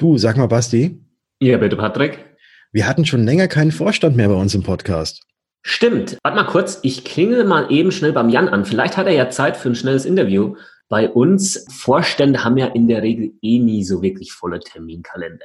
Du, 0.00 0.16
sag 0.16 0.38
mal, 0.38 0.46
Basti. 0.46 0.98
Ja, 1.42 1.58
bitte, 1.58 1.76
Patrick. 1.76 2.24
Wir 2.72 2.88
hatten 2.88 3.04
schon 3.04 3.22
länger 3.22 3.48
keinen 3.48 3.70
Vorstand 3.70 4.16
mehr 4.16 4.28
bei 4.28 4.34
uns 4.34 4.54
im 4.54 4.62
Podcast. 4.62 5.26
Stimmt. 5.60 6.16
Warte 6.22 6.36
mal 6.36 6.46
kurz, 6.46 6.80
ich 6.82 7.04
klingel 7.04 7.44
mal 7.44 7.70
eben 7.70 7.92
schnell 7.92 8.14
beim 8.14 8.30
Jan 8.30 8.48
an. 8.48 8.64
Vielleicht 8.64 8.96
hat 8.96 9.06
er 9.06 9.12
ja 9.12 9.28
Zeit 9.28 9.58
für 9.58 9.68
ein 9.68 9.74
schnelles 9.74 10.06
Interview. 10.06 10.56
Bei 10.88 11.06
uns 11.06 11.66
Vorstände 11.70 12.42
haben 12.44 12.56
ja 12.56 12.68
in 12.68 12.88
der 12.88 13.02
Regel 13.02 13.32
eh 13.42 13.58
nie 13.58 13.84
so 13.84 14.00
wirklich 14.00 14.32
volle 14.32 14.60
Terminkalender. 14.60 15.44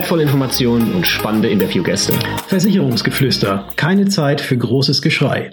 wertvolle 0.01 0.23
Informationen 0.23 0.95
und 0.95 1.05
spannende 1.05 1.47
Interviewgäste. 1.47 2.13
Versicherungsgeflüster. 2.47 3.67
Keine 3.75 4.07
Zeit 4.07 4.41
für 4.41 4.57
großes 4.57 5.03
Geschrei. 5.03 5.51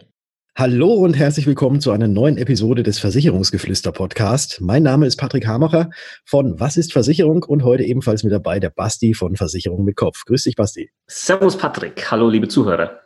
Hallo 0.57 0.95
und 0.95 1.13
herzlich 1.13 1.47
willkommen 1.47 1.83
zu 1.83 1.91
einer 1.91 2.09
neuen 2.09 2.39
Episode 2.39 2.83
des 2.83 2.99
Versicherungsgeflüster 2.99 3.93
Podcast. 3.93 4.63
Mein 4.63 4.85
Name 4.85 5.05
ist 5.05 5.17
Patrick 5.17 5.47
Hamacher 5.47 5.91
von 6.25 6.59
Was 6.59 6.79
ist 6.79 6.95
Versicherung 6.95 7.43
und 7.43 7.63
heute 7.63 7.83
ebenfalls 7.83 8.25
mit 8.25 8.33
dabei 8.33 8.59
der 8.59 8.71
Basti 8.71 9.13
von 9.13 9.37
Versicherung 9.37 9.85
mit 9.85 9.97
Kopf. 9.97 10.25
Grüß 10.25 10.45
dich, 10.45 10.57
Basti. 10.57 10.93
Servus, 11.07 11.59
Patrick. 11.59 12.11
Hallo, 12.11 12.31
liebe 12.31 12.49
Zuhörer. 12.49 13.03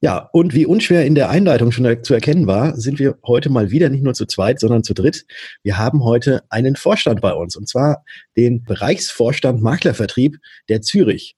Ja, 0.00 0.28
und 0.32 0.54
wie 0.54 0.66
unschwer 0.66 1.06
in 1.06 1.14
der 1.14 1.30
Einleitung 1.30 1.72
schon 1.72 2.02
zu 2.04 2.12
erkennen 2.12 2.46
war, 2.46 2.76
sind 2.76 2.98
wir 2.98 3.18
heute 3.26 3.48
mal 3.48 3.70
wieder 3.70 3.88
nicht 3.88 4.04
nur 4.04 4.12
zu 4.12 4.26
zweit, 4.26 4.60
sondern 4.60 4.84
zu 4.84 4.92
dritt. 4.92 5.24
Wir 5.62 5.78
haben 5.78 6.04
heute 6.04 6.42
einen 6.50 6.76
Vorstand 6.76 7.22
bei 7.22 7.32
uns, 7.32 7.56
und 7.56 7.66
zwar 7.66 8.04
den 8.36 8.62
Bereichsvorstand 8.62 9.62
Maklervertrieb 9.62 10.36
der 10.68 10.82
Zürich. 10.82 11.34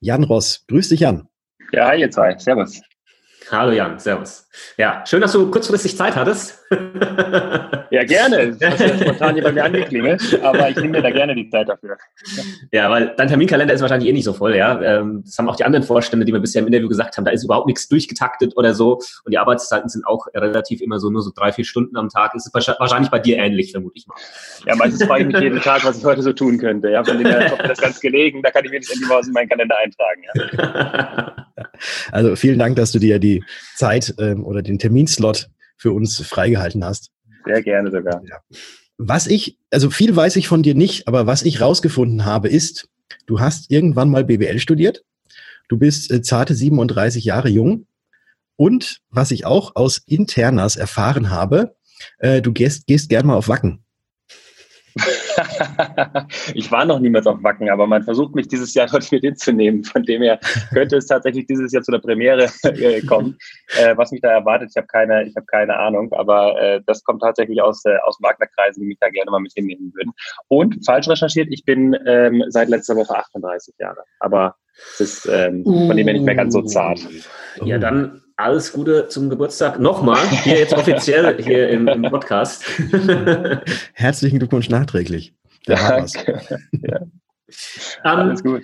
Jan 0.00 0.24
Ross. 0.24 0.64
Grüß 0.68 0.88
dich, 0.88 1.00
Jan. 1.00 1.28
Ja, 1.72 1.92
ihr 1.92 2.10
zwei. 2.10 2.36
Servus. 2.38 2.80
Hallo 3.48 3.72
Jan, 3.72 3.98
servus. 3.98 4.46
Ja, 4.76 5.04
schön, 5.06 5.20
dass 5.20 5.32
du 5.32 5.50
kurzfristig 5.50 5.96
Zeit 5.96 6.14
hattest. 6.14 6.62
ja, 7.90 8.04
gerne. 8.04 8.54
Das 8.56 8.72
hast 8.72 8.80
ja 8.80 8.98
spontan 8.98 9.34
hier 9.34 9.42
bei 9.42 9.52
mir 9.52 9.64
angeklingelt, 9.64 10.40
aber 10.42 10.68
ich 10.68 10.76
nehme 10.76 10.90
mir 10.90 11.02
da 11.02 11.10
gerne 11.10 11.34
die 11.34 11.48
Zeit 11.48 11.68
dafür. 11.68 11.96
Ja, 12.70 12.90
weil 12.90 13.14
dein 13.16 13.28
Terminkalender 13.28 13.74
ist 13.74 13.80
wahrscheinlich 13.80 14.08
eh 14.08 14.12
nicht 14.12 14.24
so 14.24 14.32
voll, 14.32 14.54
ja. 14.54 14.80
Ähm, 14.80 15.22
das 15.24 15.36
haben 15.38 15.48
auch 15.48 15.56
die 15.56 15.64
anderen 15.64 15.84
Vorstände, 15.84 16.26
die 16.26 16.32
wir 16.32 16.40
bisher 16.40 16.60
im 16.60 16.68
Interview 16.68 16.88
gesagt 16.88 17.16
haben, 17.16 17.24
da 17.24 17.30
ist 17.30 17.44
überhaupt 17.44 17.66
nichts 17.66 17.88
durchgetaktet 17.88 18.56
oder 18.56 18.74
so. 18.74 19.00
Und 19.24 19.32
die 19.32 19.38
Arbeitszeiten 19.38 19.88
sind 19.88 20.06
auch 20.06 20.26
relativ 20.34 20.80
immer 20.80 20.98
so 20.98 21.10
nur 21.10 21.22
so 21.22 21.30
drei, 21.34 21.52
vier 21.52 21.64
Stunden 21.64 21.96
am 21.96 22.08
Tag. 22.08 22.34
Ist 22.34 22.52
wahrscheinlich 22.52 23.10
bei 23.10 23.18
dir 23.18 23.38
ähnlich, 23.38 23.72
vermute 23.72 23.96
ich 23.96 24.06
mal. 24.06 24.16
Ja, 24.66 24.76
meistens 24.76 25.04
frage 25.04 25.22
ich 25.22 25.28
mich 25.28 25.40
jeden 25.40 25.60
Tag, 25.60 25.84
was 25.84 25.98
ich 25.98 26.04
heute 26.04 26.22
so 26.22 26.32
tun 26.32 26.58
könnte. 26.58 26.90
Ja, 26.90 27.02
von 27.02 27.18
dem 27.18 27.26
her 27.26 27.48
kommt 27.48 27.62
mir 27.62 27.68
das 27.68 27.80
ganz 27.80 28.00
gelegen, 28.00 28.42
da 28.42 28.50
kann 28.50 28.64
ich 28.64 28.70
mir 28.70 28.80
das 28.80 28.90
endlich 28.90 29.08
mal 29.08 29.20
in 29.24 29.32
meinen 29.32 29.48
Kalender 29.48 29.76
eintragen. 29.78 30.22
Ja. 30.34 31.46
Also 32.12 32.36
vielen 32.36 32.58
Dank, 32.58 32.76
dass 32.76 32.92
du 32.92 32.98
dir 32.98 33.18
die 33.18 33.44
Zeit 33.76 34.14
ähm, 34.18 34.44
oder 34.44 34.62
den 34.62 34.78
Terminslot 34.78 35.48
für 35.76 35.92
uns 35.92 36.20
freigehalten 36.20 36.84
hast. 36.84 37.10
Sehr 37.44 37.62
gerne 37.62 37.90
sogar. 37.90 38.22
Ja. 38.28 38.38
Was 38.98 39.26
ich, 39.26 39.56
also 39.70 39.88
viel 39.90 40.14
weiß 40.14 40.36
ich 40.36 40.46
von 40.46 40.62
dir 40.62 40.74
nicht, 40.74 41.08
aber 41.08 41.26
was 41.26 41.42
ich 41.42 41.60
rausgefunden 41.60 42.24
habe, 42.24 42.48
ist, 42.48 42.88
du 43.26 43.40
hast 43.40 43.70
irgendwann 43.70 44.10
mal 44.10 44.24
BWL 44.24 44.58
studiert. 44.58 45.04
Du 45.68 45.78
bist 45.78 46.10
äh, 46.10 46.20
zarte 46.20 46.54
37 46.54 47.24
Jahre 47.24 47.48
jung. 47.48 47.86
Und 48.56 49.00
was 49.08 49.30
ich 49.30 49.46
auch 49.46 49.74
aus 49.74 50.02
Internas 50.04 50.76
erfahren 50.76 51.30
habe, 51.30 51.74
äh, 52.18 52.42
du 52.42 52.52
gehst, 52.52 52.86
gehst 52.86 53.08
gern 53.08 53.26
mal 53.26 53.36
auf 53.36 53.48
Wacken. 53.48 53.84
ich 56.54 56.70
war 56.70 56.84
noch 56.84 57.00
niemals 57.00 57.26
auf 57.26 57.42
Wacken, 57.42 57.70
aber 57.70 57.86
man 57.86 58.02
versucht 58.02 58.34
mich 58.34 58.48
dieses 58.48 58.74
Jahr 58.74 58.86
dort 58.90 59.10
mit 59.12 59.22
hinzunehmen. 59.22 59.84
Von 59.84 60.02
dem 60.02 60.22
her 60.22 60.38
könnte 60.72 60.96
es 60.96 61.06
tatsächlich 61.06 61.46
dieses 61.46 61.72
Jahr 61.72 61.82
zu 61.82 61.92
der 61.92 61.98
Premiere 61.98 62.48
äh, 62.64 63.00
kommen. 63.02 63.38
Äh, 63.78 63.96
was 63.96 64.12
mich 64.12 64.20
da 64.20 64.30
erwartet, 64.30 64.70
ich 64.70 64.76
habe 64.76 64.86
keine, 64.86 65.30
habe 65.34 65.46
keine 65.46 65.76
Ahnung, 65.76 66.12
aber 66.12 66.60
äh, 66.60 66.80
das 66.86 67.02
kommt 67.04 67.22
tatsächlich 67.22 67.60
aus, 67.62 67.84
äh, 67.84 67.96
aus 68.04 68.18
Maklerkreisen, 68.20 68.82
die 68.82 68.88
mich 68.88 68.98
da 69.00 69.08
gerne 69.08 69.30
mal 69.30 69.40
mit 69.40 69.52
hinnehmen 69.54 69.92
würden. 69.94 70.12
Und 70.48 70.84
falsch 70.84 71.08
recherchiert, 71.08 71.48
ich 71.50 71.64
bin 71.64 71.96
ähm, 72.06 72.44
seit 72.48 72.68
letzter 72.68 72.96
Woche 72.96 73.16
38 73.16 73.74
Jahre. 73.78 74.04
Aber 74.18 74.56
es 74.94 75.00
ist 75.00 75.26
ähm, 75.26 75.64
von 75.64 75.96
dem 75.96 76.06
her 76.06 76.14
nicht 76.14 76.24
mehr 76.24 76.34
ganz 76.34 76.54
so 76.54 76.62
zart. 76.62 77.00
Ja, 77.64 77.78
dann 77.78 78.22
alles 78.40 78.72
Gute 78.72 79.08
zum 79.08 79.30
Geburtstag. 79.30 79.78
Nochmal, 79.78 80.28
hier 80.28 80.58
jetzt 80.58 80.72
offiziell 80.72 81.42
hier 81.42 81.68
im, 81.68 81.88
im 81.88 82.02
Podcast. 82.02 82.64
Herzlichen 83.94 84.38
Glückwunsch 84.38 84.68
nachträglich. 84.68 85.34
Danke. 85.66 86.40
Ja. 86.72 87.00
Alles 88.02 88.42
gut. 88.42 88.62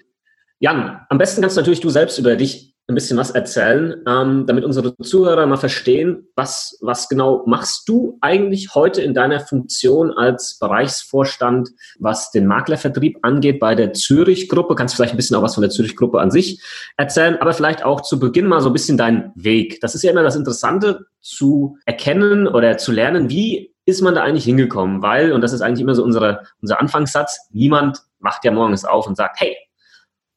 Jan, 0.58 1.00
am 1.08 1.18
besten 1.18 1.40
kannst 1.40 1.56
natürlich 1.56 1.80
du 1.80 1.90
selbst 1.90 2.18
über 2.18 2.36
dich 2.36 2.75
ein 2.88 2.94
bisschen 2.94 3.18
was 3.18 3.32
erzählen, 3.32 3.96
ähm, 4.06 4.46
damit 4.46 4.64
unsere 4.64 4.96
Zuhörer 4.98 5.46
mal 5.46 5.56
verstehen, 5.56 6.28
was, 6.36 6.78
was 6.80 7.08
genau 7.08 7.42
machst 7.46 7.88
du 7.88 8.16
eigentlich 8.20 8.74
heute 8.76 9.02
in 9.02 9.12
deiner 9.12 9.40
Funktion 9.40 10.12
als 10.12 10.58
Bereichsvorstand, 10.60 11.70
was 11.98 12.30
den 12.30 12.46
Maklervertrieb 12.46 13.18
angeht 13.22 13.58
bei 13.58 13.74
der 13.74 13.92
Zürich-Gruppe. 13.92 14.76
Kannst 14.76 14.94
vielleicht 14.94 15.14
ein 15.14 15.16
bisschen 15.16 15.36
auch 15.36 15.42
was 15.42 15.54
von 15.54 15.62
der 15.62 15.70
Zürich-Gruppe 15.70 16.20
an 16.20 16.30
sich 16.30 16.62
erzählen, 16.96 17.36
aber 17.40 17.52
vielleicht 17.54 17.84
auch 17.84 18.02
zu 18.02 18.20
Beginn 18.20 18.46
mal 18.46 18.60
so 18.60 18.70
ein 18.70 18.72
bisschen 18.72 18.96
deinen 18.96 19.32
Weg. 19.34 19.80
Das 19.80 19.96
ist 19.96 20.02
ja 20.02 20.12
immer 20.12 20.22
das 20.22 20.36
Interessante 20.36 21.06
zu 21.20 21.78
erkennen 21.86 22.46
oder 22.46 22.78
zu 22.78 22.92
lernen, 22.92 23.28
wie 23.28 23.74
ist 23.84 24.02
man 24.02 24.14
da 24.14 24.22
eigentlich 24.22 24.44
hingekommen? 24.44 25.02
Weil, 25.02 25.32
und 25.32 25.40
das 25.40 25.52
ist 25.52 25.60
eigentlich 25.60 25.80
immer 25.80 25.94
so 25.94 26.04
unsere, 26.04 26.42
unser 26.60 26.80
Anfangssatz, 26.80 27.48
niemand 27.50 27.98
macht 28.20 28.44
ja 28.44 28.52
morgens 28.52 28.84
auf 28.84 29.06
und 29.06 29.16
sagt, 29.16 29.40
hey, 29.40 29.56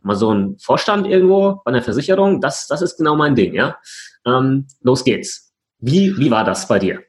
mal 0.01 0.15
so 0.15 0.33
ein 0.33 0.57
Vorstand 0.59 1.07
irgendwo 1.07 1.61
bei 1.65 1.71
einer 1.71 1.81
Versicherung, 1.81 2.41
das, 2.41 2.67
das 2.67 2.81
ist 2.81 2.97
genau 2.97 3.15
mein 3.15 3.35
Ding, 3.35 3.53
ja. 3.53 3.77
Ähm, 4.25 4.67
los 4.81 5.03
geht's. 5.03 5.53
Wie, 5.79 6.17
wie 6.17 6.31
war 6.31 6.43
das 6.43 6.67
bei 6.67 6.79
dir? 6.79 7.01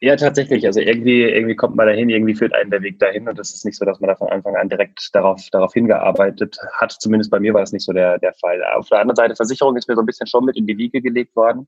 Ja, 0.00 0.14
tatsächlich. 0.14 0.66
Also 0.66 0.80
irgendwie, 0.80 1.22
irgendwie 1.22 1.56
kommt 1.56 1.74
man 1.74 1.86
dahin, 1.86 2.10
irgendwie 2.10 2.34
führt 2.34 2.54
einen 2.54 2.70
der 2.70 2.82
Weg 2.82 2.98
dahin 2.98 3.28
und 3.28 3.38
es 3.38 3.54
ist 3.54 3.64
nicht 3.64 3.78
so, 3.78 3.84
dass 3.84 3.98
man 3.98 4.08
da 4.08 4.14
von 4.14 4.28
Anfang 4.28 4.54
an 4.54 4.68
direkt 4.68 5.14
darauf, 5.14 5.42
darauf 5.50 5.72
hingearbeitet 5.72 6.58
hat. 6.74 6.92
Zumindest 6.92 7.30
bei 7.30 7.40
mir 7.40 7.54
war 7.54 7.62
es 7.62 7.72
nicht 7.72 7.84
so 7.84 7.92
der, 7.92 8.18
der 8.18 8.34
Fall. 8.34 8.62
Auf 8.74 8.88
der 8.88 9.00
anderen 9.00 9.16
Seite, 9.16 9.36
Versicherung 9.36 9.76
ist 9.76 9.88
mir 9.88 9.94
so 9.94 10.02
ein 10.02 10.06
bisschen 10.06 10.26
schon 10.26 10.44
mit 10.44 10.56
in 10.56 10.66
die 10.66 10.76
Wiege 10.76 11.00
gelegt 11.00 11.34
worden 11.34 11.66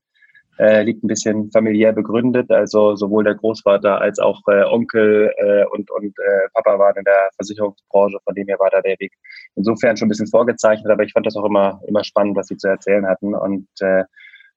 äh, 0.59 0.83
liegt 0.83 1.03
ein 1.03 1.07
bisschen 1.07 1.49
familiär 1.51 1.93
begründet. 1.93 2.51
Also 2.51 2.95
sowohl 2.95 3.23
der 3.23 3.35
Großvater 3.35 3.99
als 3.99 4.19
auch 4.19 4.41
äh, 4.47 4.63
Onkel 4.63 5.31
äh, 5.37 5.65
und, 5.71 5.89
und 5.91 6.13
äh, 6.19 6.49
Papa 6.53 6.77
waren 6.77 6.97
in 6.97 7.05
der 7.05 7.29
Versicherungsbranche, 7.37 8.17
von 8.23 8.35
dem 8.35 8.47
her 8.47 8.59
war 8.59 8.69
da 8.69 8.81
der 8.81 8.97
Weg 8.99 9.13
insofern 9.55 9.97
schon 9.97 10.07
ein 10.07 10.09
bisschen 10.09 10.27
vorgezeichnet, 10.27 10.91
aber 10.91 11.03
ich 11.03 11.13
fand 11.13 11.25
das 11.25 11.35
auch 11.35 11.45
immer, 11.45 11.81
immer 11.87 12.03
spannend, 12.03 12.35
was 12.35 12.47
sie 12.47 12.57
zu 12.57 12.67
erzählen 12.67 13.07
hatten 13.07 13.33
und 13.33 13.67
äh, 13.79 14.03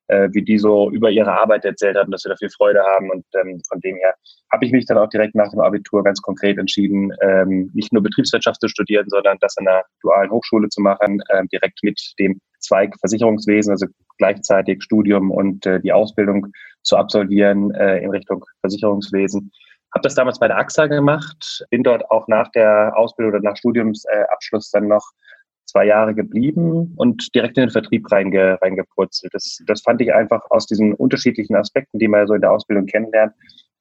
äh, 0.07 0.29
wie 0.33 0.43
die 0.43 0.57
so 0.57 0.91
über 0.91 1.09
ihre 1.09 1.31
Arbeit 1.31 1.63
erzählt 1.65 1.97
hatten, 1.97 2.11
dass 2.11 2.25
wir 2.25 2.29
da 2.31 2.35
viel 2.35 2.49
Freude 2.49 2.83
haben. 2.83 3.09
Und 3.09 3.25
ähm, 3.35 3.61
von 3.67 3.79
dem 3.79 3.95
her 3.95 4.13
habe 4.51 4.65
ich 4.65 4.71
mich 4.71 4.85
dann 4.85 4.97
auch 4.97 5.09
direkt 5.09 5.35
nach 5.35 5.49
dem 5.49 5.61
Abitur 5.61 6.03
ganz 6.03 6.21
konkret 6.21 6.57
entschieden, 6.57 7.11
ähm, 7.21 7.71
nicht 7.73 7.93
nur 7.93 8.03
Betriebswirtschaft 8.03 8.59
zu 8.59 8.67
studieren, 8.67 9.05
sondern 9.07 9.37
das 9.39 9.55
in 9.57 9.67
einer 9.67 9.83
dualen 10.01 10.31
Hochschule 10.31 10.67
zu 10.69 10.81
machen, 10.81 11.21
ähm, 11.31 11.47
direkt 11.47 11.79
mit 11.83 11.99
dem 12.19 12.39
Zweig 12.63 12.95
Versicherungswesen, 12.99 13.71
also 13.71 13.87
gleichzeitig 14.17 14.83
Studium 14.83 15.31
und 15.31 15.65
äh, 15.65 15.79
die 15.79 15.93
Ausbildung 15.93 16.47
zu 16.81 16.97
absolvieren 16.97 17.71
äh, 17.75 17.99
in 17.99 18.09
Richtung 18.09 18.43
Versicherungswesen. 18.61 19.51
Habe 19.93 20.03
das 20.03 20.15
damals 20.15 20.39
bei 20.39 20.47
der 20.47 20.57
AXA 20.57 20.87
gemacht, 20.87 21.65
bin 21.69 21.83
dort 21.83 22.09
auch 22.09 22.27
nach 22.27 22.49
der 22.51 22.93
Ausbildung 22.97 23.33
oder 23.33 23.43
nach 23.43 23.57
Studiumsabschluss 23.57 24.71
dann 24.71 24.87
noch 24.87 25.05
zwei 25.65 25.85
Jahre 25.85 26.13
geblieben 26.13 26.93
und 26.97 27.33
direkt 27.35 27.57
in 27.57 27.65
den 27.65 27.69
Vertrieb 27.69 28.11
reinge, 28.11 28.59
reingepurzelt. 28.61 29.33
Das, 29.33 29.59
das 29.65 29.81
fand 29.81 30.01
ich 30.01 30.13
einfach 30.13 30.41
aus 30.49 30.65
diesen 30.65 30.93
unterschiedlichen 30.93 31.55
Aspekten, 31.55 31.99
die 31.99 32.07
man 32.07 32.27
so 32.27 32.33
in 32.33 32.41
der 32.41 32.51
Ausbildung 32.51 32.85
kennenlernt, 32.85 33.33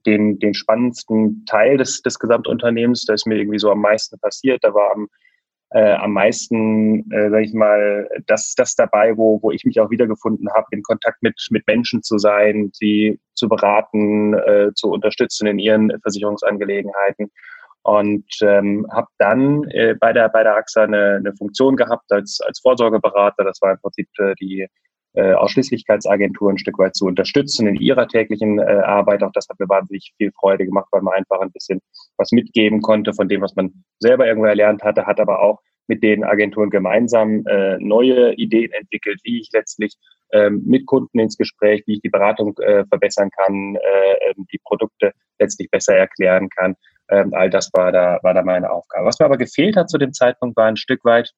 den, 0.06 0.38
den 0.38 0.54
spannendsten 0.54 1.44
Teil 1.46 1.76
des, 1.78 2.02
des 2.02 2.18
Gesamtunternehmens. 2.18 3.04
Da 3.04 3.14
ist 3.14 3.26
mir 3.26 3.36
irgendwie 3.36 3.58
so 3.58 3.70
am 3.70 3.80
meisten 3.80 4.18
passiert. 4.18 4.62
Da 4.64 4.74
war 4.74 4.92
am 4.92 5.08
äh, 5.74 5.92
am 5.94 6.12
meisten, 6.12 7.10
äh, 7.12 7.30
sage 7.30 7.44
ich 7.44 7.54
mal, 7.54 8.08
das, 8.26 8.54
das 8.56 8.74
dabei, 8.74 9.16
wo, 9.16 9.40
wo 9.42 9.50
ich 9.50 9.64
mich 9.64 9.80
auch 9.80 9.90
wiedergefunden 9.90 10.48
habe, 10.54 10.66
in 10.70 10.82
Kontakt 10.82 11.22
mit, 11.22 11.34
mit 11.50 11.66
Menschen 11.66 12.02
zu 12.02 12.18
sein, 12.18 12.70
sie 12.74 13.20
zu 13.34 13.48
beraten, 13.48 14.34
äh, 14.34 14.70
zu 14.74 14.90
unterstützen 14.90 15.46
in 15.46 15.58
ihren 15.58 15.98
Versicherungsangelegenheiten. 16.02 17.30
Und 17.84 18.26
ähm, 18.42 18.86
habe 18.92 19.08
dann 19.18 19.64
äh, 19.70 19.96
bei, 19.98 20.12
der, 20.12 20.28
bei 20.28 20.44
der 20.44 20.56
AXA 20.56 20.84
eine, 20.84 21.16
eine 21.16 21.34
Funktion 21.34 21.74
gehabt 21.76 22.12
als, 22.12 22.40
als 22.46 22.60
Vorsorgeberater. 22.60 23.42
Das 23.42 23.60
war 23.60 23.72
im 23.72 23.78
Prinzip 23.80 24.08
äh, 24.18 24.34
die 24.40 24.68
äh, 25.14 25.32
Ausschließlichkeitsagentur 25.34 26.50
ein 26.50 26.58
Stück 26.58 26.78
weit 26.78 26.94
zu 26.94 27.06
unterstützen 27.06 27.66
in 27.66 27.76
ihrer 27.76 28.08
täglichen 28.08 28.58
äh, 28.58 28.62
Arbeit. 28.62 29.22
Auch 29.22 29.32
das 29.32 29.48
hat 29.48 29.60
mir 29.60 29.68
wahnsinnig 29.68 30.12
viel 30.16 30.32
Freude 30.32 30.64
gemacht, 30.64 30.88
weil 30.90 31.02
man 31.02 31.14
einfach 31.14 31.40
ein 31.40 31.52
bisschen 31.52 31.80
was 32.16 32.32
mitgeben 32.32 32.80
konnte 32.80 33.12
von 33.12 33.28
dem, 33.28 33.42
was 33.42 33.54
man 33.54 33.84
selber 33.98 34.26
irgendwo 34.26 34.46
erlernt 34.46 34.82
hatte, 34.82 35.06
hat 35.06 35.20
aber 35.20 35.42
auch 35.42 35.60
mit 35.88 36.02
den 36.02 36.24
Agenturen 36.24 36.70
gemeinsam 36.70 37.44
äh, 37.46 37.76
neue 37.78 38.34
Ideen 38.34 38.72
entwickelt, 38.72 39.20
wie 39.24 39.40
ich 39.40 39.50
letztlich 39.52 39.96
ähm, 40.32 40.62
mit 40.64 40.86
Kunden 40.86 41.18
ins 41.18 41.36
Gespräch, 41.36 41.82
wie 41.86 41.94
ich 41.94 42.00
die 42.00 42.08
Beratung 42.08 42.56
äh, 42.58 42.84
verbessern 42.86 43.30
kann, 43.36 43.76
äh, 43.76 44.30
ähm, 44.30 44.46
die 44.52 44.60
Produkte 44.64 45.12
letztlich 45.38 45.70
besser 45.70 45.94
erklären 45.94 46.48
kann. 46.48 46.76
Ähm, 47.10 47.34
all 47.34 47.50
das 47.50 47.70
war 47.74 47.92
da, 47.92 48.18
war 48.22 48.32
da 48.32 48.42
meine 48.42 48.70
Aufgabe. 48.70 49.04
Was 49.04 49.18
mir 49.18 49.26
aber 49.26 49.36
gefehlt 49.36 49.76
hat 49.76 49.90
zu 49.90 49.98
dem 49.98 50.12
Zeitpunkt, 50.12 50.56
war 50.56 50.66
ein 50.66 50.76
Stück 50.76 51.04
weit, 51.04 51.32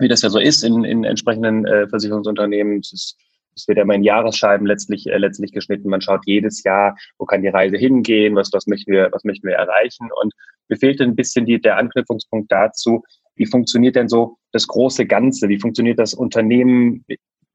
wie 0.00 0.08
das 0.08 0.22
ja 0.22 0.30
so 0.30 0.38
ist 0.38 0.62
in, 0.62 0.84
in 0.84 1.04
entsprechenden 1.04 1.66
äh, 1.66 1.88
Versicherungsunternehmen. 1.88 2.80
Es 2.80 2.92
ist 2.92 3.16
es 3.56 3.66
wird 3.66 3.78
ja 3.78 3.84
immer 3.84 3.94
in 3.94 4.04
Jahresscheiben 4.04 4.66
letztlich, 4.66 5.06
äh, 5.06 5.16
letztlich 5.16 5.52
geschnitten. 5.52 5.88
Man 5.88 6.02
schaut 6.02 6.26
jedes 6.26 6.62
Jahr, 6.62 6.96
wo 7.18 7.24
kann 7.24 7.42
die 7.42 7.48
Reise 7.48 7.76
hingehen, 7.76 8.36
was, 8.36 8.52
was 8.52 8.66
möchten 8.66 8.92
wir, 8.92 9.08
was 9.12 9.24
möchten 9.24 9.48
wir 9.48 9.54
erreichen. 9.54 10.10
Und 10.20 10.34
mir 10.68 10.76
fehlt 10.76 11.00
ein 11.00 11.16
bisschen 11.16 11.46
die, 11.46 11.60
der 11.60 11.78
Anknüpfungspunkt 11.78 12.52
dazu, 12.52 13.02
wie 13.34 13.46
funktioniert 13.46 13.96
denn 13.96 14.08
so 14.08 14.38
das 14.52 14.66
große 14.66 15.06
Ganze? 15.06 15.48
Wie 15.48 15.58
funktioniert 15.58 15.98
das 15.98 16.14
Unternehmen, 16.14 17.04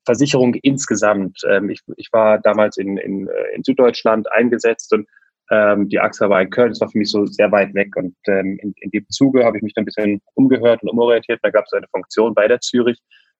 Versicherung 0.05 0.55
insgesamt? 0.55 1.39
Ähm, 1.47 1.69
ich, 1.69 1.81
ich 1.97 2.09
war 2.11 2.39
damals 2.39 2.77
in, 2.77 2.97
in, 2.97 3.27
äh, 3.27 3.55
in 3.55 3.63
Süddeutschland 3.63 4.31
eingesetzt 4.31 4.93
und 4.93 5.07
ähm, 5.51 5.89
die 5.89 6.00
AXA 6.00 6.30
war 6.30 6.42
in 6.42 6.50
Köln, 6.50 6.69
das 6.69 6.80
war 6.80 6.89
für 6.89 6.98
mich 6.98 7.12
so 7.12 7.25
sehr 7.25 7.51
weit 7.51 7.74
weg. 7.74 7.95
Und 7.98 8.15
ähm, 8.27 8.57
in, 8.62 8.74
in 8.77 8.89
dem 8.92 9.06
Zuge 9.09 9.44
habe 9.44 9.57
ich 9.57 9.63
mich 9.63 9.74
dann 9.74 9.83
ein 9.83 9.86
bisschen 9.86 10.21
umgehört 10.33 10.81
und 10.81 10.89
umorientiert. 10.89 11.39
Da 11.44 11.50
gab 11.50 11.65
es 11.65 11.74
eine 11.74 11.88
Funktion 11.92 12.33
bei 12.33 12.48
der 12.48 12.62
Zürich 12.62 12.98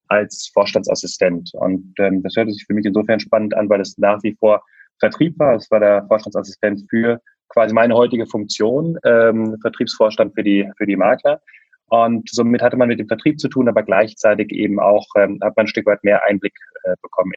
als 0.08 0.52
Vorstandsassistent. 0.54 1.52
Und 1.54 1.94
ähm, 2.00 2.22
das 2.22 2.36
hörte 2.36 2.52
sich 2.52 2.66
für 2.68 2.74
mich 2.74 2.86
insofern 2.86 3.22
spannend 3.22 3.56
an, 3.56 3.70
weil 3.70 3.80
es 3.80 3.98
nach 3.98 4.22
wie 4.24 4.36
vor 4.38 4.62
Vertrieb 5.00 5.40
war. 5.40 5.56
Es 5.56 5.72
war 5.72 5.80
der 5.80 6.06
Vorstandsassistent 6.08 6.86
für 6.90 7.22
quasi 7.48 7.74
meine 7.74 7.96
heutige 7.96 8.28
Funktion, 8.28 8.98
ähm, 9.06 9.58
Vertriebsvorstand 9.62 10.36
für 10.36 10.44
die, 10.44 10.70
für 10.78 10.86
die 10.86 10.98
Makler. 10.98 11.40
Und 11.88 12.30
somit 12.30 12.62
hatte 12.62 12.78
man 12.78 12.90
mit 12.90 13.00
dem 13.00 13.08
Vertrieb 13.08 13.40
zu 13.40 13.48
tun, 13.48 13.70
aber 13.70 13.84
gleichzeitig 13.84 14.52
eben 14.52 14.80
auch, 14.80 15.06
ähm, 15.18 15.40
hat 15.42 15.56
man 15.56 15.66
ein 15.66 15.68
Stück 15.68 15.86
weit 15.86 16.04
mehr 16.04 16.24
Einblick 16.26 16.54
äh, 16.84 16.96
bekommen 17.02 17.32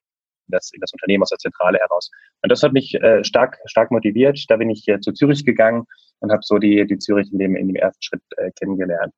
das, 0.49 0.71
in 0.73 0.81
das 0.81 0.93
Unternehmen 0.93 1.23
aus 1.23 1.31
der 1.31 1.39
Zentrale 1.39 1.79
heraus. 1.79 2.11
Und 2.43 2.51
das 2.51 2.63
hat 2.63 2.73
mich 2.73 2.95
äh, 2.95 3.25
stark, 3.25 3.59
stark 3.67 3.91
motiviert. 3.91 4.45
Da 4.49 4.57
bin 4.57 4.71
ich 4.71 4.87
äh, 4.89 5.01
zu 5.01 5.13
Zürich 5.13 5.45
gegangen 5.45 5.85
und 6.21 6.31
habe 6.31 6.43
so 6.43 6.59
die, 6.59 6.87
die 6.87 6.99
Zürich 6.99 7.33
in 7.33 7.39
dem, 7.39 7.57
in 7.57 7.69
dem 7.69 7.77
ersten 7.77 8.03
Schritt 8.03 8.23
äh, 8.37 8.51
kennengelernt. 8.59 9.13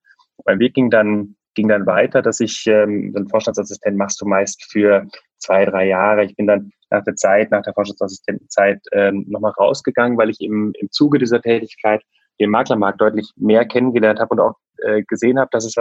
Mein 0.44 0.58
Weg 0.58 0.74
ging 0.74 0.90
dann, 0.90 1.36
ging 1.54 1.68
dann 1.68 1.86
weiter, 1.86 2.22
dass 2.22 2.40
ich 2.40 2.66
ähm, 2.66 3.12
so 3.12 3.18
einen 3.18 3.28
Vorstandsassistent 3.28 3.96
machst 3.96 4.20
du 4.20 4.26
meist 4.26 4.62
für 4.70 5.06
zwei, 5.38 5.64
drei 5.64 5.86
Jahre. 5.88 6.24
Ich 6.24 6.36
bin 6.36 6.46
dann 6.46 6.70
nach 6.90 7.04
der 7.04 7.16
Zeit, 7.16 7.50
nach 7.50 7.62
der 7.62 7.74
Vorstandsassistentenzeit 7.74 8.80
ähm, 8.92 9.24
nochmal 9.28 9.52
rausgegangen, 9.52 10.18
weil 10.18 10.30
ich 10.30 10.40
im, 10.40 10.72
im 10.78 10.90
Zuge 10.90 11.18
dieser 11.18 11.40
Tätigkeit 11.40 12.02
den 12.40 12.50
Maklermarkt 12.50 13.00
deutlich 13.00 13.30
mehr 13.36 13.64
kennengelernt 13.64 14.20
habe 14.20 14.30
und 14.30 14.40
auch 14.40 14.54
äh, 14.78 15.02
gesehen 15.04 15.38
habe, 15.38 15.48
dass 15.52 15.64
es 15.64 15.76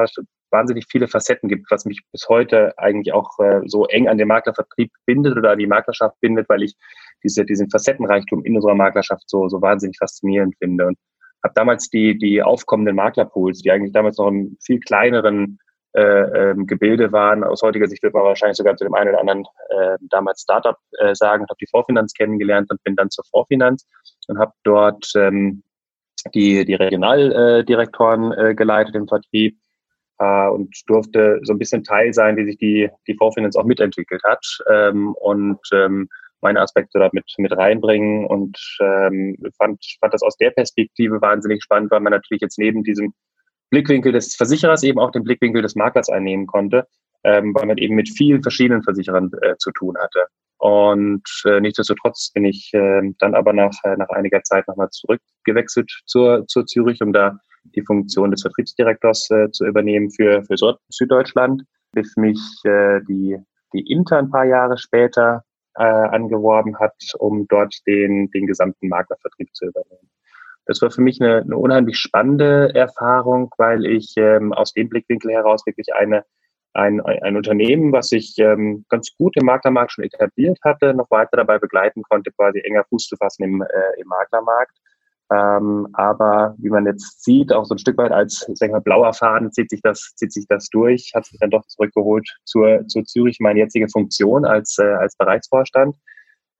wahnsinnig 0.51 0.85
viele 0.89 1.07
Facetten 1.07 1.49
gibt, 1.49 1.69
was 1.69 1.85
mich 1.85 2.01
bis 2.11 2.27
heute 2.29 2.77
eigentlich 2.77 3.13
auch 3.13 3.37
äh, 3.39 3.61
so 3.65 3.85
eng 3.87 4.07
an 4.07 4.17
den 4.17 4.27
Maklervertrieb 4.27 4.91
bindet 5.05 5.37
oder 5.37 5.51
an 5.51 5.59
die 5.59 5.67
Maklerschaft 5.67 6.19
bindet, 6.21 6.47
weil 6.49 6.63
ich 6.63 6.75
diese, 7.23 7.45
diesen 7.45 7.69
Facettenreichtum 7.69 8.45
in 8.45 8.55
unserer 8.55 8.75
Maklerschaft 8.75 9.29
so, 9.29 9.49
so 9.49 9.61
wahnsinnig 9.61 9.97
faszinierend 9.97 10.55
finde. 10.57 10.87
Und 10.87 10.97
habe 11.43 11.53
damals 11.53 11.89
die, 11.89 12.17
die 12.17 12.41
aufkommenden 12.41 12.95
Maklerpools, 12.95 13.59
die 13.59 13.71
eigentlich 13.71 13.93
damals 13.93 14.17
noch 14.17 14.27
einen 14.27 14.57
viel 14.61 14.79
kleineren 14.79 15.59
äh, 15.93 16.51
ähm, 16.51 16.67
Gebilde 16.67 17.11
waren. 17.11 17.43
Aus 17.43 17.61
heutiger 17.61 17.87
Sicht 17.87 18.03
würde 18.03 18.17
man 18.17 18.25
wahrscheinlich 18.25 18.57
sogar 18.57 18.75
zu 18.75 18.83
dem 18.83 18.93
einen 18.93 19.11
oder 19.11 19.19
anderen 19.21 19.45
äh, 19.69 19.97
damals 20.09 20.41
Startup 20.41 20.77
äh, 20.99 21.15
sagen, 21.15 21.43
habe 21.43 21.57
die 21.61 21.67
Vorfinanz 21.67 22.13
kennengelernt 22.13 22.69
und 22.69 22.83
bin 22.83 22.95
dann 22.95 23.09
zur 23.09 23.23
Vorfinanz 23.31 23.87
und 24.27 24.37
habe 24.37 24.51
dort 24.63 25.11
ähm, 25.15 25.63
die, 26.33 26.66
die 26.66 26.74
Regionaldirektoren 26.74 28.31
äh, 28.31 28.56
geleitet 28.56 28.95
im 28.95 29.07
Vertrieb 29.07 29.57
äh, 30.19 30.48
und 30.48 30.75
durfte 30.88 31.39
so 31.44 31.54
ein 31.54 31.60
bisschen 31.60 31.83
Teil 31.83 32.13
sein, 32.13 32.38
wie 32.38 32.45
sich 32.45 32.57
die, 32.57 32.89
die 33.07 33.16
Vorfinanz 33.16 33.56
auch 33.56 33.66
mitentwickelt 33.66 34.22
hat 34.24 34.45
ähm, 34.69 35.13
und 35.16 35.60
ähm, 35.74 36.10
meine 36.42 36.62
Aspekte 36.62 37.00
da 37.00 37.10
mit, 37.12 37.25
mit 37.38 37.56
reinbringen 37.56 38.25
und 38.25 38.57
ähm, 38.80 39.38
fand, 39.57 39.83
fand 40.00 40.13
das 40.13 40.22
aus 40.22 40.38
der 40.38 40.51
Perspektive 40.51 41.22
wahnsinnig 41.22 41.63
spannend, 41.63 41.92
weil 41.92 42.01
man 42.01 42.12
natürlich 42.12 42.42
jetzt 42.42 42.60
neben 42.60 42.83
diesem 42.83 43.13
Blickwinkel 43.72 44.12
des 44.12 44.36
Versicherers 44.36 44.83
eben 44.83 45.00
auch 45.00 45.12
den 45.12 45.24
Blickwinkel 45.24 45.62
des 45.62 45.75
Maklers 45.75 46.10
einnehmen 46.10 46.45
konnte, 46.45 46.88
ähm, 47.24 47.54
weil 47.56 47.66
man 47.66 47.77
eben 47.77 47.95
mit 47.95 48.10
vielen 48.10 48.44
verschiedenen 48.44 48.83
Versicherern 48.83 49.31
äh, 49.42 49.56
zu 49.57 49.72
tun 49.72 49.95
hatte. 49.98 50.27
Und 50.65 51.29
äh, 51.45 51.62
nichtsdestotrotz 51.62 52.31
bin 52.33 52.44
ich 52.44 52.71
äh, 52.73 53.01
dann 53.19 53.35
aber 53.35 53.53
nach, 53.53 53.75
äh, 53.83 53.95
nach 53.97 54.09
einiger 54.09 54.41
Zeit 54.41 54.67
nochmal 54.67 54.89
zurückgewechselt 54.89 55.91
zur, 56.07 56.47
zur 56.47 56.65
Zürich, 56.65 57.03
um 57.03 57.13
da 57.13 57.38
die 57.75 57.83
Funktion 57.83 58.31
des 58.31 58.41
Vertriebsdirektors 58.41 59.29
äh, 59.29 59.51
zu 59.51 59.67
übernehmen 59.67 60.09
für, 60.09 60.44
für 60.44 60.56
Süddeutschland, 60.89 61.65
bis 61.91 62.17
mich 62.17 62.39
äh, 62.63 63.00
die, 63.07 63.38
die 63.73 63.91
Inter 63.91 64.17
ein 64.17 64.31
paar 64.31 64.45
Jahre 64.45 64.79
später 64.79 65.44
äh, 65.75 65.83
angeworben 65.83 66.79
hat, 66.79 66.95
um 67.19 67.47
dort 67.47 67.75
den, 67.85 68.31
den 68.31 68.47
gesamten 68.47 68.88
Maklervertrieb 68.88 69.53
zu 69.53 69.65
übernehmen. 69.65 70.09
Das 70.65 70.81
war 70.81 70.89
für 70.89 71.01
mich 71.01 71.21
eine, 71.21 71.41
eine 71.44 71.57
unheimlich 71.57 72.00
spannende 72.00 72.73
Erfahrung, 72.73 73.53
weil 73.59 73.85
ich 73.85 74.15
ähm, 74.17 74.51
aus 74.51 74.73
dem 74.73 74.89
Blickwinkel 74.89 75.29
heraus 75.29 75.63
wirklich 75.67 75.94
eine 75.94 76.25
ein, 76.75 77.01
ein 77.01 77.38
Unternehmen, 77.38 77.92
was 77.92 78.10
sich 78.10 78.38
ähm, 78.38 78.86
ganz 78.89 79.16
gut 79.18 79.36
im 79.38 79.45
Maklermarkt 79.45 79.94
schon 79.94 80.04
etabliert 80.04 80.60
hatte, 80.63 80.94
noch 80.94 81.10
weiter 81.10 81.38
dabei 81.38 81.57
begleiten 81.57 82.04
konnte, 82.04 82.31
quasi 82.31 82.60
enger 82.60 82.83
Fuß 82.89 83.07
zu 83.07 83.16
fassen 83.16 83.44
im, 83.44 83.62
äh, 83.62 84.01
im 84.01 84.07
Maklermarkt. 84.07 84.77
Ähm, 85.31 85.88
aber 85.94 86.54
wie 86.60 86.69
man 86.69 86.86
jetzt 86.86 87.24
sieht, 87.24 87.51
auch 87.51 87.66
so 87.66 87.74
ein 87.74 87.80
Stück 87.80 87.98
weit 87.98 88.12
als 88.12 88.45
sagen 88.54 88.74
wir, 88.74 88.81
blauer 88.81 89.13
Faden 89.13 89.51
zieht 89.51 89.72
sich 89.72 89.81
das, 89.81 90.13
zieht 90.16 90.31
sich 90.31 90.45
das 90.48 90.69
durch, 90.69 91.13
hat 91.16 91.25
sich 91.25 91.39
dann 91.39 91.50
doch 91.50 91.66
zurückgeholt 91.66 92.30
zur, 92.44 92.86
zur 92.88 93.06
Zürich, 93.06 93.39
meine 93.39 93.60
jetzige 93.60 93.88
Funktion 93.89 94.45
als, 94.45 94.77
äh, 94.77 94.83
als 94.83 95.16
Bereichsvorstand. 95.16 95.95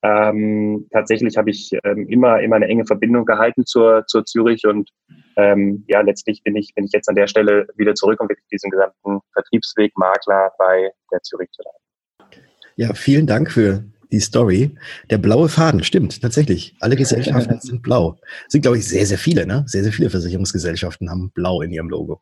Ähm, 0.06 0.86
tatsächlich 0.92 1.36
habe 1.36 1.50
ich 1.50 1.72
ähm, 1.84 2.08
immer, 2.10 2.40
immer 2.42 2.58
eine 2.58 2.68
enge 2.68 2.86
Verbindung 2.86 3.26
gehalten 3.26 3.66
zur, 3.66 4.06
zur 4.06 4.24
Zürich 4.24 4.64
und 4.68 4.92
ähm, 5.36 5.84
ja, 5.88 6.02
letztlich 6.02 6.44
bin 6.44 6.56
ich, 6.56 6.76
bin 6.76 6.86
ich 6.86 6.92
jetzt 6.94 7.10
an 7.10 7.16
der 7.16 7.26
Stelle 7.26 7.66
wieder 7.76 7.96
zurück, 7.96 8.22
um 8.22 8.30
wirklich 8.30 8.46
diesen 8.52 8.70
gesamten 8.70 9.20
Vertriebsweg 9.34 9.98
Makler 9.98 10.52
bei 10.60 10.92
der 11.12 11.22
Zürich 11.24 11.50
zu 11.52 11.64
leiten. 11.64 12.46
Ja, 12.76 12.94
vielen 12.94 13.26
Dank 13.26 13.52
für 13.52 13.84
die 14.12 14.20
Story. 14.20 14.76
Der 15.10 15.18
blaue 15.18 15.50
Faden, 15.50 15.84
stimmt, 15.84 16.22
tatsächlich. 16.22 16.76
Alle 16.82 16.96
Gesellschaften 16.96 17.60
sind 17.62 17.82
blau. 17.82 18.20
Sind, 18.48 18.62
glaube 18.62 18.78
ich, 18.78 18.88
sehr, 18.88 19.08
sehr 19.08 19.18
viele, 19.18 19.48
ne? 19.48 19.64
Sehr, 19.66 19.84
sehr 19.84 19.94
viele 19.94 20.12
Versicherungsgesellschaften 20.12 21.10
haben 21.10 21.32
blau 21.32 21.62
in 21.62 21.72
ihrem 21.72 21.90
Logo. 21.90 22.22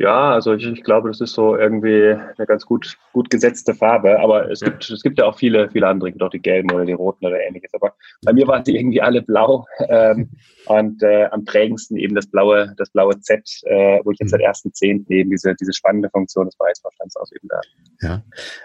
Ja, 0.00 0.30
also 0.30 0.54
ich, 0.54 0.64
ich, 0.64 0.84
glaube, 0.84 1.08
das 1.08 1.20
ist 1.20 1.32
so 1.32 1.56
irgendwie 1.56 2.12
eine 2.12 2.46
ganz 2.46 2.64
gut, 2.64 2.96
gut 3.12 3.30
gesetzte 3.30 3.74
Farbe. 3.74 4.20
Aber 4.20 4.48
es, 4.48 4.60
ja. 4.60 4.68
gibt, 4.68 4.88
es 4.88 5.02
gibt 5.02 5.18
ja 5.18 5.24
auch 5.24 5.36
viele, 5.36 5.68
viele 5.70 5.88
andere, 5.88 6.12
gibt 6.12 6.22
auch 6.22 6.30
die 6.30 6.40
gelben 6.40 6.70
oder 6.70 6.84
die 6.84 6.92
roten 6.92 7.26
oder 7.26 7.40
ähnliches. 7.40 7.74
Aber 7.74 7.94
bei 8.22 8.32
mir 8.32 8.46
waren 8.46 8.62
die 8.62 8.76
irgendwie 8.76 9.02
alle 9.02 9.22
blau. 9.22 9.66
Ähm, 9.90 10.28
und 10.66 11.02
äh, 11.02 11.24
am 11.30 11.46
prägendsten 11.46 11.96
eben 11.96 12.14
das 12.14 12.26
blaue, 12.26 12.74
das 12.76 12.90
blaue 12.90 13.18
Z, 13.20 13.40
äh, 13.64 14.00
wo 14.04 14.10
ich 14.10 14.18
jetzt 14.18 14.30
seit 14.30 14.40
mhm. 14.40 14.46
ersten 14.46 14.74
Zehnten 14.74 15.10
eben 15.10 15.30
diese, 15.30 15.54
diese 15.54 15.72
spannende 15.72 16.10
Funktion 16.10 16.44
des 16.44 16.56
Bereichsvorstands 16.56 17.16
ausüben 17.16 17.48
darf. 17.48 17.64
Ja. 18.02 18.22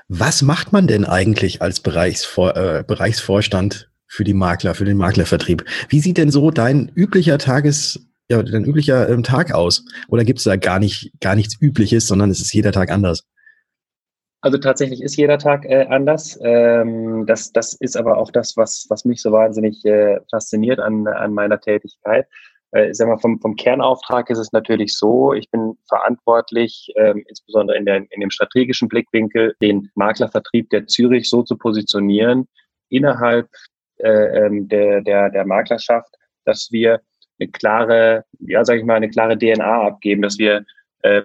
Was 0.09 0.41
macht 0.41 0.73
man 0.73 0.85
denn 0.85 1.05
eigentlich 1.05 1.61
als 1.61 1.79
Bereichsvor 1.79 2.57
äh, 2.57 2.83
Bereichsvorstand 2.85 3.89
für 4.05 4.25
die 4.25 4.33
Makler, 4.33 4.75
für 4.75 4.83
den 4.83 4.97
Maklervertrieb? 4.97 5.63
Wie 5.87 6.01
sieht 6.01 6.17
denn 6.17 6.29
so 6.29 6.51
dein 6.51 6.91
üblicher 6.93 7.37
Tages 7.37 8.12
ja, 8.29 8.41
dein 8.41 8.65
üblicher 8.65 9.09
ähm, 9.09 9.23
Tag 9.23 9.53
aus? 9.53 9.85
Oder 10.07 10.23
gibt 10.23 10.39
es 10.39 10.45
da 10.45 10.55
gar 10.55 10.79
nicht, 10.79 11.11
gar 11.19 11.35
nichts 11.35 11.59
Übliches, 11.59 12.07
sondern 12.07 12.29
es 12.29 12.39
ist 12.39 12.53
jeder 12.53 12.71
Tag 12.71 12.91
anders? 12.91 13.23
Also 14.41 14.57
tatsächlich 14.57 15.01
ist 15.01 15.15
jeder 15.15 15.37
Tag 15.37 15.65
äh, 15.65 15.85
anders. 15.89 16.37
Ähm, 16.43 17.25
das, 17.25 17.53
das 17.53 17.73
ist 17.73 17.95
aber 17.95 18.17
auch 18.17 18.29
das, 18.29 18.57
was, 18.57 18.85
was 18.89 19.05
mich 19.05 19.21
so 19.21 19.31
wahnsinnig 19.31 19.85
äh, 19.85 20.19
fasziniert 20.29 20.79
an, 20.79 21.07
an 21.07 21.33
meiner 21.33 21.61
Tätigkeit. 21.61 22.27
Äh, 22.71 22.89
ich 22.89 22.97
sag 22.97 23.07
mal, 23.07 23.19
vom, 23.19 23.39
vom 23.39 23.55
Kernauftrag 23.55 24.29
ist 24.29 24.39
es 24.39 24.51
natürlich 24.51 24.97
so, 24.97 25.33
ich 25.33 25.49
bin 25.49 25.77
verantwortlich, 25.87 26.91
ähm, 26.97 27.23
insbesondere 27.29 27.77
in, 27.77 27.85
der, 27.85 27.97
in 28.09 28.19
dem 28.19 28.31
strategischen 28.31 28.89
Blickwinkel, 28.89 29.55
den 29.61 29.89
Maklervertrieb 29.95 30.69
der 30.71 30.87
Zürich 30.87 31.29
so 31.29 31.43
zu 31.43 31.55
positionieren 31.57 32.47
innerhalb 32.89 33.47
äh, 33.97 34.09
ähm, 34.09 34.67
der, 34.67 35.01
der, 35.01 35.29
der 35.29 35.45
Maklerschaft, 35.45 36.15
dass 36.45 36.67
wir 36.71 36.99
eine 37.39 37.49
klare, 37.49 38.25
ja, 38.39 38.63
sage 38.63 38.79
ich 38.79 38.85
mal, 38.85 38.95
eine 38.95 39.09
klare 39.09 39.37
DNA 39.37 39.87
abgeben, 39.87 40.21
dass 40.21 40.37
wir 40.37 40.65
äh, 41.01 41.23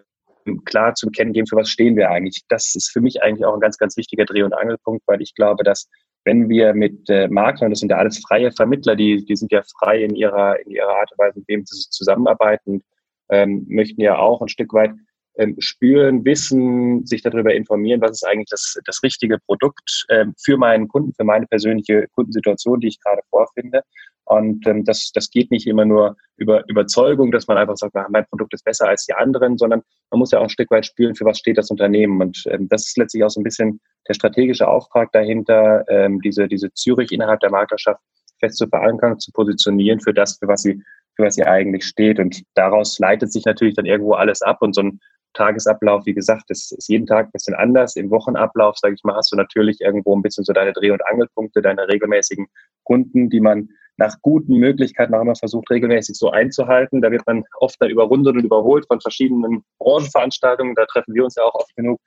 klar 0.64 0.94
zum 0.94 1.12
Kennen 1.12 1.32
geben, 1.32 1.46
für 1.46 1.56
was 1.56 1.68
stehen 1.68 1.96
wir 1.96 2.10
eigentlich. 2.10 2.44
Das 2.48 2.74
ist 2.74 2.90
für 2.90 3.00
mich 3.00 3.22
eigentlich 3.22 3.44
auch 3.44 3.54
ein 3.54 3.60
ganz, 3.60 3.78
ganz 3.78 3.96
wichtiger 3.96 4.24
Dreh- 4.24 4.42
und 4.42 4.54
Angelpunkt, 4.54 5.02
weil 5.06 5.20
ich 5.20 5.34
glaube, 5.34 5.64
dass 5.64 5.88
wenn 6.24 6.48
wir 6.48 6.74
mit 6.74 7.08
äh, 7.08 7.28
Maklern, 7.28 7.70
das 7.70 7.80
sind 7.80 7.90
ja 7.90 7.98
alles 7.98 8.18
freie 8.18 8.52
Vermittler, 8.52 8.96
die, 8.96 9.24
die 9.24 9.36
sind 9.36 9.52
ja 9.52 9.62
frei 9.78 10.02
in 10.02 10.14
ihrer, 10.14 10.58
in 10.60 10.72
ihrer 10.72 10.88
Art 10.88 11.10
und 11.12 11.18
Weise, 11.18 11.38
mit 11.38 11.48
wem 11.48 11.64
sie 11.64 11.88
zusammenarbeiten, 11.90 12.82
ähm, 13.30 13.64
möchten 13.68 14.00
ja 14.00 14.18
auch 14.18 14.42
ein 14.42 14.48
Stück 14.48 14.72
weit 14.72 14.92
ähm, 15.38 15.56
spüren, 15.58 16.24
wissen, 16.24 17.06
sich 17.06 17.22
darüber 17.22 17.54
informieren, 17.54 18.00
was 18.00 18.10
ist 18.10 18.24
eigentlich 18.24 18.48
das, 18.50 18.76
das 18.84 19.02
richtige 19.02 19.38
Produkt 19.38 20.04
ähm, 20.10 20.34
für 20.36 20.56
meinen 20.56 20.88
Kunden, 20.88 21.14
für 21.14 21.24
meine 21.24 21.46
persönliche 21.46 22.06
Kundensituation, 22.14 22.80
die 22.80 22.88
ich 22.88 23.00
gerade 23.00 23.22
vorfinde. 23.30 23.82
Und 24.24 24.66
ähm, 24.66 24.84
das, 24.84 25.10
das 25.14 25.30
geht 25.30 25.50
nicht 25.50 25.66
immer 25.66 25.86
nur 25.86 26.16
über 26.36 26.68
Überzeugung, 26.68 27.30
dass 27.30 27.46
man 27.46 27.56
einfach 27.56 27.76
sagt, 27.76 27.94
mein 28.10 28.26
Produkt 28.26 28.52
ist 28.52 28.64
besser 28.64 28.86
als 28.86 29.06
die 29.06 29.14
anderen, 29.14 29.56
sondern 29.56 29.82
man 30.10 30.18
muss 30.18 30.32
ja 30.32 30.38
auch 30.38 30.44
ein 30.44 30.50
Stück 30.50 30.70
weit 30.70 30.84
spüren, 30.84 31.14
für 31.14 31.24
was 31.24 31.38
steht 31.38 31.56
das 31.56 31.70
Unternehmen. 31.70 32.20
Und 32.20 32.44
ähm, 32.50 32.68
das 32.68 32.88
ist 32.88 32.98
letztlich 32.98 33.24
auch 33.24 33.30
so 33.30 33.40
ein 33.40 33.44
bisschen 33.44 33.80
der 34.06 34.14
strategische 34.14 34.68
Auftrag 34.68 35.12
dahinter, 35.12 35.84
ähm, 35.88 36.20
diese, 36.20 36.46
diese 36.46 36.72
Zürich 36.74 37.10
innerhalb 37.10 37.40
der 37.40 37.50
Maklerschaft 37.50 38.00
fest 38.38 38.58
zu 38.58 38.68
verankern, 38.68 39.18
zu 39.18 39.32
positionieren 39.32 40.00
für 40.00 40.12
das, 40.12 40.38
für 40.38 40.48
was 40.48 40.62
sie, 40.62 40.82
für 41.16 41.24
was 41.24 41.36
sie 41.36 41.44
eigentlich 41.44 41.84
steht. 41.84 42.18
Und 42.18 42.42
daraus 42.54 42.98
leitet 42.98 43.32
sich 43.32 43.44
natürlich 43.44 43.76
dann 43.76 43.86
irgendwo 43.86 44.12
alles 44.12 44.42
ab. 44.42 44.58
Und 44.60 44.74
so 44.74 44.82
ein 44.82 45.00
Tagesablauf, 45.38 46.04
wie 46.04 46.14
gesagt, 46.14 46.50
ist, 46.50 46.72
ist 46.72 46.88
jeden 46.88 47.06
Tag 47.06 47.26
ein 47.26 47.32
bisschen 47.32 47.54
anders. 47.54 47.94
Im 47.96 48.10
Wochenablauf, 48.10 48.76
sage 48.76 48.94
ich 48.94 49.04
mal, 49.04 49.14
hast 49.14 49.32
du 49.32 49.36
natürlich 49.36 49.80
irgendwo 49.80 50.16
ein 50.16 50.22
bisschen 50.22 50.44
so 50.44 50.52
deine 50.52 50.72
Dreh- 50.72 50.90
und 50.90 51.06
Angelpunkte, 51.06 51.62
deine 51.62 51.86
regelmäßigen 51.88 52.48
Kunden, 52.82 53.30
die 53.30 53.40
man 53.40 53.68
nach 53.96 54.16
guten 54.20 54.56
Möglichkeiten 54.56 55.14
auch 55.14 55.22
immer 55.22 55.36
versucht, 55.36 55.70
regelmäßig 55.70 56.16
so 56.16 56.30
einzuhalten. 56.30 57.00
Da 57.00 57.10
wird 57.10 57.26
man 57.26 57.44
oft 57.60 57.76
dann 57.80 57.90
überrundet 57.90 58.34
und 58.34 58.44
überholt 58.44 58.86
von 58.86 59.00
verschiedenen 59.00 59.62
Branchenveranstaltungen. 59.78 60.74
Da 60.74 60.86
treffen 60.86 61.14
wir 61.14 61.24
uns 61.24 61.36
ja 61.36 61.44
auch 61.44 61.54
oft 61.54 61.74
genug. 61.76 62.00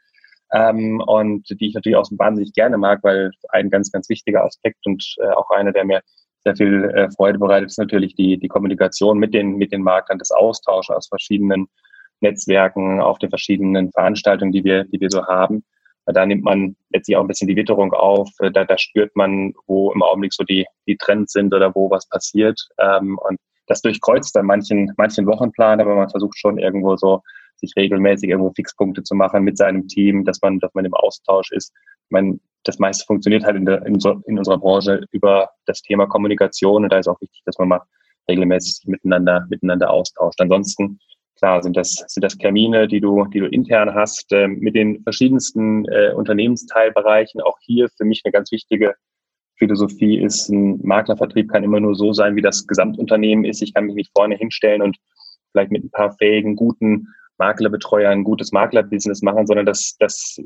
Ähm, 0.54 1.02
und 1.06 1.50
die 1.50 1.68
ich 1.68 1.74
natürlich 1.74 1.96
auch 1.96 2.10
wahnsinnig 2.12 2.54
gerne 2.54 2.78
mag, 2.78 3.00
weil 3.04 3.32
ein 3.50 3.70
ganz, 3.70 3.92
ganz 3.92 4.10
wichtiger 4.10 4.44
Aspekt 4.44 4.86
und 4.86 5.16
äh, 5.20 5.30
auch 5.30 5.50
einer, 5.52 5.72
der 5.72 5.86
mir 5.86 6.02
sehr 6.44 6.56
viel 6.56 6.86
äh, 6.96 7.10
Freude 7.12 7.40
bereitet, 7.40 7.70
ist 7.70 7.78
natürlich 7.78 8.16
die, 8.16 8.38
die 8.38 8.50
Kommunikation 8.50 9.18
mit 9.18 9.34
den, 9.34 9.56
mit 9.56 9.72
den 9.72 9.84
Maklern, 9.84 10.20
das 10.20 10.32
Austauschen 10.32 10.96
aus 10.96 11.08
verschiedenen 11.08 11.68
Netzwerken, 12.22 13.02
auf 13.02 13.18
den 13.20 13.30
verschiedenen 13.30 13.92
Veranstaltungen, 13.92 14.52
die 14.52 14.64
wir, 14.64 14.86
die 14.86 15.00
wir 15.00 15.10
so 15.10 15.26
haben. 15.26 15.64
Da 16.06 16.26
nimmt 16.26 16.44
man 16.44 16.76
letztlich 16.92 17.16
auch 17.16 17.22
ein 17.22 17.28
bisschen 17.28 17.48
die 17.48 17.56
Witterung 17.56 17.94
auf. 17.94 18.30
Da, 18.40 18.64
da 18.64 18.78
spürt 18.78 19.16
man, 19.16 19.54
wo 19.68 19.92
im 19.94 20.02
Augenblick 20.02 20.34
so 20.34 20.44
die, 20.44 20.66
die 20.88 20.98
Trends 20.98 21.34
sind 21.34 21.54
oder 21.54 21.74
wo 21.76 21.90
was 21.90 22.08
passiert. 22.10 22.60
Ähm, 22.80 23.20
und 23.20 23.38
das 23.68 23.82
durchkreuzt 23.82 24.36
dann 24.36 24.48
manchen, 24.48 24.92
manchen 24.98 25.26
Wochenplan, 25.28 25.80
aber 25.80 25.96
man 25.96 26.10
versucht 26.10 26.38
schon 26.38 26.58
irgendwo 26.58 26.96
so, 26.98 27.22
sich 27.62 27.74
regelmäßig 27.78 28.30
irgendwo 28.30 28.52
Fixpunkte 28.52 29.04
zu 29.04 29.16
machen 29.16 29.44
mit 29.44 29.58
seinem 29.58 29.88
Team, 29.88 30.26
dass 30.26 30.42
man, 30.42 30.60
dass 30.60 30.74
man 30.74 30.86
im 30.86 30.94
Austausch 30.94 31.52
ist. 31.52 31.72
Ich 32.06 32.12
meine, 32.12 32.40
das 32.64 32.80
meiste 32.80 33.06
funktioniert 33.06 33.44
halt 33.44 33.56
in, 33.56 33.66
der, 33.66 33.86
in, 33.86 34.00
so, 34.00 34.22
in 34.26 34.38
unserer 34.38 34.58
Branche 34.58 35.06
über 35.12 35.50
das 35.66 35.82
Thema 35.82 36.08
Kommunikation 36.08 36.84
und 36.84 36.92
da 36.92 36.98
ist 36.98 37.08
auch 37.08 37.22
wichtig, 37.22 37.42
dass 37.46 37.58
man 37.58 37.70
mal 37.70 37.82
regelmäßig 38.30 38.86
miteinander, 38.88 39.46
miteinander 39.50 39.90
austauscht. 39.90 40.40
Ansonsten 40.42 41.00
Klar 41.42 41.64
sind 41.64 41.76
das, 41.76 42.04
sind 42.08 42.24
das 42.24 42.38
Termine, 42.38 42.88
die 42.88 43.02
du, 43.02 43.26
die 43.26 43.40
du 43.40 43.48
intern 43.48 43.96
hast, 43.96 44.32
äh, 44.32 44.48
mit 44.48 44.76
den 44.76 45.02
verschiedensten 45.02 45.86
äh, 45.86 46.14
Unternehmensteilbereichen. 46.14 47.42
Auch 47.42 47.58
hier 47.62 47.90
für 47.98 48.06
mich 48.06 48.22
eine 48.24 48.32
ganz 48.32 48.52
wichtige 48.52 48.94
Philosophie 49.58 50.20
ist, 50.20 50.50
ein 50.50 50.80
Maklervertrieb 50.84 51.52
kann 51.52 51.64
immer 51.64 51.80
nur 51.80 51.96
so 51.96 52.14
sein, 52.14 52.36
wie 52.36 52.44
das 52.44 52.68
Gesamtunternehmen 52.68 53.44
ist. 53.44 53.64
Ich 53.64 53.74
kann 53.74 53.86
mich 53.86 53.96
nicht 53.96 54.12
vorne 54.16 54.36
hinstellen 54.36 54.84
und 54.84 54.98
vielleicht 55.52 55.72
mit 55.72 55.84
ein 55.84 55.90
paar 55.90 56.16
fähigen, 56.18 56.56
guten 56.56 57.08
Maklerbetreuern 57.40 58.20
ein 58.20 58.24
gutes 58.24 58.52
Maklerbusiness 58.52 59.24
machen, 59.24 59.48
sondern 59.48 59.66
das, 59.66 59.96
das 59.98 60.40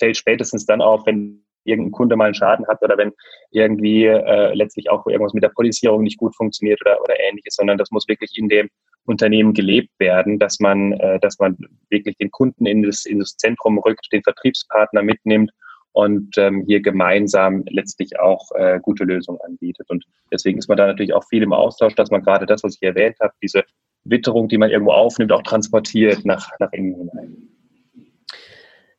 fällt 0.00 0.16
spätestens 0.16 0.66
dann 0.66 0.82
auf, 0.82 1.06
wenn 1.06 1.45
irgendein 1.66 1.92
Kunde 1.92 2.16
mal 2.16 2.26
einen 2.26 2.34
Schaden 2.34 2.66
hat 2.68 2.82
oder 2.82 2.96
wenn 2.96 3.12
irgendwie 3.50 4.04
äh, 4.06 4.54
letztlich 4.54 4.90
auch 4.90 5.06
irgendwas 5.06 5.34
mit 5.34 5.42
der 5.42 5.50
Polizierung 5.50 6.02
nicht 6.02 6.18
gut 6.18 6.34
funktioniert 6.36 6.80
oder, 6.82 7.00
oder 7.02 7.18
ähnliches, 7.18 7.56
sondern 7.56 7.78
das 7.78 7.90
muss 7.90 8.08
wirklich 8.08 8.36
in 8.36 8.48
dem 8.48 8.68
Unternehmen 9.06 9.54
gelebt 9.54 9.90
werden, 9.98 10.38
dass 10.38 10.60
man, 10.60 10.92
äh, 10.94 11.18
dass 11.20 11.38
man 11.38 11.56
wirklich 11.90 12.16
den 12.16 12.30
Kunden 12.30 12.66
in 12.66 12.82
das, 12.82 13.04
in 13.06 13.18
das 13.18 13.36
Zentrum 13.36 13.78
rückt, 13.78 14.08
den 14.12 14.22
Vertriebspartner 14.22 15.02
mitnimmt 15.02 15.50
und 15.92 16.36
ähm, 16.36 16.64
hier 16.66 16.82
gemeinsam 16.82 17.64
letztlich 17.70 18.18
auch 18.20 18.50
äh, 18.54 18.78
gute 18.82 19.04
Lösungen 19.04 19.40
anbietet. 19.40 19.88
Und 19.88 20.04
deswegen 20.30 20.58
ist 20.58 20.68
man 20.68 20.76
da 20.76 20.86
natürlich 20.86 21.14
auch 21.14 21.24
viel 21.28 21.42
im 21.42 21.54
Austausch, 21.54 21.94
dass 21.94 22.10
man 22.10 22.22
gerade 22.22 22.44
das, 22.44 22.62
was 22.62 22.76
ich 22.76 22.82
erwähnt 22.82 23.16
habe, 23.20 23.32
diese 23.42 23.64
Witterung, 24.04 24.48
die 24.48 24.58
man 24.58 24.70
irgendwo 24.70 24.92
aufnimmt, 24.92 25.32
auch 25.32 25.42
transportiert 25.42 26.24
nach, 26.24 26.50
nach 26.58 26.72
innen 26.72 26.96
hinein. 26.96 27.55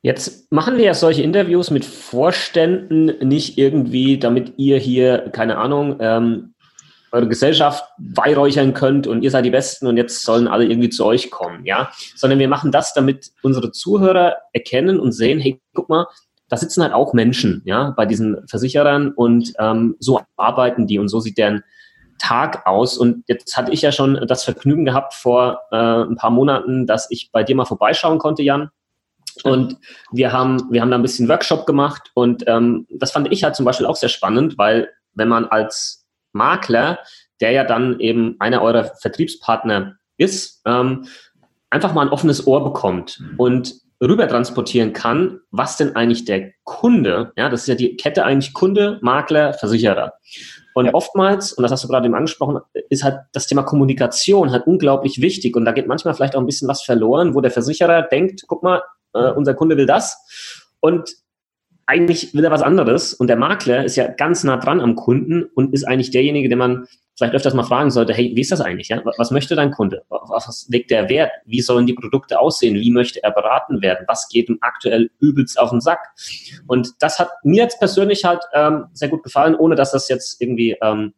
Jetzt 0.01 0.51
machen 0.51 0.77
wir 0.77 0.85
ja 0.85 0.93
solche 0.93 1.23
Interviews 1.23 1.71
mit 1.71 1.83
Vorständen 1.83 3.27
nicht 3.27 3.57
irgendwie, 3.57 4.19
damit 4.19 4.53
ihr 4.57 4.77
hier, 4.77 5.29
keine 5.31 5.57
Ahnung, 5.57 5.97
ähm, 5.99 6.53
eure 7.11 7.27
Gesellschaft 7.27 7.85
weihräuchern 7.97 8.73
könnt 8.73 9.07
und 9.07 9.23
ihr 9.23 9.31
seid 9.31 9.45
die 9.45 9.49
Besten 9.49 9.87
und 9.87 9.97
jetzt 9.97 10.23
sollen 10.23 10.47
alle 10.47 10.65
irgendwie 10.65 10.89
zu 10.89 11.05
euch 11.05 11.31
kommen, 11.31 11.65
ja, 11.65 11.91
sondern 12.15 12.39
wir 12.39 12.47
machen 12.47 12.71
das, 12.71 12.93
damit 12.93 13.31
unsere 13.41 13.71
Zuhörer 13.71 14.35
erkennen 14.53 14.99
und 14.99 15.13
sehen, 15.13 15.39
hey, 15.39 15.61
guck 15.73 15.89
mal, 15.89 16.05
da 16.49 16.57
sitzen 16.57 16.83
halt 16.83 16.93
auch 16.93 17.13
Menschen, 17.13 17.61
ja, 17.65 17.91
bei 17.91 18.05
diesen 18.05 18.45
Versicherern 18.47 19.11
und 19.11 19.53
ähm, 19.59 19.95
so 19.99 20.21
arbeiten 20.35 20.87
die 20.87 20.99
und 20.99 21.09
so 21.09 21.19
sieht 21.19 21.37
deren 21.37 21.63
Tag 22.19 22.65
aus. 22.65 22.97
Und 22.97 23.23
jetzt 23.27 23.57
hatte 23.57 23.71
ich 23.71 23.81
ja 23.81 23.91
schon 23.91 24.25
das 24.27 24.43
Vergnügen 24.43 24.85
gehabt 24.85 25.13
vor 25.13 25.61
äh, 25.71 25.75
ein 25.75 26.15
paar 26.15 26.31
Monaten, 26.31 26.87
dass 26.87 27.11
ich 27.11 27.29
bei 27.31 27.43
dir 27.43 27.55
mal 27.55 27.65
vorbeischauen 27.65 28.17
konnte, 28.17 28.43
Jan. 28.43 28.69
Und 29.45 29.77
wir 30.11 30.31
haben, 30.31 30.71
wir 30.71 30.81
haben 30.81 30.91
da 30.91 30.97
ein 30.97 31.01
bisschen 31.01 31.29
Workshop 31.29 31.65
gemacht 31.65 32.11
und 32.13 32.43
ähm, 32.47 32.87
das 32.89 33.11
fand 33.11 33.31
ich 33.31 33.43
halt 33.43 33.55
zum 33.55 33.65
Beispiel 33.65 33.85
auch 33.85 33.95
sehr 33.95 34.09
spannend, 34.09 34.57
weil 34.57 34.89
wenn 35.13 35.27
man 35.27 35.45
als 35.45 36.05
Makler, 36.33 36.99
der 37.41 37.51
ja 37.51 37.63
dann 37.63 37.99
eben 37.99 38.35
einer 38.39 38.61
eurer 38.61 38.91
Vertriebspartner 39.01 39.95
ist, 40.17 40.61
ähm, 40.65 41.05
einfach 41.69 41.93
mal 41.93 42.03
ein 42.03 42.13
offenes 42.13 42.47
Ohr 42.47 42.63
bekommt 42.63 43.21
und 43.37 43.75
rüber 44.01 44.27
transportieren 44.27 44.93
kann, 44.93 45.39
was 45.51 45.77
denn 45.77 45.95
eigentlich 45.95 46.25
der 46.25 46.51
Kunde, 46.63 47.31
ja, 47.35 47.49
das 47.49 47.61
ist 47.61 47.67
ja 47.67 47.75
die 47.75 47.97
Kette 47.97 48.25
eigentlich 48.25 48.53
Kunde, 48.53 48.99
Makler, 49.01 49.53
Versicherer. 49.53 50.13
Und 50.75 50.85
ja. 50.85 50.93
oftmals, 50.93 51.53
und 51.53 51.63
das 51.63 51.71
hast 51.71 51.83
du 51.83 51.87
gerade 51.87 52.05
eben 52.05 52.13
angesprochen, 52.13 52.59
ist 52.89 53.03
halt 53.03 53.21
das 53.33 53.47
Thema 53.47 53.63
Kommunikation 53.63 54.51
halt 54.51 54.67
unglaublich 54.67 55.21
wichtig. 55.21 55.55
Und 55.55 55.65
da 55.65 55.71
geht 55.71 55.87
manchmal 55.87 56.13
vielleicht 56.13 56.35
auch 56.35 56.39
ein 56.39 56.45
bisschen 56.45 56.67
was 56.67 56.83
verloren, 56.83 57.33
wo 57.33 57.41
der 57.41 57.49
Versicherer 57.49 58.03
denkt, 58.03 58.43
guck 58.45 58.61
mal, 58.61 58.83
äh, 59.17 59.31
unser 59.31 59.53
Kunde 59.53 59.77
will 59.77 59.85
das. 59.85 60.73
Und 60.79 61.09
eigentlich 61.87 62.33
will 62.33 62.43
er 62.43 62.51
was 62.51 62.61
anderes 62.61 63.13
und 63.13 63.27
der 63.27 63.37
Makler 63.37 63.85
ist 63.85 63.95
ja 63.95 64.07
ganz 64.07 64.43
nah 64.43 64.57
dran 64.57 64.81
am 64.81 64.95
Kunden 64.95 65.45
und 65.55 65.73
ist 65.73 65.85
eigentlich 65.85 66.11
derjenige, 66.11 66.49
den 66.49 66.57
man 66.57 66.85
vielleicht 67.17 67.33
öfters 67.33 67.53
mal 67.53 67.63
fragen 67.63 67.89
sollte, 67.89 68.13
hey, 68.13 68.31
wie 68.35 68.41
ist 68.41 68.51
das 68.51 68.61
eigentlich? 68.61 68.89
Ja? 68.89 69.01
Was 69.17 69.31
möchte 69.31 69.55
dein 69.55 69.71
Kunde? 69.71 70.03
Was 70.09 70.67
legt 70.69 70.91
der 70.91 71.09
Wert? 71.09 71.31
Wie 71.45 71.61
sollen 71.61 71.87
die 71.87 71.93
Produkte 71.93 72.39
aussehen? 72.39 72.75
Wie 72.75 72.91
möchte 72.91 73.23
er 73.23 73.31
beraten 73.31 73.81
werden? 73.81 74.05
Was 74.07 74.27
geht 74.29 74.49
ihm 74.49 74.59
aktuell 74.61 75.09
übelst 75.19 75.57
auf 75.59 75.71
den 75.71 75.81
Sack? 75.81 75.99
Und 76.67 76.91
das 76.99 77.17
hat 77.17 77.29
mir 77.43 77.63
jetzt 77.63 77.79
persönlich 77.79 78.23
halt 78.23 78.43
ähm, 78.53 78.85
sehr 78.93 79.09
gut 79.09 79.23
gefallen, 79.23 79.55
ohne 79.55 79.75
dass 79.75 79.91
das 79.91 80.09
jetzt 80.09 80.39
irgendwie 80.41 80.77
ähm, 80.81 81.13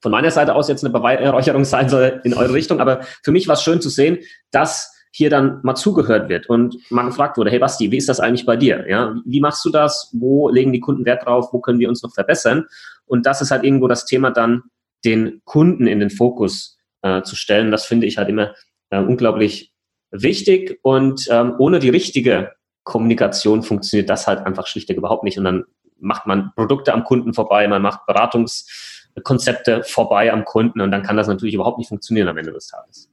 von 0.00 0.12
meiner 0.12 0.30
Seite 0.30 0.54
aus 0.54 0.68
jetzt 0.68 0.84
eine 0.84 0.92
Beweihräucherung 0.92 1.64
sein 1.64 1.88
soll 1.88 2.20
in 2.24 2.32
eure 2.32 2.54
Richtung. 2.54 2.80
Aber 2.80 3.00
für 3.22 3.32
mich 3.32 3.46
war 3.48 3.54
es 3.54 3.62
schön 3.62 3.80
zu 3.80 3.90
sehen, 3.90 4.18
dass 4.52 4.95
hier 5.16 5.30
dann 5.30 5.60
mal 5.62 5.74
zugehört 5.74 6.28
wird 6.28 6.46
und 6.46 6.76
man 6.90 7.06
gefragt 7.06 7.38
wurde, 7.38 7.50
hey 7.50 7.58
Basti, 7.58 7.90
wie 7.90 7.96
ist 7.96 8.08
das 8.10 8.20
eigentlich 8.20 8.44
bei 8.44 8.56
dir? 8.56 8.84
Ja, 8.86 9.14
wie 9.24 9.40
machst 9.40 9.64
du 9.64 9.70
das? 9.70 10.10
Wo 10.12 10.50
legen 10.50 10.74
die 10.74 10.80
Kunden 10.80 11.06
Wert 11.06 11.24
drauf? 11.24 11.48
Wo 11.52 11.60
können 11.60 11.78
wir 11.78 11.88
uns 11.88 12.02
noch 12.02 12.12
verbessern? 12.12 12.66
Und 13.06 13.24
das 13.24 13.40
ist 13.40 13.50
halt 13.50 13.64
irgendwo 13.64 13.88
das 13.88 14.04
Thema 14.04 14.30
dann, 14.30 14.64
den 15.06 15.40
Kunden 15.44 15.86
in 15.86 16.00
den 16.00 16.10
Fokus 16.10 16.76
äh, 17.00 17.22
zu 17.22 17.34
stellen. 17.34 17.70
Das 17.70 17.86
finde 17.86 18.06
ich 18.06 18.18
halt 18.18 18.28
immer 18.28 18.54
äh, 18.90 19.00
unglaublich 19.00 19.72
wichtig 20.10 20.78
und 20.82 21.26
ähm, 21.30 21.54
ohne 21.58 21.78
die 21.78 21.88
richtige 21.88 22.52
Kommunikation 22.84 23.62
funktioniert 23.62 24.10
das 24.10 24.26
halt 24.26 24.40
einfach 24.40 24.66
schlichtweg 24.66 24.98
überhaupt 24.98 25.24
nicht 25.24 25.38
und 25.38 25.44
dann 25.44 25.64
macht 25.98 26.26
man 26.26 26.52
Produkte 26.54 26.92
am 26.92 27.04
Kunden 27.04 27.32
vorbei, 27.32 27.66
man 27.68 27.80
macht 27.80 28.06
Beratungskonzepte 28.06 29.82
vorbei 29.82 30.30
am 30.30 30.44
Kunden 30.44 30.82
und 30.82 30.90
dann 30.90 31.02
kann 31.02 31.16
das 31.16 31.26
natürlich 31.26 31.54
überhaupt 31.54 31.78
nicht 31.78 31.88
funktionieren 31.88 32.28
am 32.28 32.36
Ende 32.36 32.52
des 32.52 32.68
Tages. 32.68 33.10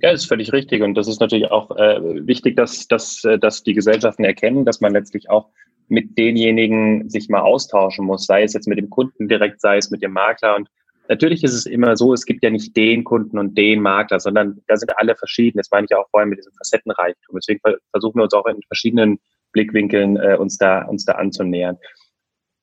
Ja, 0.00 0.10
ist 0.10 0.26
völlig 0.26 0.52
richtig. 0.52 0.82
Und 0.82 0.94
das 0.94 1.08
ist 1.08 1.20
natürlich 1.20 1.50
auch 1.50 1.70
äh, 1.76 2.26
wichtig, 2.26 2.56
dass, 2.56 2.86
dass, 2.86 3.24
äh, 3.24 3.38
dass 3.38 3.62
die 3.62 3.74
Gesellschaften 3.74 4.24
erkennen, 4.24 4.64
dass 4.64 4.80
man 4.80 4.92
letztlich 4.92 5.28
auch 5.30 5.48
mit 5.88 6.16
denjenigen 6.18 7.08
sich 7.08 7.28
mal 7.28 7.40
austauschen 7.40 8.04
muss, 8.04 8.26
sei 8.26 8.42
es 8.42 8.52
jetzt 8.52 8.68
mit 8.68 8.78
dem 8.78 8.90
Kunden 8.90 9.26
direkt, 9.28 9.60
sei 9.60 9.78
es 9.78 9.90
mit 9.90 10.02
dem 10.02 10.12
Makler. 10.12 10.56
Und 10.56 10.68
natürlich 11.08 11.42
ist 11.42 11.54
es 11.54 11.66
immer 11.66 11.96
so, 11.96 12.12
es 12.12 12.26
gibt 12.26 12.44
ja 12.44 12.50
nicht 12.50 12.76
den 12.76 13.04
Kunden 13.04 13.38
und 13.38 13.56
den 13.56 13.80
Makler, 13.80 14.20
sondern 14.20 14.60
da 14.68 14.76
sind 14.76 14.96
alle 14.98 15.16
verschieden. 15.16 15.58
Das 15.58 15.70
meine 15.72 15.86
ich 15.88 15.96
auch 15.96 16.08
vorhin 16.10 16.28
mit 16.28 16.38
diesem 16.38 16.52
Facettenreichtum. 16.52 17.36
Deswegen 17.36 17.60
versuchen 17.90 18.18
wir 18.18 18.24
uns 18.24 18.34
auch 18.34 18.46
in 18.46 18.60
verschiedenen 18.66 19.18
Blickwinkeln 19.52 20.16
äh, 20.18 20.36
uns 20.36 20.58
da 20.58 20.82
uns 20.84 21.04
da 21.06 21.12
anzunähern. 21.12 21.78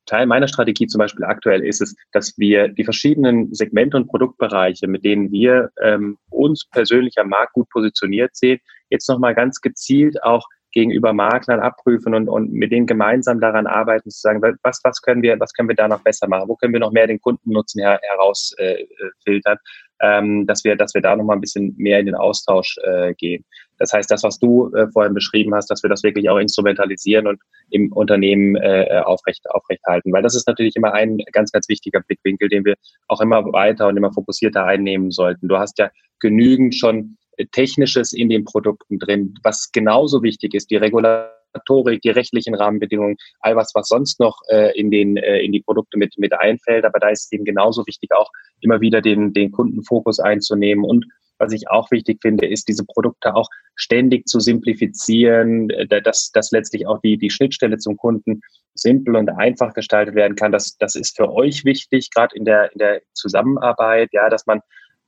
Teil 0.05 0.25
meiner 0.25 0.47
Strategie 0.47 0.87
zum 0.87 0.99
Beispiel 0.99 1.25
aktuell 1.25 1.63
ist 1.63 1.81
es, 1.81 1.95
dass 2.11 2.37
wir 2.37 2.67
die 2.67 2.83
verschiedenen 2.83 3.53
Segmente 3.53 3.97
und 3.97 4.07
Produktbereiche, 4.07 4.87
mit 4.87 5.03
denen 5.03 5.31
wir 5.31 5.69
ähm, 5.81 6.17
uns 6.29 6.67
persönlich 6.71 7.17
am 7.17 7.29
Markt 7.29 7.53
gut 7.53 7.69
positioniert 7.69 8.35
sehen, 8.35 8.59
jetzt 8.89 9.09
nochmal 9.09 9.35
ganz 9.35 9.61
gezielt 9.61 10.21
auch 10.23 10.47
gegenüber 10.75 11.13
Maklern 11.13 11.61
abprüfen 11.61 12.13
und, 12.13 12.27
und 12.27 12.51
mit 12.51 12.71
denen 12.71 12.85
gemeinsam 12.85 13.39
daran 13.39 13.65
arbeiten, 13.65 14.11
zu 14.11 14.19
sagen, 14.19 14.41
was, 14.61 14.81
was 14.83 15.01
können 15.01 15.23
wir, 15.23 15.39
was 15.39 15.53
können 15.53 15.69
wir 15.69 15.75
da 15.75 15.87
noch 15.87 16.03
besser 16.03 16.27
machen? 16.27 16.49
Wo 16.49 16.55
können 16.57 16.73
wir 16.73 16.81
noch 16.81 16.91
mehr 16.91 17.07
den 17.07 17.21
Kundennutzen 17.21 17.81
her, 17.81 17.99
herausfiltern? 18.03 19.57
Äh, 19.57 19.57
ähm, 20.01 20.45
dass 20.45 20.65
wir, 20.65 20.75
dass 20.75 20.93
wir 20.93 21.01
da 21.01 21.15
noch 21.15 21.23
mal 21.23 21.33
ein 21.33 21.41
bisschen 21.41 21.73
mehr 21.77 21.99
in 21.99 22.07
den 22.07 22.15
Austausch 22.15 22.77
äh, 22.83 23.13
gehen. 23.13 23.45
Das 23.77 23.93
heißt, 23.93 24.09
das, 24.09 24.23
was 24.23 24.39
du 24.39 24.73
äh, 24.73 24.87
vorhin 24.91 25.13
beschrieben 25.13 25.53
hast, 25.53 25.69
dass 25.69 25.83
wir 25.83 25.89
das 25.89 26.03
wirklich 26.03 26.29
auch 26.29 26.37
instrumentalisieren 26.37 27.27
und 27.27 27.39
im 27.69 27.91
Unternehmen 27.91 28.55
äh, 28.55 29.01
aufrecht, 29.03 29.49
aufrechthalten. 29.49 30.13
Weil 30.13 30.23
das 30.23 30.35
ist 30.35 30.47
natürlich 30.47 30.75
immer 30.75 30.93
ein 30.93 31.17
ganz, 31.31 31.51
ganz 31.51 31.67
wichtiger 31.69 32.01
Blickwinkel, 32.01 32.49
den 32.49 32.65
wir 32.65 32.75
auch 33.07 33.21
immer 33.21 33.43
weiter 33.53 33.87
und 33.87 33.97
immer 33.97 34.13
fokussierter 34.13 34.65
einnehmen 34.65 35.11
sollten. 35.11 35.47
Du 35.47 35.57
hast 35.57 35.77
ja 35.79 35.89
genügend 36.19 36.75
schon 36.75 37.17
Technisches 37.51 38.13
in 38.13 38.29
den 38.29 38.45
Produkten 38.45 38.99
drin, 38.99 39.35
was 39.43 39.71
genauso 39.71 40.23
wichtig 40.23 40.53
ist, 40.53 40.71
die 40.71 40.77
Regulatorik, 40.77 42.01
die 42.01 42.09
rechtlichen 42.09 42.55
Rahmenbedingungen, 42.55 43.17
all 43.41 43.55
was, 43.55 43.71
was 43.75 43.87
sonst 43.87 44.19
noch 44.19 44.39
äh, 44.49 44.77
in, 44.79 44.89
den, 44.89 45.17
äh, 45.17 45.39
in 45.39 45.51
die 45.51 45.61
Produkte 45.61 45.97
mit, 45.97 46.17
mit 46.17 46.33
einfällt. 46.33 46.85
Aber 46.85 46.99
da 46.99 47.09
ist 47.09 47.25
es 47.25 47.31
eben 47.31 47.45
genauso 47.45 47.85
wichtig, 47.87 48.11
auch 48.13 48.29
immer 48.61 48.81
wieder 48.81 49.01
den, 49.01 49.33
den 49.33 49.51
Kundenfokus 49.51 50.19
einzunehmen 50.19 50.85
und 50.85 51.05
was 51.37 51.51
ich 51.51 51.69
auch 51.69 51.91
wichtig 51.91 52.19
finde, 52.21 52.47
ist, 52.47 52.67
diese 52.67 52.85
Produkte 52.85 53.35
auch 53.35 53.47
ständig 53.75 54.27
zu 54.27 54.39
simplifizieren, 54.39 55.69
äh, 55.69 56.01
dass, 56.01 56.31
dass 56.31 56.51
letztlich 56.51 56.87
auch 56.87 56.99
die, 57.01 57.17
die 57.17 57.29
Schnittstelle 57.29 57.77
zum 57.77 57.97
Kunden 57.97 58.41
simpel 58.73 59.15
und 59.15 59.29
einfach 59.29 59.73
gestaltet 59.73 60.15
werden 60.15 60.35
kann. 60.35 60.51
Das, 60.51 60.77
das 60.77 60.95
ist 60.95 61.15
für 61.15 61.31
euch 61.31 61.65
wichtig, 61.65 62.09
gerade 62.13 62.35
in 62.35 62.45
der, 62.45 62.71
in 62.73 62.79
der 62.79 63.01
Zusammenarbeit, 63.13 64.09
ja, 64.11 64.29
dass 64.29 64.45
man 64.45 64.61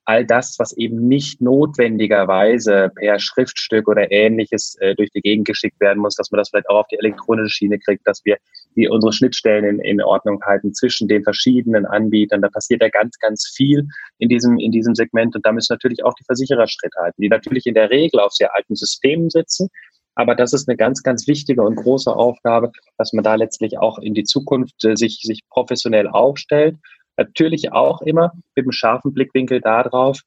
all 0.07 0.25
das, 0.25 0.57
was 0.57 0.71
eben 0.77 1.07
nicht 1.09 1.41
notwendigerweise 1.41 2.91
per 2.95 3.19
Schriftstück 3.19 3.89
oder 3.89 4.09
ähnliches 4.09 4.77
äh, 4.79 4.95
durch 4.95 5.11
die 5.11 5.19
Gegend 5.19 5.45
geschickt 5.45 5.81
werden 5.81 5.99
muss, 5.99 6.15
dass 6.15 6.31
man 6.31 6.37
das 6.37 6.49
vielleicht 6.49 6.69
auch 6.69 6.79
auf 6.79 6.87
die 6.87 6.97
elektronische 6.97 7.49
Schiene 7.49 7.77
kriegt, 7.77 8.07
dass 8.07 8.23
wir 8.23 8.37
die 8.77 8.87
unsere 8.87 9.11
Schnittstellen 9.11 9.65
in, 9.65 9.79
in 9.79 10.01
Ordnung 10.01 10.41
halten 10.45 10.73
zwischen 10.73 11.09
den 11.09 11.23
verschiedenen 11.23 11.85
Anbietern. 11.85 12.41
Da 12.41 12.47
passiert 12.47 12.81
ja 12.81 12.87
ganz, 12.87 13.19
ganz 13.19 13.51
viel 13.53 13.85
in 14.17 14.29
diesem, 14.29 14.57
in 14.59 14.71
diesem 14.71 14.95
Segment 14.95 15.35
und 15.35 15.45
da 15.45 15.51
müssen 15.51 15.73
natürlich 15.73 16.05
auch 16.05 16.13
die 16.13 16.23
Versicherer 16.23 16.67
Schritt 16.67 16.93
halten, 16.97 17.21
die 17.21 17.29
natürlich 17.29 17.65
in 17.65 17.73
der 17.73 17.89
Regel 17.89 18.21
auf 18.21 18.31
sehr 18.31 18.55
alten 18.55 18.75
Systemen 18.75 19.29
sitzen. 19.29 19.67
Aber 20.15 20.35
das 20.35 20.53
ist 20.53 20.69
eine 20.69 20.77
ganz, 20.77 21.03
ganz 21.03 21.27
wichtige 21.27 21.63
und 21.63 21.75
große 21.75 22.15
Aufgabe, 22.15 22.71
dass 22.97 23.11
man 23.11 23.25
da 23.25 23.35
letztlich 23.35 23.77
auch 23.77 23.99
in 23.99 24.13
die 24.13 24.23
Zukunft 24.23 24.85
äh, 24.85 24.95
sich, 24.95 25.19
sich 25.21 25.41
professionell 25.49 26.07
aufstellt 26.07 26.77
Natürlich 27.17 27.71
auch 27.71 28.01
immer 28.01 28.31
mit 28.55 28.65
einem 28.65 28.71
scharfen 28.71 29.13
Blickwinkel 29.13 29.59
darauf, 29.59 30.21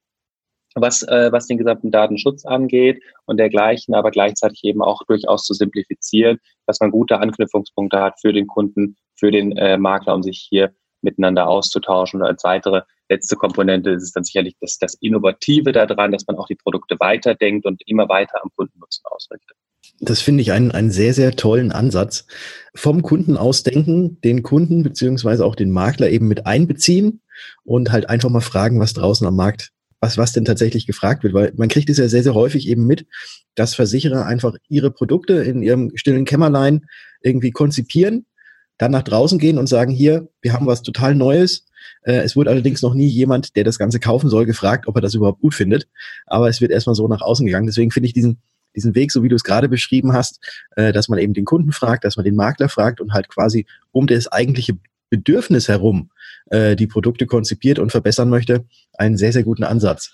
was, 0.75 1.03
äh, 1.03 1.33
was 1.33 1.47
den 1.47 1.59
gesamten 1.59 1.91
Datenschutz 1.91 2.45
angeht 2.45 3.03
und 3.27 3.39
dergleichen, 3.39 3.95
aber 3.95 4.11
gleichzeitig 4.11 4.63
eben 4.65 4.83
auch 4.83 5.03
durchaus 5.07 5.45
zu 5.45 5.55
simplifizieren, 5.55 6.39
dass 6.67 6.81
man 6.81 6.91
gute 6.91 7.19
Anknüpfungspunkte 7.19 8.01
hat 8.01 8.21
für 8.21 8.33
den 8.33 8.47
Kunden, 8.47 8.97
für 9.17 9.31
den 9.31 9.57
äh, 9.57 9.79
Makler, 9.79 10.15
um 10.15 10.23
sich 10.23 10.47
hier 10.49 10.75
miteinander 11.03 11.49
auszutauschen. 11.49 12.21
Und 12.21 12.27
als 12.27 12.45
weitere 12.45 12.83
letzte 13.09 13.37
Komponente 13.37 13.91
ist 13.91 14.03
es 14.03 14.13
dann 14.13 14.25
sicherlich 14.25 14.55
das, 14.61 14.79
das 14.79 14.95
Innovative 14.95 15.73
daran, 15.73 16.13
dass 16.13 16.27
man 16.27 16.37
auch 16.37 16.47
die 16.47 16.57
Produkte 16.57 16.97
weiterdenkt 17.01 17.67
und 17.67 17.83
immer 17.87 18.09
weiter 18.09 18.43
am 18.43 18.51
Kundennutzen 18.55 19.05
ausrichtet. 19.07 19.57
Das 20.01 20.21
finde 20.21 20.43
ich 20.43 20.53
einen, 20.53 20.71
einen 20.71 20.91
sehr, 20.91 21.13
sehr 21.13 21.37
tollen 21.37 21.73
Ansatz. 21.73 22.27
Vom 22.75 23.03
Kunden 23.03 23.37
ausdenken, 23.37 24.21
den 24.23 24.43
Kunden 24.43 24.83
beziehungsweise 24.83 25.45
auch 25.45 25.55
den 25.55 25.71
Makler 25.71 26.09
eben 26.09 26.27
mit 26.27 26.47
einbeziehen 26.47 27.21
und 27.65 27.93
halt 27.93 28.09
einfach 28.09 28.31
mal 28.31 28.41
fragen, 28.41 28.81
was 28.81 28.95
draußen 28.95 29.27
am 29.27 29.37
Markt, 29.37 29.73
was, 30.01 30.17
was 30.17 30.33
denn 30.33 30.45
tatsächlich 30.45 30.87
gefragt 30.87 31.23
wird. 31.23 31.35
Weil 31.35 31.53
man 31.57 31.69
kriegt 31.69 31.91
es 31.91 31.99
ja 31.99 32.09
sehr, 32.09 32.23
sehr 32.23 32.35
häufig 32.35 32.67
eben 32.69 32.87
mit, 32.87 33.07
dass 33.55 33.75
Versicherer 33.75 34.25
einfach 34.25 34.55
ihre 34.69 34.91
Produkte 34.91 35.35
in 35.35 35.63
ihrem 35.63 35.93
stillen 35.97 36.25
Kämmerlein 36.25 36.87
irgendwie 37.23 37.51
konzipieren, 37.51 38.25
dann 38.79 38.93
nach 38.93 39.03
draußen 39.03 39.39
gehen 39.39 39.59
und 39.59 39.69
sagen, 39.69 39.93
hier, 39.93 40.29
wir 40.41 40.55
haben 40.55 40.67
was 40.67 40.81
total 40.81 41.15
Neues. 41.15 41.67
Äh, 42.03 42.21
es 42.21 42.37
wurde 42.37 42.51
allerdings 42.51 42.81
noch 42.81 42.95
nie 42.95 43.09
jemand, 43.09 43.57
der 43.57 43.65
das 43.65 43.79
Ganze 43.79 44.01
kaufen 44.01 44.31
soll, 44.31 44.47
gefragt, 44.47 44.89
ob 44.89 44.97
er 44.97 45.03
das 45.03 45.15
überhaupt 45.15 45.43
gut 45.43 45.55
findet. 45.55 45.89
Aber 46.27 46.49
es 46.49 46.63
wird 46.63 46.71
erstmal 46.71 46.95
so 46.95 47.07
nach 47.07 47.21
außen 47.21 47.45
gegangen. 47.45 47.67
Deswegen 47.67 47.91
finde 47.91 48.07
ich 48.07 48.15
diesen, 48.15 48.41
diesen 48.75 48.95
Weg, 48.95 49.13
so 49.13 49.23
wie 49.23 49.29
du 49.29 49.37
es 49.37 49.45
gerade 49.45 49.69
beschrieben 49.69 50.13
hast, 50.13 50.41
äh, 50.77 50.93
dass 50.93 51.09
man 51.09 51.19
eben 51.19 51.35
den 51.35 51.45
Kunden 51.45 51.73
fragt, 51.73 52.05
dass 52.05 52.17
man 52.17 52.25
den 52.25 52.37
Makler 52.37 52.69
fragt 52.69 53.01
und 53.01 53.13
halt 53.13 53.29
quasi 53.29 53.67
um 53.93 54.07
das 54.07 54.29
eigentliche 54.29 54.79
Bedürfnis 55.11 55.69
herum 55.69 56.11
äh, 56.47 56.77
die 56.77 56.87
Produkte 56.87 57.27
konzipiert 57.27 57.79
und 57.79 57.91
verbessern 57.91 58.31
möchte, 58.31 58.65
einen 58.95 59.17
sehr, 59.17 59.33
sehr 59.33 59.43
guten 59.43 59.65
Ansatz. 59.65 60.13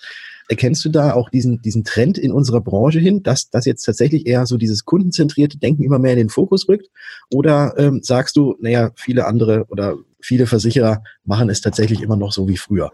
Erkennst 0.49 0.83
du 0.85 0.89
da 0.89 1.13
auch 1.13 1.29
diesen, 1.29 1.61
diesen 1.61 1.83
Trend 1.83 2.17
in 2.17 2.31
unserer 2.31 2.61
Branche 2.61 2.99
hin, 2.99 3.21
dass 3.21 3.49
das 3.49 3.65
jetzt 3.65 3.83
tatsächlich 3.83 4.25
eher 4.25 4.45
so 4.45 4.57
dieses 4.57 4.85
kundenzentrierte 4.85 5.57
Denken 5.57 5.83
immer 5.83 5.99
mehr 5.99 6.13
in 6.13 6.19
den 6.19 6.29
Fokus 6.29 6.69
rückt? 6.69 6.87
Oder 7.33 7.75
ähm, 7.77 7.99
sagst 8.01 8.37
du, 8.37 8.55
naja, 8.61 8.91
viele 8.95 9.25
andere 9.25 9.65
oder 9.67 9.97
viele 10.21 10.47
Versicherer 10.47 11.03
machen 11.25 11.49
es 11.49 11.61
tatsächlich 11.61 12.01
immer 12.01 12.15
noch 12.15 12.31
so 12.31 12.47
wie 12.47 12.57
früher? 12.57 12.93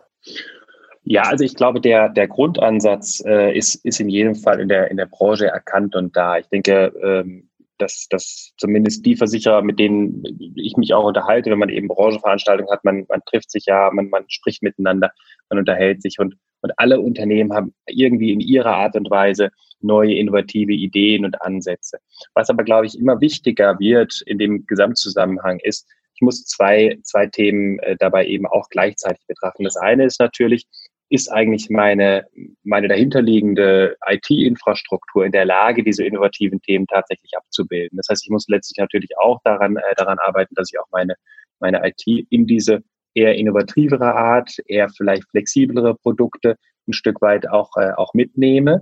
Ja, 1.05 1.23
also 1.23 1.43
ich 1.43 1.55
glaube, 1.55 1.81
der, 1.81 2.09
der 2.09 2.27
Grundansatz 2.27 3.21
äh, 3.25 3.55
ist, 3.57 3.75
ist 3.83 3.99
in 3.99 4.09
jedem 4.09 4.35
Fall 4.35 4.59
in 4.61 4.69
der, 4.69 4.89
in 4.89 4.97
der 4.97 5.05
Branche 5.05 5.47
erkannt 5.47 5.95
und 5.95 6.15
da. 6.15 6.37
Ich 6.37 6.47
denke, 6.47 6.93
ähm, 7.03 7.49
dass, 7.77 8.07
dass 8.09 8.53
zumindest 8.57 9.05
die 9.05 9.15
Versicherer, 9.15 9.61
mit 9.61 9.79
denen 9.79 10.23
ich 10.55 10.77
mich 10.77 10.93
auch 10.93 11.03
unterhalte, 11.03 11.51
wenn 11.51 11.59
man 11.59 11.69
eben 11.69 11.89
Branchenveranstaltungen 11.89 12.71
hat, 12.71 12.85
man, 12.85 13.05
man 13.09 13.21
trifft 13.25 13.51
sich 13.51 13.65
ja, 13.65 13.89
man, 13.91 14.09
man 14.09 14.23
spricht 14.29 14.63
miteinander, 14.63 15.11
man 15.49 15.59
unterhält 15.59 16.01
sich 16.01 16.19
und, 16.19 16.35
und 16.61 16.71
alle 16.77 16.99
Unternehmen 16.99 17.51
haben 17.51 17.73
irgendwie 17.87 18.31
in 18.31 18.39
ihrer 18.39 18.75
Art 18.75 18.95
und 18.95 19.09
Weise 19.09 19.49
neue 19.81 20.13
innovative 20.13 20.71
Ideen 20.71 21.25
und 21.25 21.41
Ansätze. 21.41 21.97
Was 22.33 22.49
aber, 22.49 22.63
glaube 22.63 22.85
ich, 22.85 22.97
immer 22.97 23.19
wichtiger 23.19 23.77
wird 23.79 24.21
in 24.25 24.37
dem 24.37 24.65
Gesamtzusammenhang 24.65 25.59
ist, 25.59 25.85
ich 26.15 26.21
muss 26.21 26.45
zwei, 26.45 26.99
zwei 27.03 27.25
Themen 27.25 27.79
äh, 27.79 27.97
dabei 27.97 28.27
eben 28.27 28.45
auch 28.45 28.69
gleichzeitig 28.69 29.25
betrachten. 29.27 29.63
Das 29.63 29.75
eine 29.75 30.05
ist 30.05 30.19
natürlich, 30.19 30.67
ist 31.13 31.31
eigentlich 31.31 31.69
meine, 31.69 32.25
meine 32.63 32.87
dahinterliegende 32.87 33.95
IT-Infrastruktur 34.07 35.23
in 35.23 35.31
der 35.31 35.45
Lage, 35.45 35.83
diese 35.83 36.03
innovativen 36.03 36.59
Themen 36.59 36.87
tatsächlich 36.87 37.37
abzubilden. 37.37 37.97
Das 37.97 38.07
heißt, 38.09 38.23
ich 38.23 38.31
muss 38.31 38.47
letztlich 38.47 38.79
natürlich 38.79 39.15
auch 39.19 39.39
daran, 39.43 39.77
äh, 39.77 39.95
daran 39.95 40.17
arbeiten, 40.17 40.55
dass 40.55 40.71
ich 40.73 40.79
auch 40.79 40.87
meine, 40.91 41.13
meine 41.59 41.87
IT 41.87 42.25
in 42.31 42.47
diese 42.47 42.81
eher 43.13 43.35
innovativere 43.35 44.15
Art, 44.15 44.57
eher 44.65 44.89
vielleicht 44.89 45.29
flexiblere 45.29 45.93
Produkte 45.93 46.55
ein 46.87 46.93
Stück 46.93 47.21
weit 47.21 47.47
auch, 47.47 47.69
äh, 47.77 47.91
auch 47.95 48.15
mitnehme. 48.15 48.81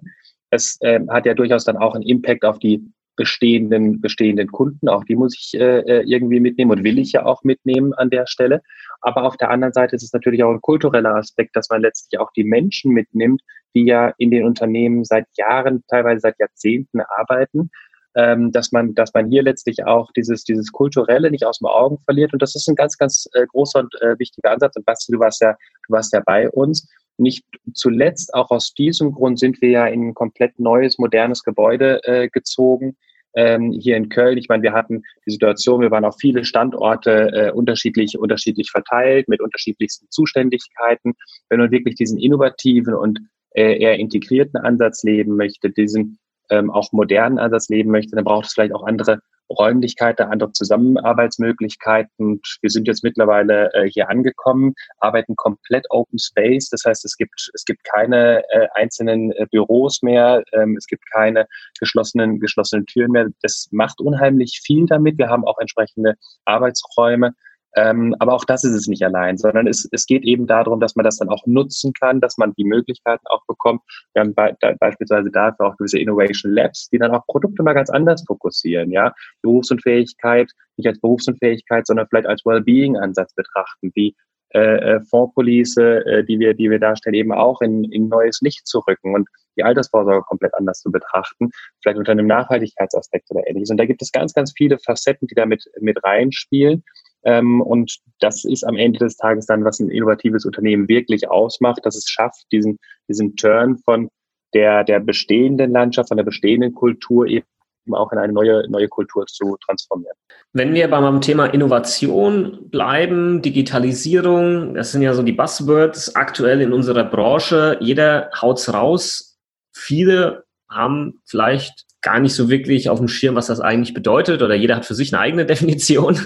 Es 0.51 0.77
äh, 0.79 1.01
hat 1.09 1.25
ja 1.25 1.33
durchaus 1.33 1.65
dann 1.65 1.75
auch 1.75 1.95
einen 1.95 2.05
Impact 2.05 2.45
auf 2.45 2.59
die 2.59 2.81
bestehenden, 3.21 4.01
bestehenden 4.01 4.47
Kunden. 4.47 4.89
Auch 4.89 5.03
die 5.03 5.15
muss 5.15 5.37
ich 5.37 5.53
äh, 5.53 5.81
äh, 5.81 6.03
irgendwie 6.07 6.39
mitnehmen 6.39 6.71
und 6.71 6.83
will 6.83 6.97
ich 6.97 7.11
ja 7.11 7.23
auch 7.23 7.43
mitnehmen 7.43 7.93
an 7.93 8.09
der 8.09 8.25
Stelle. 8.25 8.63
Aber 9.01 9.25
auf 9.25 9.37
der 9.37 9.51
anderen 9.51 9.73
Seite 9.73 9.95
ist 9.95 10.01
es 10.01 10.11
natürlich 10.11 10.43
auch 10.43 10.49
ein 10.49 10.59
kultureller 10.59 11.13
Aspekt, 11.13 11.55
dass 11.55 11.69
man 11.69 11.83
letztlich 11.83 12.19
auch 12.19 12.31
die 12.35 12.43
Menschen 12.43 12.93
mitnimmt, 12.93 13.43
die 13.75 13.85
ja 13.85 14.11
in 14.17 14.31
den 14.31 14.43
Unternehmen 14.43 15.05
seit 15.05 15.27
Jahren, 15.37 15.83
teilweise 15.87 16.21
seit 16.21 16.39
Jahrzehnten 16.39 17.01
arbeiten. 17.15 17.69
Ähm, 18.15 18.51
dass 18.51 18.71
man, 18.71 18.95
dass 18.95 19.13
man 19.13 19.29
hier 19.29 19.43
letztlich 19.43 19.85
auch 19.85 20.11
dieses, 20.17 20.43
dieses 20.43 20.71
Kulturelle 20.71 21.29
nicht 21.29 21.45
aus 21.45 21.59
dem 21.59 21.67
Augen 21.67 21.99
verliert. 22.05 22.33
Und 22.33 22.41
das 22.41 22.55
ist 22.55 22.67
ein 22.67 22.75
ganz, 22.75 22.97
ganz 22.97 23.29
äh, 23.33 23.45
großer 23.45 23.79
und 23.81 23.93
äh, 24.01 24.17
wichtiger 24.17 24.49
Ansatz. 24.49 24.75
Und 24.75 24.85
Basti, 24.85 25.11
du 25.11 25.19
warst 25.19 25.41
ja, 25.41 25.55
du 25.87 25.93
warst 25.93 26.11
ja 26.11 26.21
bei 26.25 26.49
uns. 26.49 26.89
Nicht 27.17 27.45
zuletzt, 27.75 28.33
auch 28.33 28.49
aus 28.49 28.73
diesem 28.73 29.11
Grund 29.11 29.37
sind 29.37 29.61
wir 29.61 29.69
ja 29.69 29.85
in 29.85 30.07
ein 30.07 30.13
komplett 30.15 30.59
neues, 30.59 30.97
modernes 30.97 31.43
Gebäude 31.43 32.03
äh, 32.03 32.29
gezogen, 32.29 32.97
ähm, 33.35 33.71
hier 33.71 33.97
in 33.97 34.09
Köln. 34.09 34.37
Ich 34.37 34.49
meine, 34.49 34.63
wir 34.63 34.73
hatten 34.73 35.03
die 35.25 35.31
Situation, 35.31 35.81
wir 35.81 35.91
waren 35.91 36.05
auf 36.05 36.17
viele 36.19 36.43
Standorte 36.43 37.31
äh, 37.33 37.51
unterschiedlich, 37.51 38.17
unterschiedlich 38.17 38.71
verteilt, 38.71 39.27
mit 39.27 39.41
unterschiedlichsten 39.41 40.07
Zuständigkeiten. 40.09 41.13
Wenn 41.49 41.59
man 41.59 41.71
wirklich 41.71 41.95
diesen 41.95 42.19
innovativen 42.19 42.93
und 42.93 43.19
äh, 43.51 43.79
eher 43.79 43.99
integrierten 43.99 44.59
Ansatz 44.59 45.03
leben 45.03 45.35
möchte, 45.35 45.69
diesen 45.69 46.19
ähm, 46.49 46.69
auch 46.69 46.91
modernen 46.91 47.39
Ansatz 47.39 47.69
leben 47.69 47.91
möchte, 47.91 48.15
dann 48.15 48.25
braucht 48.25 48.45
es 48.45 48.53
vielleicht 48.53 48.73
auch 48.73 48.85
andere 48.85 49.19
Räumlichkeiten, 49.57 50.27
andere 50.27 50.51
Zusammenarbeitsmöglichkeiten. 50.53 52.41
Wir 52.61 52.69
sind 52.69 52.87
jetzt 52.87 53.03
mittlerweile 53.03 53.73
äh, 53.73 53.89
hier 53.89 54.09
angekommen, 54.09 54.73
arbeiten 54.99 55.35
komplett 55.35 55.85
Open 55.89 56.19
Space. 56.19 56.69
Das 56.69 56.83
heißt, 56.85 57.05
es 57.05 57.15
gibt, 57.17 57.49
es 57.53 57.65
gibt 57.65 57.83
keine 57.83 58.43
äh, 58.49 58.67
einzelnen 58.75 59.31
äh, 59.33 59.45
Büros 59.51 60.01
mehr, 60.01 60.43
ähm, 60.53 60.75
es 60.77 60.87
gibt 60.87 61.03
keine 61.11 61.47
geschlossenen, 61.79 62.39
geschlossenen 62.39 62.85
Türen 62.85 63.11
mehr. 63.11 63.27
Das 63.41 63.67
macht 63.71 63.99
unheimlich 64.01 64.61
viel 64.63 64.85
damit. 64.85 65.17
Wir 65.17 65.29
haben 65.29 65.45
auch 65.45 65.59
entsprechende 65.59 66.15
Arbeitsräume. 66.45 67.33
Ähm, 67.75 68.15
aber 68.19 68.33
auch 68.33 68.45
das 68.45 68.63
ist 68.63 68.73
es 68.73 68.87
nicht 68.87 69.03
allein, 69.03 69.37
sondern 69.37 69.67
es, 69.67 69.87
es 69.91 70.05
geht 70.05 70.23
eben 70.23 70.47
darum, 70.47 70.79
dass 70.79 70.95
man 70.95 71.05
das 71.05 71.17
dann 71.17 71.29
auch 71.29 71.45
nutzen 71.45 71.93
kann, 71.93 72.19
dass 72.19 72.37
man 72.37 72.53
die 72.53 72.65
Möglichkeiten 72.65 73.25
auch 73.27 73.45
bekommt. 73.47 73.81
Wir 74.13 74.21
haben 74.21 74.33
be 74.33 74.55
da, 74.59 74.73
beispielsweise 74.79 75.31
dafür 75.31 75.67
auch 75.67 75.77
gewisse 75.77 75.99
Innovation 75.99 76.51
Labs, 76.53 76.89
die 76.89 76.97
dann 76.97 77.11
auch 77.11 77.25
Produkte 77.27 77.63
mal 77.63 77.73
ganz 77.73 77.89
anders 77.89 78.23
fokussieren, 78.27 78.91
ja. 78.91 79.13
Berufsunfähigkeit 79.41 80.51
nicht 80.77 80.87
als 80.87 80.99
Berufsunfähigkeit, 80.99 81.85
sondern 81.85 82.07
vielleicht 82.07 82.27
als 82.27 82.45
Wellbeing-Ansatz 82.45 83.33
betrachten, 83.33 83.91
wie 83.93 84.15
äh, 84.53 84.95
äh, 84.95 85.01
Fondspolice, 85.09 86.05
äh, 86.05 86.25
die 86.25 86.37
wir, 86.39 86.53
die 86.53 86.69
wir 86.69 86.79
darstellen, 86.79 87.13
eben 87.13 87.31
auch 87.31 87.61
in, 87.61 87.85
in 87.85 88.09
neues 88.09 88.41
Licht 88.41 88.67
zu 88.67 88.79
rücken 88.79 89.15
und 89.15 89.29
die 89.55 89.63
Altersvorsorge 89.63 90.23
komplett 90.23 90.53
anders 90.55 90.81
zu 90.81 90.91
betrachten, 90.91 91.51
vielleicht 91.81 91.97
unter 91.97 92.11
einem 92.11 92.27
Nachhaltigkeitsaspekt 92.27 93.31
oder 93.31 93.47
ähnliches. 93.47 93.69
Und 93.69 93.77
da 93.77 93.85
gibt 93.85 94.01
es 94.01 94.11
ganz, 94.11 94.33
ganz 94.33 94.53
viele 94.55 94.77
Facetten, 94.79 95.27
die 95.27 95.35
damit 95.35 95.63
mit 95.79 96.03
reinspielen. 96.03 96.83
Ähm, 97.23 97.61
und 97.61 97.97
das 98.19 98.43
ist 98.45 98.63
am 98.63 98.77
Ende 98.77 98.99
des 98.99 99.17
Tages 99.17 99.45
dann, 99.45 99.63
was 99.63 99.79
ein 99.79 99.89
innovatives 99.89 100.45
Unternehmen 100.45 100.87
wirklich 100.87 101.29
ausmacht, 101.29 101.85
dass 101.85 101.95
es 101.95 102.07
schafft, 102.07 102.45
diesen, 102.51 102.77
diesen 103.07 103.35
Turn 103.35 103.77
von 103.77 104.09
der, 104.53 104.83
der 104.83 104.99
bestehenden 104.99 105.71
Landschaft, 105.71 106.09
von 106.09 106.17
der 106.17 106.23
bestehenden 106.23 106.73
Kultur 106.73 107.27
eben 107.27 107.45
auch 107.91 108.11
in 108.11 108.17
eine 108.17 108.33
neue, 108.33 108.69
neue 108.69 108.87
Kultur 108.87 109.25
zu 109.25 109.57
transformieren. 109.65 110.15
Wenn 110.53 110.73
wir 110.73 110.89
beim 110.89 111.21
Thema 111.21 111.47
Innovation 111.47 112.69
bleiben, 112.69 113.41
Digitalisierung, 113.41 114.73
das 114.73 114.91
sind 114.91 115.01
ja 115.01 115.13
so 115.13 115.23
die 115.23 115.31
Buzzwords 115.31 116.15
aktuell 116.15 116.61
in 116.61 116.73
unserer 116.73 117.05
Branche. 117.05 117.77
Jeder 117.79 118.29
haut's 118.39 118.71
raus. 118.73 119.39
Viele 119.73 120.43
haben 120.71 121.21
vielleicht 121.25 121.85
gar 122.01 122.19
nicht 122.19 122.33
so 122.33 122.49
wirklich 122.49 122.89
auf 122.89 122.97
dem 122.97 123.07
Schirm, 123.07 123.35
was 123.35 123.47
das 123.47 123.59
eigentlich 123.59 123.93
bedeutet, 123.93 124.41
oder 124.41 124.55
jeder 124.55 124.75
hat 124.75 124.85
für 124.85 124.95
sich 124.95 125.13
eine 125.13 125.21
eigene 125.21 125.45
Definition 125.47 126.19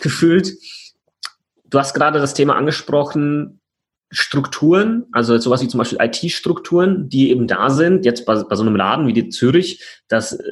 gefühlt. 0.00 0.52
Du 1.64 1.78
hast 1.78 1.94
gerade 1.94 2.18
das 2.18 2.34
Thema 2.34 2.56
angesprochen, 2.56 3.60
Strukturen, 4.10 5.06
also 5.12 5.38
sowas 5.38 5.62
wie 5.62 5.68
zum 5.68 5.78
Beispiel 5.78 5.98
IT-Strukturen, 6.02 7.08
die 7.08 7.30
eben 7.30 7.46
da 7.46 7.70
sind, 7.70 8.04
jetzt 8.04 8.26
bei, 8.26 8.42
bei 8.42 8.56
so 8.56 8.62
einem 8.62 8.76
Laden 8.76 9.06
wie 9.06 9.14
die 9.14 9.30
Zürich, 9.30 9.82
das 10.08 10.34
äh, 10.34 10.42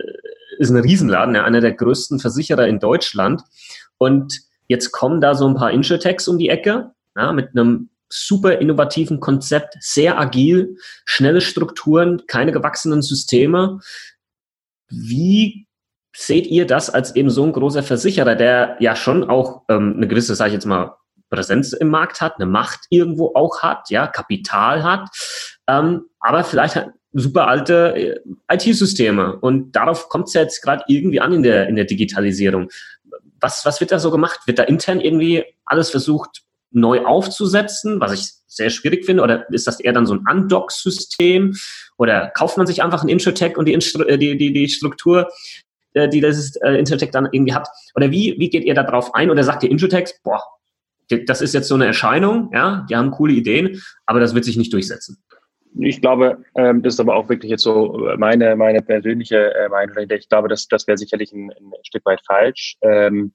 ist 0.59 0.71
ein 0.71 0.79
Riesenladen, 0.79 1.35
ja, 1.35 1.45
einer 1.45 1.61
der 1.61 1.73
größten 1.73 2.21
Versicherer 2.21 2.67
in 2.67 2.79
Deutschland. 2.79 3.43
Und 3.99 4.41
jetzt 4.67 4.93
kommen 4.93 5.21
da 5.21 5.35
so 5.35 5.47
ein 5.47 5.57
paar 5.57 5.73
Insurtechs 5.73 6.27
um 6.27 6.39
die 6.39 6.49
Ecke, 6.49 6.93
ja, 7.15 7.33
mit 7.33 7.51
einem 7.51 7.90
super 8.11 8.59
innovativen 8.59 9.21
Konzept, 9.21 9.77
sehr 9.81 10.19
agil, 10.19 10.77
schnelle 11.05 11.41
Strukturen, 11.41 12.23
keine 12.27 12.53
gewachsenen 12.53 13.03
Systeme. 13.03 13.81
Wie 14.89 15.67
seht 16.15 16.47
ihr 16.47 16.67
das 16.67 16.91
als 16.91 17.15
eben 17.15 17.31
so 17.31 17.45
ein 17.45 17.53
großer 17.53 17.83
Versicherer, 17.83 18.35
der 18.35 18.77
ja 18.81 18.97
schon 18.97 19.25
auch 19.25 19.63
ähm, 19.69 19.95
eine 19.97 20.09
gewisse, 20.09 20.35
sage 20.35 20.49
ich 20.49 20.55
jetzt 20.55 20.67
mal, 20.67 20.97
Präsenz 21.31 21.73
im 21.73 21.89
Markt 21.89 22.21
hat, 22.21 22.37
eine 22.37 22.47
Macht 22.47 22.81
irgendwo 22.91 23.33
auch 23.35 23.63
hat, 23.63 23.89
ja, 23.89 24.09
Kapital 24.09 24.83
hat, 24.83 25.09
ähm, 25.69 26.07
aber 26.19 26.43
vielleicht 26.43 26.75
hat 26.75 26.91
super 27.13 27.47
alte 27.47 27.95
äh, 27.95 28.21
IT-Systeme. 28.53 29.37
Und 29.37 29.73
darauf 29.73 30.09
kommt 30.09 30.29
es 30.29 30.35
ja 30.35 30.43
jetzt 30.43 30.61
gerade 30.63 30.85
irgendwie 30.89 31.21
an 31.21 31.33
in 31.33 31.43
der, 31.43 31.69
in 31.69 31.77
der 31.77 31.85
Digitalisierung. 31.85 32.69
Was, 33.41 33.65
was 33.65 33.81
wird 33.81 33.93
da 33.93 33.99
so 33.99 34.11
gemacht? 34.11 34.41
Wird 34.47 34.59
da 34.59 34.65
intern 34.65 35.01
irgendwie 35.01 35.45
alles 35.65 35.91
versucht, 35.91 36.43
neu 36.71 37.05
aufzusetzen, 37.05 38.01
was 38.01 38.13
ich 38.13 38.31
sehr 38.47 38.71
schwierig 38.71 39.05
finde? 39.05 39.23
Oder 39.23 39.49
ist 39.51 39.67
das 39.67 39.81
eher 39.81 39.93
dann 39.93 40.07
so 40.07 40.15
ein 40.15 40.25
Undock-System? 40.31 41.55
Oder 41.99 42.31
kauft 42.35 42.57
man 42.57 42.67
sich 42.67 42.83
einfach 42.83 43.03
ein 43.03 43.09
Introtech 43.09 43.57
und 43.57 43.67
die, 43.67 43.75
äh, 43.75 44.19
die, 44.19 44.37
die, 44.37 44.53
die 44.53 44.69
Struktur, 44.69 45.29
äh, 45.95 46.09
die 46.09 46.21
das 46.21 46.57
Introtech 46.57 47.11
dann 47.11 47.29
irgendwie 47.33 47.55
hat? 47.55 47.69
Oder 47.95 48.11
wie, 48.11 48.37
wie 48.39 48.51
geht 48.51 48.65
ihr 48.65 48.75
da 48.75 48.83
drauf 48.83 49.15
ein? 49.15 49.31
Oder 49.31 49.45
sagt 49.45 49.63
ihr 49.63 49.71
Introtech, 49.71 50.15
boah, 50.23 50.43
das 51.27 51.41
ist 51.41 51.55
jetzt 51.55 51.69
so 51.69 51.75
eine 51.75 51.87
Erscheinung, 51.87 52.51
ja, 52.53 52.87
die 52.89 52.97
haben 52.97 53.11
coole 53.11 53.33
Ideen, 53.33 53.83
aber 54.07 54.21
das 54.21 54.35
wird 54.35 54.45
sich 54.45 54.57
nicht 54.57 54.73
durchsetzen. 54.73 55.23
Ich 55.79 56.01
glaube, 56.01 56.45
ähm, 56.57 56.83
das 56.83 56.95
ist 56.95 57.01
aber 57.01 57.15
auch 57.15 57.29
wirklich 57.29 57.51
jetzt 57.51 57.63
so 57.63 58.09
meine, 58.17 58.57
meine 58.57 58.83
persönliche 58.83 59.55
äh, 59.55 59.69
Meinung. 59.69 59.97
Ich 59.99 60.29
glaube, 60.29 60.49
das, 60.49 60.67
das 60.67 60.87
wäre 60.87 60.99
sicherlich 60.99 61.33
ein, 61.33 61.51
ein 61.51 61.73
Stück 61.85 62.05
weit 62.07 62.21
falsch, 62.27 62.77
ähm, 62.83 63.33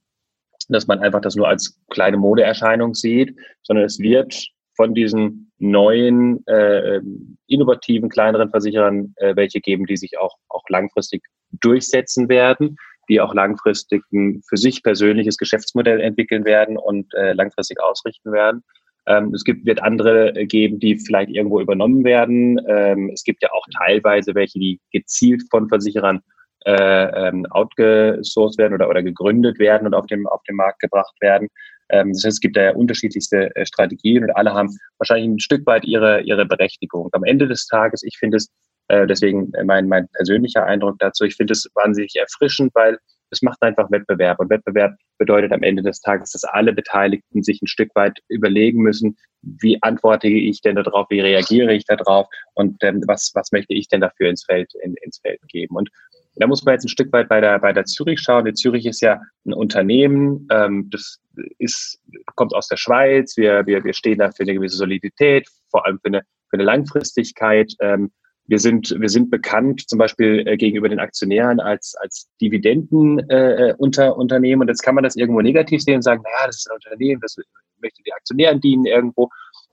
dass 0.73 0.87
man 0.87 0.99
einfach 0.99 1.21
das 1.21 1.35
nur 1.35 1.47
als 1.47 1.79
kleine 1.89 2.17
Modeerscheinung 2.17 2.93
sieht, 2.93 3.35
sondern 3.63 3.85
es 3.85 3.99
wird 3.99 4.47
von 4.75 4.93
diesen 4.93 5.51
neuen, 5.57 6.45
äh, 6.47 6.99
innovativen, 7.47 8.09
kleineren 8.09 8.49
Versicherern 8.49 9.13
äh, 9.17 9.35
welche 9.35 9.61
geben, 9.61 9.85
die 9.85 9.97
sich 9.97 10.17
auch, 10.17 10.35
auch 10.49 10.63
langfristig 10.69 11.23
durchsetzen 11.51 12.27
werden 12.27 12.77
die 13.09 13.21
auch 13.21 13.33
langfristig 13.33 14.03
ein 14.11 14.41
für 14.47 14.57
sich 14.57 14.83
persönliches 14.83 15.37
Geschäftsmodell 15.37 16.01
entwickeln 16.01 16.45
werden 16.45 16.77
und 16.77 17.13
äh, 17.13 17.33
langfristig 17.33 17.81
ausrichten 17.81 18.31
werden. 18.31 18.63
Ähm, 19.07 19.33
es 19.33 19.43
gibt, 19.43 19.65
wird 19.65 19.83
andere 19.83 20.33
geben, 20.45 20.79
die 20.79 20.97
vielleicht 20.97 21.29
irgendwo 21.29 21.61
übernommen 21.61 22.03
werden. 22.03 22.59
Ähm, 22.67 23.11
es 23.13 23.23
gibt 23.23 23.43
ja 23.43 23.49
auch 23.51 23.65
teilweise 23.77 24.33
welche, 24.33 24.59
die 24.59 24.79
gezielt 24.91 25.43
von 25.51 25.69
Versicherern 25.69 26.21
äh, 26.65 27.27
ähm, 27.27 27.45
outgesourced 27.51 28.57
werden 28.57 28.73
oder, 28.73 28.89
oder 28.89 29.03
gegründet 29.03 29.59
werden 29.59 29.87
und 29.87 29.93
auf 29.93 30.07
dem, 30.07 30.27
auf 30.27 30.41
den 30.43 30.55
Markt 30.55 30.79
gebracht 30.79 31.15
werden. 31.21 31.47
Ähm, 31.89 32.11
das 32.13 32.23
heißt, 32.23 32.37
es 32.37 32.39
gibt 32.39 32.57
da 32.57 32.63
ja 32.63 32.73
unterschiedlichste 32.73 33.55
äh, 33.55 33.65
Strategien 33.65 34.23
und 34.23 34.31
alle 34.31 34.53
haben 34.53 34.75
wahrscheinlich 34.97 35.29
ein 35.29 35.39
Stück 35.39 35.65
weit 35.65 35.85
ihre, 35.85 36.21
ihre 36.21 36.45
Berechtigung. 36.45 37.09
Am 37.11 37.23
Ende 37.23 37.47
des 37.47 37.67
Tages, 37.67 38.03
ich 38.03 38.17
finde 38.17 38.37
es 38.37 38.49
äh, 38.87 39.07
deswegen 39.07 39.53
äh, 39.53 39.63
mein, 39.63 39.87
mein 39.87 40.07
persönlicher 40.09 40.65
Eindruck 40.65 40.97
dazu. 40.99 41.23
Ich 41.23 41.35
finde 41.35 41.53
es 41.53 41.69
wahnsinnig 41.73 42.15
erfrischend, 42.15 42.71
weil 42.75 42.97
es 43.31 43.41
macht 43.41 43.61
einfach 43.61 43.89
Wettbewerb. 43.91 44.39
Und 44.39 44.49
Wettbewerb 44.49 44.95
bedeutet 45.17 45.51
am 45.51 45.63
Ende 45.63 45.81
des 45.81 45.99
Tages, 45.99 46.31
dass 46.31 46.43
alle 46.43 46.73
Beteiligten 46.73 47.43
sich 47.43 47.61
ein 47.61 47.67
Stück 47.67 47.89
weit 47.95 48.19
überlegen 48.27 48.81
müssen, 48.81 49.17
wie 49.41 49.81
antworte 49.81 50.27
ich 50.27 50.61
denn 50.61 50.75
darauf, 50.75 51.07
wie 51.09 51.19
reagiere 51.19 51.73
ich 51.73 51.85
darauf 51.85 52.27
und 52.53 52.83
ähm, 52.83 53.03
was, 53.07 53.31
was 53.33 53.51
möchte 53.51 53.73
ich 53.73 53.87
denn 53.87 54.01
dafür 54.01 54.29
ins 54.29 54.45
Feld, 54.45 54.73
in, 54.83 54.95
ins 55.01 55.19
Feld 55.19 55.41
geben. 55.47 55.75
Und 55.75 55.89
da 56.35 56.47
muss 56.47 56.63
man 56.63 56.73
jetzt 56.73 56.85
ein 56.85 56.89
Stück 56.89 57.11
weit 57.13 57.29
bei 57.29 57.39
der, 57.41 57.59
bei 57.59 57.73
der 57.73 57.85
Zürich 57.85 58.19
schauen. 58.19 58.45
Die 58.45 58.53
Zürich 58.53 58.85
ist 58.85 59.01
ja 59.01 59.21
ein 59.45 59.53
Unternehmen, 59.53 60.47
ähm, 60.51 60.89
das 60.89 61.19
ist, 61.59 61.99
kommt 62.35 62.53
aus 62.53 62.67
der 62.67 62.77
Schweiz. 62.77 63.37
Wir, 63.37 63.65
wir, 63.65 63.83
wir 63.83 63.93
stehen 63.93 64.19
da 64.19 64.31
für 64.31 64.43
eine 64.43 64.53
gewisse 64.53 64.77
Solidität, 64.77 65.47
vor 65.69 65.85
allem 65.85 65.99
für 65.99 66.07
eine, 66.07 66.21
für 66.49 66.57
eine 66.57 66.63
Langfristigkeit. 66.63 67.73
Ähm, 67.79 68.11
wir 68.47 68.59
sind, 68.59 68.95
wir 68.99 69.09
sind 69.09 69.31
bekannt 69.31 69.89
zum 69.89 69.97
Beispiel 69.97 70.47
äh, 70.47 70.57
gegenüber 70.57 70.89
den 70.89 70.99
Aktionären 70.99 71.59
als, 71.59 71.95
als 71.95 72.29
Dividendenunternehmen. 72.41 73.69
Äh, 73.69 74.11
Unternehmen. 74.13 74.61
und 74.61 74.67
jetzt 74.67 74.83
kann 74.83 74.95
man 74.95 75.03
das 75.03 75.15
irgendwo 75.15 75.41
negativ 75.41 75.81
sehen 75.81 75.95
und 75.95 76.03
sagen, 76.03 76.21
naja, 76.21 76.47
das 76.47 76.57
ist 76.57 76.69
ein 76.69 76.75
Unternehmen, 76.75 77.21
das 77.21 77.37
möchte 77.81 78.03
die 78.03 78.13
Aktionären 78.13 78.61
dienen 78.61 78.85
irgendwo. 78.85 79.29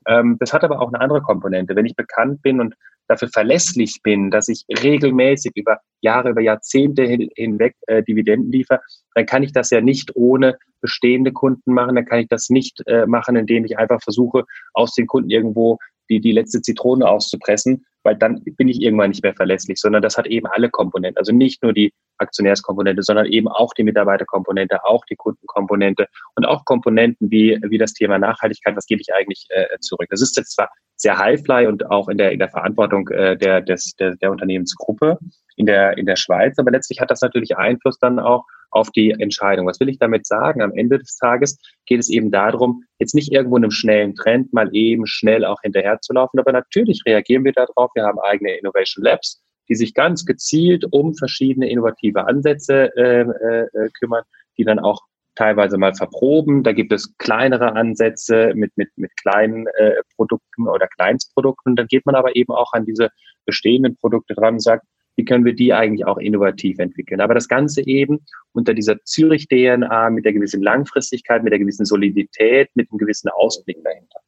Ähm, 0.07 0.37
das 0.41 0.53
hat 0.53 0.65
aber 0.65 0.81
auch 0.81 0.89
eine 0.89 1.01
andere 1.01 1.23
Komponente. 1.23 1.77
Wenn 1.77 1.87
ich 1.87 1.97
bekannt 1.97 2.43
bin 2.43 2.61
und 2.61 2.75
dafür 3.13 3.29
verlässlich 3.29 4.01
bin, 4.03 4.31
dass 4.31 4.49
ich 4.49 4.65
regelmäßig 4.83 5.53
über 5.55 5.79
Jahre, 6.01 6.31
über 6.31 6.41
Jahrzehnte 6.41 7.05
hin, 7.05 7.31
hinweg 7.37 7.77
äh, 7.87 8.03
Dividenden 8.03 8.51
liefere, 8.51 8.81
dann 9.15 9.27
kann 9.27 9.43
ich 9.43 9.53
das 9.53 9.71
ja 9.71 9.81
nicht 9.81 10.17
ohne 10.17 10.59
bestehende 10.81 11.33
Kunden 11.33 11.73
machen. 11.73 11.95
Dann 11.95 12.07
kann 12.07 12.21
ich 12.21 12.29
das 12.29 12.51
nicht 12.51 12.83
äh, 12.87 13.07
machen, 13.07 13.37
indem 13.37 13.65
ich 13.65 13.79
einfach 13.79 14.03
versuche, 14.03 14.45
aus 14.75 14.95
den 14.95 15.07
Kunden 15.07 15.31
irgendwo 15.31 15.79
die, 16.11 16.21
die 16.21 16.33
letzte 16.33 16.61
Zitrone 16.61 17.09
auszupressen, 17.09 17.85
weil 18.03 18.17
dann 18.17 18.43
bin 18.45 18.69
ich 18.69 18.83
irgendwann 18.83 19.11
nicht 19.11 19.23
mehr 19.23 19.35
verlässlich, 19.35 19.79
sondern 19.79 20.03
das 20.03 20.19
hat 20.19 20.27
eben 20.27 20.47
alle 20.47 20.69
Komponenten. 20.69 21.19
Also 21.19 21.33
nicht 21.33 21.63
nur 21.63 21.73
die 21.73 21.93
Aktionärskomponente, 22.19 23.03
sondern 23.03 23.27
eben 23.27 23.49
auch 23.49 23.73
die 23.75 23.85
Mitarbeiterkomponente, 23.85 24.85
auch 24.85 25.05
die 25.07 25.17
Kundenkomponente 25.17 26.09
und 26.35 26.45
auch 26.45 26.65
Komponenten 26.65 27.31
wie, 27.31 27.59
wie 27.69 27.79
das 27.79 27.95
Thema 27.95 28.19
Nachhaltigkeit, 28.19 28.77
was 28.77 28.87
gebe 28.87 29.01
ich 29.01 29.15
eigentlich 29.15 29.47
äh, 29.51 29.79
zurück. 29.81 30.09
Das 30.11 30.21
ist 30.21 30.37
jetzt 30.37 30.55
zwar 30.55 30.71
sehr 31.03 31.19
highfly 31.19 31.67
und 31.67 31.91
auch 31.91 32.09
in 32.09 32.17
der, 32.17 32.31
in 32.31 32.39
der 32.39 32.49
Verantwortung 32.49 33.09
äh, 33.09 33.37
der, 33.37 33.61
des, 33.61 33.95
der, 33.99 34.15
der 34.17 34.31
Unternehmensgruppe 34.31 35.19
in 35.57 35.67
der, 35.67 35.99
in 35.99 36.07
der 36.07 36.17
Schweiz, 36.17 36.59
aber 36.59 36.71
letztlich 36.71 37.01
hat 37.01 37.11
das 37.11 37.21
natürlich 37.21 37.57
Einfluss 37.57 37.99
dann 37.99 38.19
auch 38.19 38.45
auf 38.71 38.91
die 38.91 39.11
Entscheidung. 39.11 39.67
Was 39.67 39.81
will 39.81 39.89
ich 39.89 39.99
damit 39.99 40.27
sagen? 40.27 40.63
Am 40.63 40.73
Ende 40.73 40.99
des 40.99 41.17
Tages 41.17 41.59
geht 41.87 42.01
es 42.01 42.09
eben 42.09 42.31
darum, 42.31 42.85
jetzt 42.99 43.15
nicht 43.15 43.33
irgendwo 43.33 43.57
in 43.57 43.65
einem 43.65 43.73
schnellen 43.73 44.15
Trend 44.15 44.53
mal 44.53 44.71
eben 44.73 45.07
schnell 45.07 45.45
auch 45.45 45.61
hinterher 45.61 46.01
zu 46.01 46.15
laufen, 46.15 46.39
aber 46.39 46.53
natürlich 46.53 47.03
reagieren 47.05 47.45
wir 47.45 47.53
darauf. 47.53 47.91
Wir 47.95 48.05
haben 48.05 48.19
eigene 48.21 48.57
Innovation 48.57 49.05
Labs, 49.05 49.43
die 49.69 49.75
sich 49.75 49.93
ganz 49.93 50.25
gezielt 50.25 50.87
um 50.91 51.15
verschiedene 51.15 51.69
innovative 51.69 52.27
Ansätze 52.27 52.97
äh, 52.97 53.23
äh, 53.23 53.91
kümmern, 53.99 54.23
die 54.57 54.65
dann 54.65 54.79
auch 54.79 55.03
teilweise 55.35 55.79
mal 55.79 55.95
verproben. 55.95 56.63
Da 56.63 56.73
gibt 56.73 56.93
es 56.93 57.17
kleinere 57.19 57.75
Ansätze 57.75 58.53
mit, 58.55 58.77
mit, 58.77 58.91
mit 58.97 59.11
kleinen 59.17 59.67
äh, 59.79 59.95
Produkten 60.17 60.69
oder 60.69 60.87
Kleinstprodukten. 60.89 61.77
Dann 61.77 61.87
geht 61.87 62.07
man 62.07 62.15
aber 62.15 62.37
eben 62.37 62.53
auch 62.53 62.73
an 62.73 62.85
diese 62.85 63.09
bestehenden 63.47 63.97
Produkte 63.97 64.35
dran 64.35 64.55
und 64.55 64.63
sagt, 64.63 64.85
wie 65.17 65.25
können 65.25 65.45
wir 65.45 65.55
die 65.55 65.73
eigentlich 65.73 66.07
auch 66.07 66.19
innovativ 66.19 66.79
entwickeln. 66.79 67.21
Aber 67.21 67.35
das 67.35 67.49
Ganze 67.49 67.87
eben 67.87 68.25
unter 68.53 68.75
dieser 68.75 68.97
Zürich-DNA 69.05 70.11
mit 70.11 70.25
der 70.25 70.33
gewissen 70.33 70.63
Langfristigkeit, 70.63 71.43
mit 71.43 71.53
der 71.53 71.59
gewissen 71.59 71.85
Solidität, 71.85 72.71
mit 72.75 72.91
einem 72.91 72.99
gewissen 72.99 73.29
Ausblick 73.29 73.83
dahinter. 73.85 74.21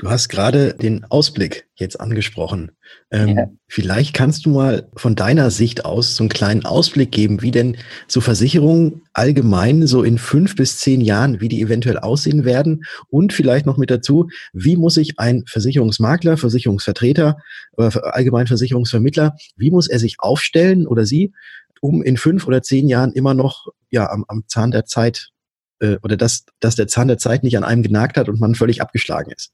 Du 0.00 0.08
hast 0.08 0.30
gerade 0.30 0.72
den 0.72 1.04
Ausblick 1.10 1.68
jetzt 1.74 2.00
angesprochen. 2.00 2.72
Ähm, 3.10 3.36
ja. 3.36 3.50
Vielleicht 3.68 4.14
kannst 4.14 4.46
du 4.46 4.50
mal 4.50 4.88
von 4.96 5.14
deiner 5.14 5.50
Sicht 5.50 5.84
aus 5.84 6.16
so 6.16 6.22
einen 6.22 6.30
kleinen 6.30 6.64
Ausblick 6.64 7.12
geben, 7.12 7.42
wie 7.42 7.50
denn 7.50 7.76
so 8.08 8.22
Versicherungen 8.22 9.02
allgemein 9.12 9.86
so 9.86 10.02
in 10.02 10.16
fünf 10.16 10.56
bis 10.56 10.78
zehn 10.78 11.02
Jahren, 11.02 11.42
wie 11.42 11.50
die 11.50 11.60
eventuell 11.60 11.98
aussehen 11.98 12.46
werden 12.46 12.84
und 13.10 13.34
vielleicht 13.34 13.66
noch 13.66 13.76
mit 13.76 13.90
dazu, 13.90 14.30
wie 14.54 14.78
muss 14.78 14.94
sich 14.94 15.18
ein 15.18 15.44
Versicherungsmakler, 15.46 16.38
Versicherungsvertreter 16.38 17.36
oder 17.76 18.14
allgemein 18.14 18.46
Versicherungsvermittler, 18.46 19.36
wie 19.56 19.70
muss 19.70 19.86
er 19.86 19.98
sich 19.98 20.16
aufstellen 20.18 20.86
oder 20.86 21.04
sie, 21.04 21.34
um 21.82 22.02
in 22.02 22.16
fünf 22.16 22.46
oder 22.46 22.62
zehn 22.62 22.88
Jahren 22.88 23.12
immer 23.12 23.34
noch 23.34 23.66
ja 23.90 24.08
am, 24.08 24.24
am 24.28 24.44
Zahn 24.46 24.70
der 24.70 24.86
Zeit 24.86 25.28
äh, 25.80 25.98
oder 26.02 26.16
dass, 26.16 26.46
dass 26.58 26.74
der 26.74 26.88
Zahn 26.88 27.08
der 27.08 27.18
Zeit 27.18 27.42
nicht 27.42 27.58
an 27.58 27.64
einem 27.64 27.82
genagt 27.82 28.16
hat 28.16 28.30
und 28.30 28.40
man 28.40 28.54
völlig 28.54 28.80
abgeschlagen 28.80 29.30
ist? 29.30 29.52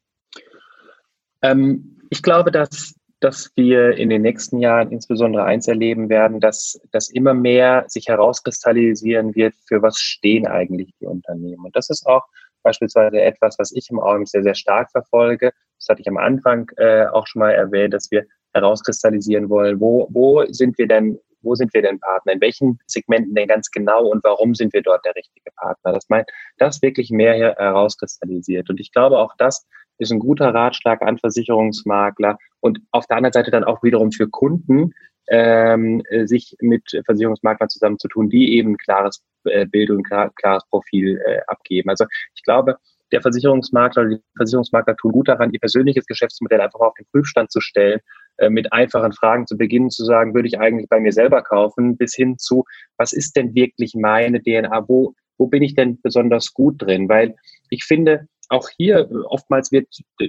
Ähm, 1.43 1.99
ich 2.11 2.23
glaube, 2.23 2.51
dass, 2.51 2.95
dass 3.21 3.51
wir 3.57 3.97
in 3.97 4.11
den 4.11 4.23
nächsten 4.23 4.61
Jahren 4.61 4.93
insbesondere 4.93 5.45
eins 5.45 5.69
erleben 5.69 6.09
werden, 6.09 6.41
dass, 6.41 6.81
dass 6.93 7.11
immer 7.11 7.35
mehr 7.35 7.85
sich 7.89 8.09
herauskristallisieren 8.09 9.35
wird, 9.35 9.55
für 9.67 9.83
was 9.83 9.99
stehen 9.99 10.47
eigentlich 10.47 10.93
die 11.01 11.07
Unternehmen. 11.07 11.65
Und 11.65 11.77
das 11.77 11.91
ist 11.91 12.07
auch 12.07 12.25
beispielsweise 12.63 13.21
etwas, 13.21 13.59
was 13.59 13.73
ich 13.73 13.89
im 13.91 14.01
Augenblick 14.01 14.29
sehr, 14.29 14.43
sehr 14.43 14.55
stark 14.55 14.91
verfolge. 14.91 15.53
Das 15.79 15.89
hatte 15.89 16.01
ich 16.01 16.09
am 16.09 16.17
Anfang 16.17 16.71
äh, 16.77 17.07
auch 17.07 17.27
schon 17.27 17.41
mal 17.41 17.53
erwähnt, 17.53 17.95
dass 17.95 18.11
wir 18.11 18.27
herauskristallisieren 18.55 19.49
wollen, 19.49 19.81
wo, 19.81 20.09
wo 20.11 20.45
sind 20.47 20.77
wir 20.79 20.89
denn, 20.89 21.19
wo 21.43 21.55
sind 21.55 21.73
wir 21.75 21.83
denn 21.83 22.01
Partner, 22.01 22.33
in 22.33 22.41
welchen 22.41 22.79
Segmenten 22.87 23.35
denn 23.35 23.47
ganz 23.47 23.71
genau 23.71 24.07
und 24.07 24.25
warum 24.25 24.55
sind 24.55 24.73
wir 24.73 24.83
dort 24.83 25.05
der 25.05 25.15
richtige 25.15 25.51
Partner. 25.55 25.93
Das 25.93 26.09
meint, 26.09 26.29
das 26.59 26.83
wirklich 26.83 27.11
mehr 27.11 27.55
herauskristallisiert. 27.57 28.69
Und 28.69 28.81
ich 28.81 28.91
glaube, 28.93 29.19
auch 29.19 29.35
das 29.39 29.67
ist 29.99 30.13
ein 30.13 30.19
guter 30.19 30.55
Ratschlag 30.55 31.03
an 31.03 31.19
Versicherungsmakler 31.19 32.39
und 32.61 32.81
auf 32.91 33.07
der 33.07 33.17
anderen 33.17 33.33
Seite 33.33 33.51
dann 33.51 33.65
auch 33.65 33.83
wiederum 33.83 34.13
für 34.13 34.29
Kunden, 34.29 34.93
ähm, 35.29 36.03
sich 36.25 36.57
mit 36.61 37.01
Versicherungsmaklern 37.05 37.69
zusammenzutun, 37.69 38.29
die 38.29 38.57
eben 38.57 38.73
ein 38.73 38.77
klares 38.77 39.23
äh, 39.45 39.67
Bild 39.67 39.91
und 39.91 40.05
klar, 40.05 40.31
klares 40.37 40.65
Profil 40.71 41.21
äh, 41.27 41.41
abgeben. 41.47 41.91
Also 41.91 42.05
ich 42.35 42.43
glaube, 42.43 42.77
der 43.13 43.23
Versicherungsmakler 43.23 44.03
oder 44.03 44.17
die 44.17 44.23
Versicherungsmakler 44.37 44.97
tun 44.97 45.13
gut 45.13 45.29
daran, 45.29 45.53
ihr 45.53 45.61
persönliches 45.61 46.07
Geschäftsmodell 46.07 46.61
einfach 46.61 46.81
auf 46.81 46.95
den 46.95 47.07
Prüfstand 47.13 47.51
zu 47.51 47.61
stellen, 47.61 48.01
äh, 48.39 48.51
mit 48.51 48.73
einfachen 48.73 49.13
Fragen 49.13 49.47
zu 49.47 49.57
beginnen, 49.57 49.91
zu 49.91 50.05
sagen, 50.05 50.35
würde 50.35 50.49
ich 50.49 50.59
eigentlich 50.59 50.89
bei 50.89 51.01
mir 51.01 51.13
selber 51.13 51.43
kaufen, 51.43 51.97
bis 51.97 52.15
hin 52.15 52.39
zu, 52.39 52.65
was 52.97 53.13
ist 53.13 53.37
denn 53.37 53.55
wirklich 53.55 53.95
meine 53.95 54.43
DNA? 54.43 54.89
Wo, 54.89 55.15
wo 55.39 55.47
bin 55.47 55.63
ich 55.63 55.75
denn 55.75 56.01
besonders 56.01 56.53
gut 56.53 56.83
drin? 56.83 57.09
Weil 57.09 57.35
ich 57.71 57.85
finde, 57.85 58.27
auch 58.49 58.69
hier 58.77 59.09
oftmals 59.29 59.73
wird 59.73 59.89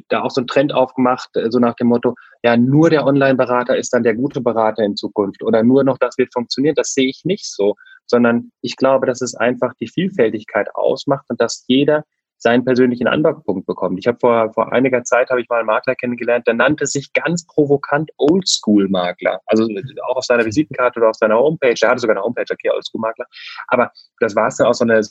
da 0.09 0.21
auch 0.21 0.31
so 0.31 0.41
ein 0.41 0.47
Trend 0.47 0.73
aufgemacht, 0.73 1.35
äh, 1.35 1.49
so 1.51 1.59
nach 1.59 1.75
dem 1.75 1.87
Motto, 1.87 2.15
ja, 2.43 2.57
nur 2.57 2.89
der 2.89 3.05
Online-Berater 3.05 3.77
ist 3.77 3.93
dann 3.93 4.03
der 4.03 4.15
gute 4.15 4.41
Berater 4.41 4.83
in 4.83 4.95
Zukunft 4.95 5.43
oder 5.43 5.63
nur 5.63 5.83
noch 5.83 5.97
das 5.97 6.17
wird 6.17 6.33
funktionieren. 6.33 6.75
Das 6.75 6.93
sehe 6.93 7.07
ich 7.07 7.25
nicht 7.25 7.45
so, 7.45 7.75
sondern 8.05 8.51
ich 8.61 8.75
glaube, 8.75 9.05
dass 9.05 9.21
es 9.21 9.35
einfach 9.35 9.73
die 9.79 9.87
Vielfältigkeit 9.87 10.73
ausmacht 10.75 11.25
und 11.29 11.41
dass 11.41 11.63
jeder 11.67 12.03
seinen 12.39 12.63
persönlichen 12.63 13.07
Andockpunkt 13.07 13.65
bekommt. 13.65 13.99
Ich 13.99 14.07
habe 14.07 14.19
vor, 14.19 14.53
vor 14.53 14.71
einiger 14.71 15.03
Zeit 15.03 15.29
habe 15.29 15.41
ich 15.41 15.49
mal 15.49 15.57
einen 15.57 15.65
Makler 15.65 15.95
kennengelernt, 15.95 16.45
der 16.45 16.53
nannte 16.53 16.85
sich 16.85 17.11
ganz 17.13 17.45
provokant 17.47 18.11
Oldschool-Makler. 18.17 19.41
Also 19.47 19.67
auch 20.07 20.17
auf 20.17 20.25
seiner 20.25 20.45
Visitenkarte 20.45 20.99
oder 20.99 21.09
auf 21.09 21.15
seiner 21.15 21.37
Homepage. 21.37 21.75
Er 21.81 21.89
hatte 21.89 22.01
sogar 22.01 22.15
eine 22.15 22.23
Homepage, 22.23 22.45
okay, 22.51 22.69
Oldschool-Makler. 22.69 23.25
Aber 23.67 23.91
das 24.19 24.35
war 24.35 24.47
es 24.47 24.57
dann 24.57 24.67
auch 24.67 24.73
so 24.73 24.83
eine, 24.83 25.01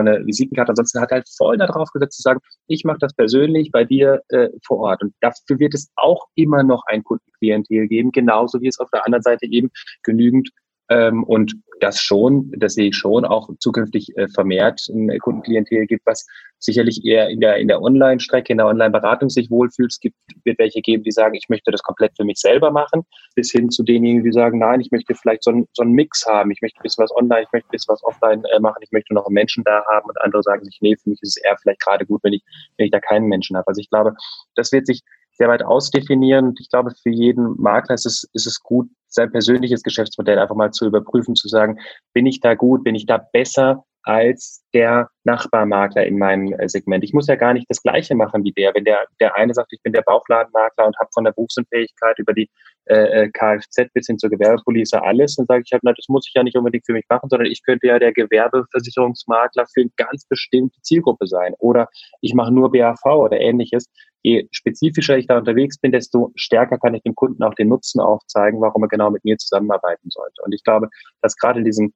eine 0.00 0.24
Visitenkarte. 0.26 0.70
Ansonsten 0.70 1.00
hat 1.00 1.10
er 1.10 1.16
halt 1.16 1.28
voll 1.36 1.56
darauf 1.56 1.90
gesetzt 1.92 2.16
zu 2.16 2.22
sagen, 2.22 2.40
ich 2.66 2.84
mache 2.84 2.98
das 3.00 3.14
persönlich 3.14 3.70
bei 3.70 3.84
dir 3.84 4.22
äh, 4.28 4.48
vor 4.64 4.78
Ort. 4.78 5.02
Und 5.02 5.14
dafür 5.20 5.58
wird 5.58 5.74
es 5.74 5.90
auch 5.96 6.26
immer 6.34 6.62
noch 6.62 6.82
ein 6.86 7.02
Kundenklientel 7.04 7.88
geben, 7.88 8.12
genauso 8.12 8.60
wie 8.60 8.68
es 8.68 8.78
auf 8.78 8.90
der 8.90 9.06
anderen 9.06 9.22
Seite 9.22 9.46
eben 9.46 9.70
genügend 10.02 10.50
ähm, 10.88 11.24
und 11.24 11.54
das 11.80 12.00
schon, 12.00 12.52
das 12.56 12.74
sehe 12.74 12.88
ich 12.88 12.96
schon, 12.96 13.24
auch 13.24 13.50
zukünftig 13.58 14.16
äh, 14.16 14.28
vermehrt 14.28 14.80
ein 14.88 15.18
Kundenklientel 15.18 15.86
gibt, 15.86 16.06
was 16.06 16.26
sicherlich 16.58 17.04
eher 17.04 17.28
in 17.28 17.40
der, 17.40 17.56
in 17.56 17.68
der 17.68 17.82
Online-Strecke, 17.82 18.52
in 18.52 18.58
der 18.58 18.66
Online-Beratung 18.66 19.28
sich 19.28 19.50
wohlfühlt. 19.50 19.92
Es 19.92 20.00
gibt, 20.00 20.16
wird 20.44 20.58
welche 20.58 20.80
geben, 20.80 21.02
die 21.02 21.10
sagen, 21.10 21.34
ich 21.34 21.48
möchte 21.48 21.70
das 21.70 21.82
komplett 21.82 22.12
für 22.16 22.24
mich 22.24 22.38
selber 22.38 22.70
machen, 22.70 23.02
bis 23.34 23.50
hin 23.50 23.70
zu 23.70 23.82
denjenigen, 23.82 24.24
die 24.24 24.32
sagen, 24.32 24.58
nein, 24.58 24.80
ich 24.80 24.90
möchte 24.90 25.14
vielleicht 25.14 25.44
so, 25.44 25.50
ein, 25.50 25.66
so 25.74 25.82
einen 25.82 25.92
Mix 25.92 26.24
haben. 26.26 26.50
Ich 26.50 26.62
möchte 26.62 26.80
ein 26.80 26.82
bisschen 26.82 27.04
was 27.04 27.14
online, 27.14 27.42
ich 27.42 27.52
möchte 27.52 27.68
ein 27.68 27.72
bisschen 27.72 27.92
was 27.92 28.04
offline 28.04 28.44
äh, 28.44 28.60
machen, 28.60 28.78
ich 28.80 28.92
möchte 28.92 29.12
noch 29.12 29.26
einen 29.26 29.34
Menschen 29.34 29.64
da 29.64 29.84
haben 29.90 30.08
und 30.08 30.20
andere 30.20 30.42
sagen 30.42 30.64
sich, 30.64 30.78
nee, 30.80 30.96
für 30.96 31.10
mich 31.10 31.20
ist 31.22 31.36
es 31.36 31.44
eher 31.44 31.56
vielleicht 31.60 31.80
gerade 31.80 32.06
gut, 32.06 32.22
wenn 32.24 32.32
ich, 32.32 32.42
wenn 32.78 32.86
ich 32.86 32.92
da 32.92 33.00
keinen 33.00 33.26
Menschen 33.26 33.56
habe. 33.56 33.68
Also 33.68 33.80
ich 33.80 33.90
glaube, 33.90 34.14
das 34.54 34.72
wird 34.72 34.86
sich 34.86 35.02
sehr 35.36 35.48
weit 35.48 35.64
ausdefinieren. 35.64 36.54
Ich 36.58 36.70
glaube, 36.70 36.92
für 37.02 37.10
jeden 37.10 37.60
Makler 37.60 37.94
ist 37.94 38.06
es, 38.06 38.28
ist 38.32 38.46
es 38.46 38.62
gut, 38.62 38.88
sein 39.08 39.30
persönliches 39.30 39.82
Geschäftsmodell 39.82 40.38
einfach 40.38 40.54
mal 40.54 40.70
zu 40.72 40.86
überprüfen, 40.86 41.34
zu 41.34 41.48
sagen, 41.48 41.78
bin 42.12 42.26
ich 42.26 42.40
da 42.40 42.54
gut, 42.54 42.84
bin 42.84 42.94
ich 42.94 43.06
da 43.06 43.18
besser 43.18 43.84
als 44.06 44.64
der 44.72 45.10
Nachbarmakler 45.24 46.06
in 46.06 46.16
meinem 46.16 46.52
äh, 46.52 46.68
Segment. 46.68 47.02
Ich 47.02 47.12
muss 47.12 47.26
ja 47.26 47.34
gar 47.34 47.52
nicht 47.52 47.66
das 47.68 47.82
Gleiche 47.82 48.14
machen 48.14 48.44
wie 48.44 48.52
der. 48.52 48.72
Wenn 48.72 48.84
der, 48.84 49.04
der 49.18 49.34
eine 49.34 49.52
sagt, 49.52 49.72
ich 49.72 49.82
bin 49.82 49.92
der 49.92 50.02
Bauchladenmakler 50.02 50.86
und 50.86 50.96
habe 51.00 51.10
von 51.12 51.24
der 51.24 51.32
Berufsunfähigkeit 51.32 52.16
über 52.20 52.32
die 52.32 52.48
äh, 52.84 53.24
äh 53.24 53.30
Kfz 53.30 53.92
bis 53.92 54.06
hin 54.06 54.16
zur 54.16 54.30
Gewerbepolice 54.30 55.02
alles, 55.02 55.34
dann 55.34 55.46
sage 55.46 55.64
ich 55.66 55.72
halt, 55.72 55.82
na, 55.84 55.92
das 55.92 56.06
muss 56.08 56.24
ich 56.28 56.34
ja 56.34 56.44
nicht 56.44 56.56
unbedingt 56.56 56.86
für 56.86 56.92
mich 56.92 57.04
machen, 57.08 57.28
sondern 57.28 57.50
ich 57.50 57.64
könnte 57.64 57.88
ja 57.88 57.98
der 57.98 58.12
Gewerbeversicherungsmakler 58.12 59.66
für 59.74 59.80
eine 59.80 59.90
ganz 59.96 60.24
bestimmte 60.28 60.80
Zielgruppe 60.82 61.26
sein. 61.26 61.54
Oder 61.58 61.88
ich 62.20 62.32
mache 62.32 62.52
nur 62.52 62.70
BAV 62.70 63.04
oder 63.06 63.40
ähnliches. 63.40 63.90
Je 64.22 64.46
spezifischer 64.52 65.18
ich 65.18 65.26
da 65.26 65.38
unterwegs 65.38 65.78
bin, 65.78 65.90
desto 65.90 66.30
stärker 66.36 66.78
kann 66.78 66.94
ich 66.94 67.02
dem 67.02 67.16
Kunden 67.16 67.42
auch 67.42 67.54
den 67.54 67.68
Nutzen 67.68 68.00
aufzeigen, 68.00 68.60
warum 68.60 68.84
er 68.84 68.88
genau 68.88 69.10
mit 69.10 69.24
mir 69.24 69.36
zusammenarbeiten 69.36 70.10
sollte. 70.10 70.42
Und 70.44 70.52
ich 70.52 70.62
glaube, 70.62 70.90
dass 71.22 71.36
gerade 71.36 71.58
in 71.58 71.64
diesem 71.64 71.92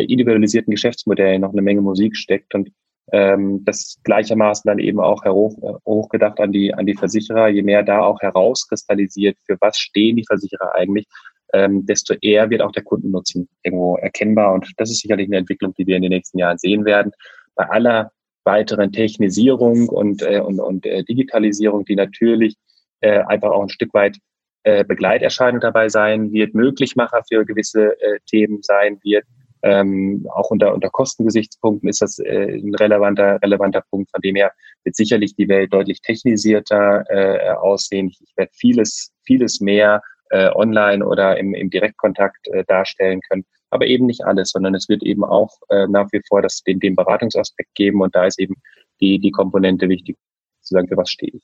individualisierten 0.00 0.70
Geschäftsmodellen 0.70 1.40
noch 1.40 1.52
eine 1.52 1.62
Menge 1.62 1.80
Musik 1.80 2.16
steckt 2.16 2.54
und 2.54 2.70
ähm, 3.12 3.64
das 3.64 3.98
gleichermaßen 4.04 4.68
dann 4.68 4.78
eben 4.78 5.00
auch 5.00 5.24
hoch, 5.24 5.56
äh, 5.62 5.74
hochgedacht 5.86 6.40
an 6.40 6.52
die, 6.52 6.72
an 6.72 6.86
die 6.86 6.94
Versicherer. 6.94 7.48
Je 7.48 7.62
mehr 7.62 7.82
da 7.82 8.00
auch 8.00 8.20
herauskristallisiert, 8.20 9.36
für 9.46 9.56
was 9.60 9.78
stehen 9.78 10.16
die 10.16 10.24
Versicherer 10.26 10.74
eigentlich, 10.74 11.06
ähm, 11.52 11.84
desto 11.86 12.14
eher 12.20 12.50
wird 12.50 12.62
auch 12.62 12.72
der 12.72 12.82
Kundennutzen 12.82 13.48
irgendwo 13.62 13.96
erkennbar. 13.96 14.54
Und 14.54 14.72
das 14.78 14.90
ist 14.90 15.00
sicherlich 15.00 15.28
eine 15.28 15.36
Entwicklung, 15.36 15.74
die 15.74 15.86
wir 15.86 15.96
in 15.96 16.02
den 16.02 16.12
nächsten 16.12 16.38
Jahren 16.38 16.58
sehen 16.58 16.84
werden. 16.84 17.12
Bei 17.54 17.68
aller 17.68 18.10
weiteren 18.44 18.92
Technisierung 18.92 19.88
und, 19.88 20.22
äh, 20.22 20.40
und, 20.40 20.60
und 20.60 20.86
äh, 20.86 21.04
Digitalisierung, 21.04 21.84
die 21.84 21.96
natürlich 21.96 22.56
äh, 23.00 23.20
einfach 23.20 23.50
auch 23.50 23.62
ein 23.62 23.68
Stück 23.68 23.92
weit 23.94 24.18
äh, 24.64 24.84
Begleiterscheinung 24.84 25.60
dabei 25.60 25.88
sein 25.88 26.32
wird, 26.32 26.54
Möglichmacher 26.54 27.22
für 27.28 27.44
gewisse 27.44 28.00
äh, 28.00 28.18
Themen 28.26 28.62
sein 28.62 28.98
wird, 29.02 29.24
ähm, 29.64 30.26
auch 30.30 30.50
unter, 30.50 30.74
unter 30.74 30.90
Kostengesichtspunkten 30.90 31.88
ist 31.88 32.02
das 32.02 32.18
äh, 32.18 32.58
ein 32.58 32.74
relevanter, 32.74 33.38
relevanter 33.42 33.82
Punkt. 33.90 34.10
Von 34.10 34.20
dem 34.20 34.36
her 34.36 34.52
wird 34.84 34.94
sicherlich 34.94 35.34
die 35.36 35.48
Welt 35.48 35.72
deutlich 35.72 36.02
technisierter 36.02 37.04
äh, 37.08 37.50
aussehen. 37.52 38.08
Ich, 38.08 38.20
werde 38.36 38.52
vieles, 38.54 39.10
vieles 39.24 39.62
mehr 39.62 40.02
äh, 40.30 40.50
online 40.54 41.04
oder 41.04 41.38
im, 41.38 41.54
im 41.54 41.70
Direktkontakt 41.70 42.46
äh, 42.48 42.64
darstellen 42.66 43.20
können. 43.28 43.46
Aber 43.70 43.86
eben 43.86 44.04
nicht 44.04 44.22
alles, 44.24 44.50
sondern 44.50 44.74
es 44.74 44.88
wird 44.90 45.02
eben 45.02 45.24
auch 45.24 45.50
äh, 45.70 45.86
nach 45.88 46.08
wie 46.12 46.20
vor 46.28 46.42
das, 46.42 46.62
den, 46.62 46.78
den 46.78 46.94
Beratungsaspekt 46.94 47.74
geben. 47.74 48.02
Und 48.02 48.14
da 48.14 48.26
ist 48.26 48.38
eben 48.38 48.56
die, 49.00 49.18
die 49.18 49.30
Komponente 49.30 49.88
wichtig, 49.88 50.18
zu 50.60 50.74
sagen, 50.74 50.88
für 50.88 50.98
was 50.98 51.08
stehe 51.08 51.32
ich. 51.32 51.42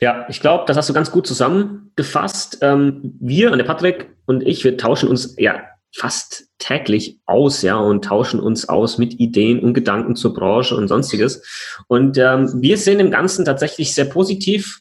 Ja, 0.00 0.24
ich 0.28 0.40
glaube, 0.40 0.64
das 0.66 0.76
hast 0.76 0.88
du 0.88 0.94
ganz 0.94 1.10
gut 1.10 1.26
zusammengefasst. 1.26 2.58
Ähm, 2.62 3.16
wir, 3.20 3.50
der 3.50 3.64
Patrick 3.64 4.08
und 4.26 4.46
ich, 4.46 4.62
wir 4.62 4.76
tauschen 4.76 5.08
uns 5.08 5.34
ja 5.36 5.69
fast 5.92 6.46
täglich 6.58 7.18
aus, 7.26 7.62
ja, 7.62 7.76
und 7.76 8.04
tauschen 8.04 8.40
uns 8.40 8.68
aus 8.68 8.98
mit 8.98 9.18
Ideen 9.18 9.60
und 9.60 9.74
Gedanken 9.74 10.16
zur 10.16 10.34
Branche 10.34 10.76
und 10.76 10.88
sonstiges. 10.88 11.42
Und 11.88 12.16
ähm, 12.16 12.50
wir 12.62 12.76
sehen 12.78 12.98
dem 12.98 13.10
Ganzen 13.10 13.44
tatsächlich 13.44 13.94
sehr 13.94 14.04
positiv 14.04 14.80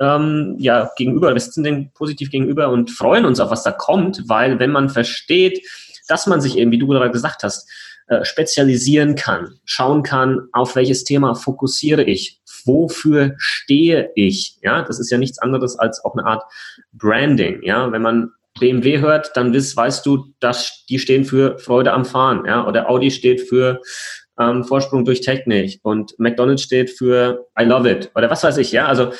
ähm, 0.00 0.56
ja, 0.58 0.90
gegenüber, 0.96 1.32
wir 1.34 1.40
sitzen 1.40 1.64
dem 1.64 1.90
positiv 1.92 2.30
gegenüber 2.30 2.70
und 2.70 2.90
freuen 2.90 3.24
uns 3.24 3.40
auf, 3.40 3.50
was 3.50 3.64
da 3.64 3.72
kommt, 3.72 4.22
weil 4.28 4.58
wenn 4.58 4.70
man 4.70 4.90
versteht, 4.90 5.60
dass 6.06 6.26
man 6.26 6.40
sich 6.40 6.56
eben, 6.56 6.70
wie 6.70 6.78
du 6.78 6.86
gerade 6.86 7.10
gesagt 7.10 7.42
hast, 7.42 7.68
äh, 8.06 8.24
spezialisieren 8.24 9.16
kann, 9.16 9.58
schauen 9.64 10.02
kann, 10.02 10.48
auf 10.52 10.76
welches 10.76 11.04
Thema 11.04 11.34
fokussiere 11.34 12.04
ich, 12.04 12.40
wofür 12.64 13.34
stehe 13.38 14.10
ich, 14.14 14.58
ja, 14.62 14.82
das 14.82 14.98
ist 14.98 15.10
ja 15.10 15.18
nichts 15.18 15.38
anderes 15.38 15.78
als 15.78 16.04
auch 16.04 16.14
eine 16.14 16.26
Art 16.26 16.44
Branding, 16.92 17.62
ja, 17.62 17.90
wenn 17.92 18.02
man 18.02 18.32
BMW 18.58 19.00
hört, 19.00 19.30
dann 19.34 19.54
weißt, 19.54 19.76
weißt 19.76 20.06
du, 20.06 20.32
dass 20.40 20.84
die 20.88 20.98
stehen 20.98 21.24
für 21.24 21.58
Freude 21.58 21.92
am 21.92 22.04
Fahren, 22.04 22.44
ja, 22.46 22.66
oder 22.66 22.88
Audi 22.90 23.10
steht 23.10 23.40
für 23.40 23.80
ähm, 24.38 24.64
Vorsprung 24.64 25.04
durch 25.04 25.20
Technik 25.20 25.80
und 25.82 26.18
McDonald's 26.18 26.62
steht 26.62 26.90
für 26.90 27.46
I 27.60 27.64
love 27.64 27.90
it 27.90 28.10
oder 28.14 28.30
was 28.30 28.44
weiß 28.44 28.56
ich, 28.58 28.72
ja, 28.72 28.86
also 28.86 29.12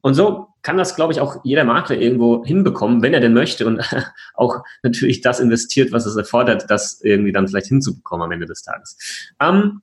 und 0.00 0.12
so 0.12 0.48
kann 0.60 0.76
das, 0.76 0.96
glaube 0.96 1.14
ich, 1.14 1.20
auch 1.20 1.36
jeder 1.44 1.64
Makler 1.64 1.96
irgendwo 1.96 2.44
hinbekommen, 2.44 3.00
wenn 3.00 3.14
er 3.14 3.20
denn 3.20 3.32
möchte 3.32 3.66
und 3.66 3.80
auch 4.34 4.62
natürlich 4.82 5.22
das 5.22 5.40
investiert, 5.40 5.92
was 5.92 6.04
es 6.04 6.16
erfordert, 6.16 6.66
das 6.68 7.00
irgendwie 7.02 7.32
dann 7.32 7.48
vielleicht 7.48 7.68
hinzubekommen 7.68 8.24
am 8.24 8.32
Ende 8.32 8.44
des 8.44 8.62
Tages. 8.62 9.32
Ähm, 9.40 9.80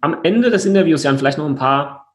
am 0.00 0.18
Ende 0.24 0.50
des 0.50 0.66
Interviews, 0.66 1.04
Jan, 1.04 1.18
vielleicht 1.18 1.38
noch 1.38 1.46
ein 1.46 1.54
paar 1.54 2.14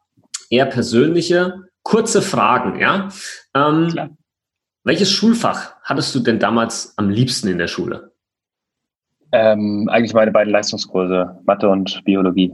eher 0.50 0.66
persönliche, 0.66 1.64
kurze 1.84 2.22
Fragen, 2.22 2.80
ja. 2.80 3.10
Ähm, 3.54 3.88
Klar. 3.90 4.10
Welches 4.86 5.12
Schulfach 5.12 5.76
hattest 5.82 6.14
du 6.14 6.20
denn 6.20 6.38
damals 6.38 6.94
am 6.98 7.10
liebsten 7.10 7.48
in 7.48 7.58
der 7.58 7.68
Schule? 7.68 8.12
Ähm, 9.32 9.90
eigentlich 9.92 10.14
meine 10.14 10.32
beiden 10.32 10.54
Leistungskurse, 10.54 11.40
Mathe 11.44 11.68
und 11.68 12.04
Biologie. 12.06 12.54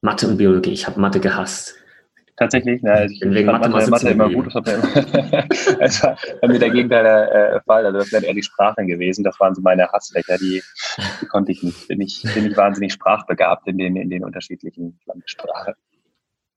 Mathe 0.00 0.28
und 0.28 0.36
Biologie, 0.36 0.70
ich 0.70 0.86
habe 0.86 1.00
Mathe 1.00 1.18
gehasst. 1.18 1.74
Tatsächlich, 2.36 2.82
ne, 2.82 2.92
also 2.92 3.12
ich 3.12 3.18
bin 3.18 3.34
wegen 3.34 3.46
Mathe, 3.48 3.68
Mathe, 3.68 3.90
Mathe 3.90 4.10
immer 4.10 4.30
gut. 4.30 4.54
Das 4.54 6.02
war 6.04 6.16
bei 6.40 6.48
mir 6.48 6.60
der 6.60 6.70
Gegenteil 6.70 7.02
der 7.02 7.54
äh, 7.54 7.60
Fall. 7.62 7.84
Also 7.84 7.98
das 7.98 8.12
wären 8.12 8.22
eher 8.22 8.34
die 8.34 8.44
Sprachen 8.44 8.86
gewesen. 8.86 9.24
Das 9.24 9.40
waren 9.40 9.56
so 9.56 9.62
meine 9.62 9.88
Hassfächer, 9.88 10.38
die, 10.38 10.62
die 11.20 11.26
konnte 11.26 11.50
ich 11.50 11.64
nicht. 11.64 11.88
Bin 11.88 12.00
ich, 12.00 12.22
bin 12.32 12.46
ich 12.46 12.56
wahnsinnig 12.56 12.92
sprachbegabt 12.92 13.66
in 13.66 13.78
den, 13.78 13.96
in 13.96 14.08
den 14.08 14.24
unterschiedlichen 14.24 15.00
Landessprachen. 15.06 15.74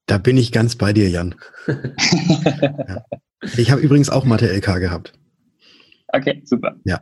Da 0.05 0.19
bin 0.19 0.37
ich 0.37 0.51
ganz 0.51 0.75
bei 0.75 0.93
dir, 0.93 1.09
Jan. 1.09 1.33
ja. 1.67 3.05
Ich 3.58 3.71
habe 3.71 3.82
übrigens 3.82 4.10
auch 4.10 4.25
Mathe-LK 4.25 4.80
gehabt. 4.80 5.13
Okay, 6.10 6.41
super. 6.45 6.75
Ja. 6.84 7.02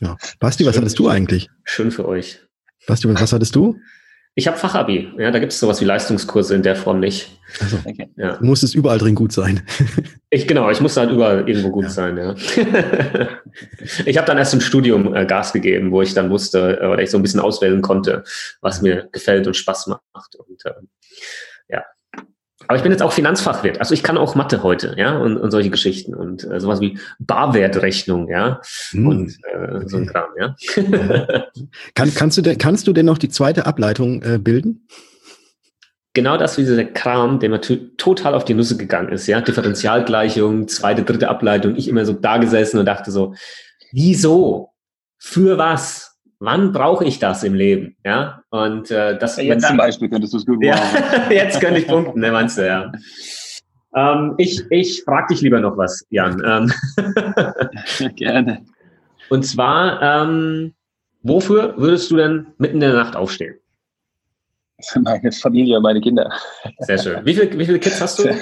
ja. 0.00 0.16
Basti, 0.38 0.66
was 0.66 0.76
hattest 0.76 0.98
du 0.98 1.08
eigentlich? 1.08 1.48
Schön 1.64 1.90
für 1.90 2.06
euch. 2.06 2.40
Basti, 2.86 3.08
was 3.08 3.32
hattest 3.32 3.54
du? 3.54 3.78
Ich 4.36 4.46
habe 4.46 4.56
Fachabi. 4.56 5.12
Ja, 5.18 5.30
da 5.32 5.38
gibt 5.40 5.52
es 5.52 5.58
sowas 5.58 5.80
wie 5.80 5.84
Leistungskurse 5.84 6.54
in 6.54 6.62
der 6.62 6.76
Form 6.76 7.00
nicht. 7.00 7.36
Also, 7.60 7.78
okay. 7.84 8.08
ja. 8.16 8.36
Du 8.36 8.44
musstest 8.44 8.74
überall 8.74 8.98
drin 8.98 9.14
gut 9.14 9.32
sein. 9.32 9.62
Ich 10.32 10.46
genau, 10.46 10.70
ich 10.70 10.80
musste 10.80 11.00
halt 11.00 11.10
überall 11.10 11.48
irgendwo 11.48 11.70
gut 11.70 11.86
ja. 11.86 11.90
sein. 11.90 12.16
Ja. 12.16 12.36
ich 14.06 14.16
habe 14.16 14.28
dann 14.28 14.38
erst 14.38 14.54
im 14.54 14.60
Studium 14.60 15.12
äh, 15.12 15.26
Gas 15.26 15.52
gegeben, 15.52 15.90
wo 15.90 16.02
ich 16.02 16.14
dann 16.14 16.30
wusste 16.30 16.78
äh, 16.80 16.86
oder 16.86 17.02
ich 17.02 17.10
so 17.10 17.18
ein 17.18 17.22
bisschen 17.22 17.40
auswählen 17.40 17.82
konnte, 17.82 18.22
was 18.60 18.80
mir 18.80 19.08
gefällt 19.10 19.48
und 19.48 19.56
Spaß 19.56 19.88
macht. 19.88 20.36
Und 20.36 20.64
äh, 20.66 20.74
ja, 21.68 21.82
aber 22.70 22.76
ich 22.76 22.84
bin 22.84 22.92
jetzt 22.92 23.02
auch 23.02 23.10
Finanzfachwirt. 23.10 23.80
Also 23.80 23.94
ich 23.94 24.04
kann 24.04 24.16
auch 24.16 24.36
Mathe 24.36 24.62
heute, 24.62 24.94
ja, 24.96 25.18
und, 25.18 25.38
und 25.38 25.50
solche 25.50 25.70
Geschichten 25.70 26.14
und 26.14 26.48
äh, 26.48 26.60
sowas 26.60 26.80
wie 26.80 27.00
Barwertrechnung, 27.18 28.28
ja, 28.28 28.60
hm. 28.90 29.08
und 29.08 29.38
äh, 29.42 29.88
so 29.88 29.96
ein 29.96 30.06
Kram, 30.06 30.28
ja. 30.38 30.54
kann, 31.96 32.14
kannst, 32.14 32.38
du 32.38 32.42
denn, 32.42 32.58
kannst 32.58 32.86
du 32.86 32.92
denn 32.92 33.06
noch 33.06 33.18
die 33.18 33.28
zweite 33.28 33.66
Ableitung 33.66 34.22
äh, 34.22 34.38
bilden? 34.38 34.86
Genau 36.12 36.36
das 36.36 36.58
wie 36.58 36.62
dieser 36.62 36.84
Kram, 36.84 37.40
der 37.40 37.50
mir 37.50 37.60
total 37.60 38.34
auf 38.34 38.44
die 38.44 38.54
Nüsse 38.54 38.76
gegangen 38.76 39.08
ist, 39.10 39.26
ja. 39.26 39.40
Differentialgleichung, 39.40 40.68
zweite, 40.68 41.02
dritte 41.02 41.28
Ableitung. 41.28 41.74
Ich 41.74 41.88
immer 41.88 42.06
so 42.06 42.12
da 42.12 42.38
gesessen 42.38 42.78
und 42.78 42.86
dachte 42.86 43.10
so, 43.10 43.34
wieso? 43.90 44.70
Für 45.18 45.58
was? 45.58 46.09
Wann 46.40 46.72
brauche 46.72 47.04
ich 47.04 47.18
das 47.18 47.44
im 47.44 47.54
Leben? 47.54 47.96
Ja, 48.04 48.42
und 48.50 48.90
äh, 48.90 49.16
das. 49.18 49.36
Ja, 49.36 49.44
jetzt 49.44 49.68
zum 49.68 49.76
Beispiel 49.76 50.08
könntest 50.08 50.32
du 50.32 50.38
es 50.38 50.46
gut 50.46 50.60
machen. 50.60 51.04
Ja, 51.04 51.30
jetzt 51.30 51.60
könnte 51.60 51.78
ich 51.78 51.86
punkten, 51.86 52.20
ne, 52.20 52.32
meinst 52.32 52.58
du, 52.58 52.66
ja. 52.66 52.90
Ähm, 53.94 54.34
ich 54.38 54.62
ich 54.70 55.02
frage 55.04 55.34
dich 55.34 55.42
lieber 55.42 55.60
noch 55.60 55.76
was, 55.76 56.04
Jan. 56.10 56.42
Ähm, 56.44 58.12
Gerne. 58.16 58.64
Und 59.28 59.44
zwar, 59.44 60.02
ähm, 60.02 60.74
wofür 61.22 61.74
würdest 61.76 62.10
du 62.10 62.16
denn 62.16 62.48
mitten 62.58 62.76
in 62.76 62.80
der 62.80 62.94
Nacht 62.94 63.14
aufstehen? 63.14 63.56
Für 64.88 65.00
meine 65.00 65.30
Familie 65.30 65.76
und 65.76 65.82
meine 65.82 66.00
Kinder. 66.00 66.32
Sehr 66.78 66.98
schön. 66.98 67.26
Wie, 67.26 67.34
viel, 67.34 67.58
wie 67.58 67.66
viele 67.66 67.78
Kids 67.78 68.00
hast 68.00 68.18
du? 68.18 68.34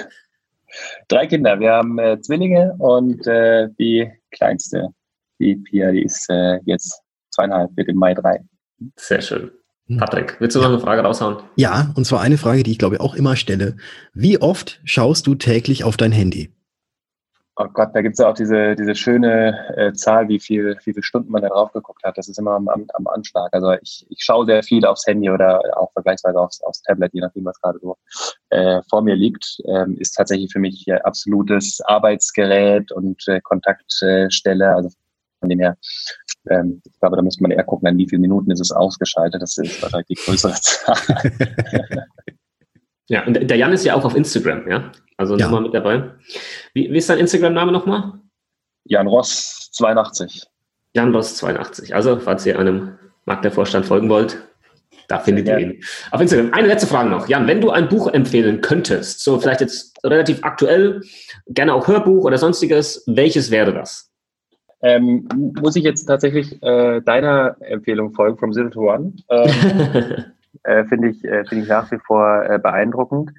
Drei 1.07 1.27
Kinder. 1.27 1.59
Wir 1.59 1.73
haben 1.73 1.99
äh, 1.99 2.19
Zwillinge 2.21 2.75
und 2.77 3.27
äh, 3.27 3.67
die 3.77 4.09
kleinste, 4.31 4.89
die 5.39 5.55
Pia, 5.55 5.91
die 5.91 6.03
ist 6.03 6.29
äh, 6.29 6.59
jetzt 6.65 7.03
zweieinhalb, 7.39 7.75
wird 7.75 7.87
im 7.87 7.97
Mai 7.97 8.13
drei. 8.13 8.43
Sehr 8.95 9.21
schön. 9.21 9.51
Hm. 9.87 9.97
Patrick, 9.97 10.35
willst 10.39 10.55
du 10.55 10.59
noch 10.59 10.69
eine 10.69 10.79
Frage 10.79 11.01
raushauen? 11.01 11.37
Ja, 11.55 11.91
und 11.95 12.05
zwar 12.05 12.21
eine 12.21 12.37
Frage, 12.37 12.63
die 12.63 12.71
ich 12.71 12.77
glaube 12.77 12.99
auch 12.99 13.15
immer 13.15 13.35
stelle. 13.35 13.75
Wie 14.13 14.41
oft 14.41 14.79
schaust 14.83 15.27
du 15.27 15.35
täglich 15.35 15.83
auf 15.83 15.97
dein 15.97 16.11
Handy? 16.11 16.53
Oh 17.61 17.67
Gott, 17.73 17.89
da 17.93 18.01
gibt 18.01 18.13
es 18.13 18.19
ja 18.19 18.29
auch 18.29 18.35
diese, 18.35 18.73
diese 18.77 18.95
schöne 18.95 19.75
äh, 19.75 19.91
Zahl, 19.91 20.29
wie 20.29 20.39
viel, 20.39 20.77
wie 20.85 20.93
viele 20.93 21.03
Stunden 21.03 21.29
man 21.29 21.41
da 21.41 21.49
drauf 21.49 21.73
geguckt 21.73 22.01
hat. 22.05 22.17
Das 22.17 22.29
ist 22.29 22.39
immer 22.39 22.51
am, 22.51 22.69
am, 22.69 22.85
am 22.93 23.07
Anschlag. 23.07 23.49
Also 23.51 23.73
ich, 23.81 24.05
ich 24.09 24.23
schaue 24.23 24.45
sehr 24.45 24.63
viel 24.63 24.85
aufs 24.85 25.05
Handy 25.05 25.29
oder 25.29 25.59
auch 25.75 25.91
vergleichsweise 25.91 26.39
aufs, 26.39 26.61
aufs 26.61 26.81
Tablet, 26.83 27.13
je 27.13 27.19
nachdem, 27.19 27.43
was 27.43 27.59
gerade 27.59 27.79
so 27.81 27.97
äh, 28.51 28.81
vor 28.89 29.01
mir 29.01 29.15
liegt. 29.15 29.57
Ähm, 29.65 29.97
ist 29.97 30.13
tatsächlich 30.13 30.53
für 30.53 30.59
mich 30.59 30.87
äh, 30.87 31.01
absolutes 31.01 31.81
Arbeitsgerät 31.81 32.93
und 32.93 33.27
äh, 33.27 33.41
Kontaktstelle. 33.41 34.73
Also 34.73 34.89
von 35.39 35.49
dem 35.49 35.59
her, 35.59 35.77
ähm, 36.49 36.81
ich 36.85 36.99
glaube, 36.99 37.15
da 37.15 37.21
müsste 37.21 37.41
man 37.43 37.51
eher 37.51 37.63
gucken, 37.63 37.87
an 37.87 37.97
wie 37.97 38.07
viele 38.07 38.21
Minuten 38.21 38.51
ist 38.51 38.59
es 38.59 38.71
ausgeschaltet. 38.71 39.41
Das 39.41 39.57
ist 39.57 39.81
wahrscheinlich 39.81 40.07
die 40.07 40.15
größere 40.15 40.53
Zahl. 40.61 40.97
ja, 43.07 43.25
und 43.25 43.33
der 43.33 43.57
Jan 43.57 43.73
ist 43.73 43.85
ja 43.85 43.95
auch 43.95 44.05
auf 44.05 44.15
Instagram, 44.15 44.69
ja? 44.69 44.91
Also 45.17 45.35
ja. 45.35 45.45
nochmal 45.45 45.61
mit 45.63 45.73
dabei. 45.73 46.11
Wie, 46.73 46.91
wie 46.91 46.97
ist 46.97 47.09
dein 47.09 47.19
Instagram-Name 47.19 47.71
nochmal? 47.71 48.13
Jan 48.85 49.07
Ross 49.07 49.69
82. 49.73 50.47
Jan 50.93 51.13
Ross 51.13 51.35
82. 51.35 51.93
Also, 51.93 52.19
falls 52.19 52.45
ihr 52.45 52.57
einem 52.57 52.97
Maklervorstand 53.25 53.85
folgen 53.85 54.09
wollt, 54.09 54.37
da 55.07 55.19
findet 55.19 55.47
ja. 55.47 55.57
ihr 55.57 55.71
ihn. 55.71 55.83
Auf 56.11 56.21
Instagram. 56.21 56.53
Eine 56.53 56.67
letzte 56.67 56.87
Frage 56.87 57.09
noch. 57.09 57.27
Jan, 57.27 57.47
wenn 57.47 57.61
du 57.61 57.71
ein 57.71 57.89
Buch 57.89 58.07
empfehlen 58.07 58.61
könntest, 58.61 59.21
so 59.23 59.39
vielleicht 59.39 59.61
jetzt 59.61 59.97
relativ 60.03 60.43
aktuell, 60.43 61.01
gerne 61.47 61.73
auch 61.73 61.87
Hörbuch 61.87 62.23
oder 62.23 62.37
sonstiges, 62.37 63.03
welches 63.07 63.51
wäre 63.51 63.73
das? 63.73 64.08
Ähm, 64.81 65.27
muss 65.59 65.75
ich 65.75 65.83
jetzt 65.83 66.05
tatsächlich 66.05 66.61
äh, 66.63 67.01
deiner 67.01 67.57
Empfehlung 67.61 68.13
folgen, 68.13 68.37
From 68.37 68.53
Zero 68.53 68.69
to 68.69 68.91
One? 68.91 69.13
Ähm, 69.29 70.25
äh, 70.63 70.85
Finde 70.85 71.09
ich, 71.09 71.23
äh, 71.25 71.45
find 71.45 71.63
ich 71.63 71.69
nach 71.69 71.91
wie 71.91 71.99
vor 72.05 72.43
äh, 72.43 72.59
beeindruckend. 72.59 73.31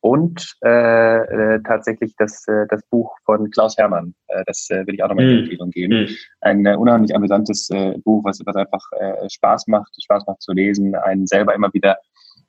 Und 0.00 0.54
äh, 0.64 1.54
äh, 1.56 1.60
tatsächlich 1.64 2.14
das, 2.16 2.44
das 2.68 2.80
Buch 2.88 3.16
von 3.24 3.50
Klaus 3.50 3.76
Hermann, 3.76 4.14
das 4.46 4.68
will 4.70 4.94
ich 4.94 5.02
auch 5.02 5.08
nochmal 5.08 5.24
in 5.24 5.34
mm. 5.34 5.38
Empfehlung 5.40 5.70
geben. 5.70 6.04
Mm. 6.04 6.08
Ein 6.40 6.66
unheimlich 6.76 7.16
amüsantes 7.16 7.68
Buch, 8.04 8.22
was, 8.24 8.40
was 8.46 8.54
einfach 8.54 8.80
Spaß 9.28 9.66
macht, 9.66 9.90
Spaß 10.00 10.24
macht 10.28 10.40
zu 10.40 10.52
lesen, 10.52 10.94
einen 10.94 11.26
selber 11.26 11.52
immer 11.52 11.74
wieder 11.74 11.98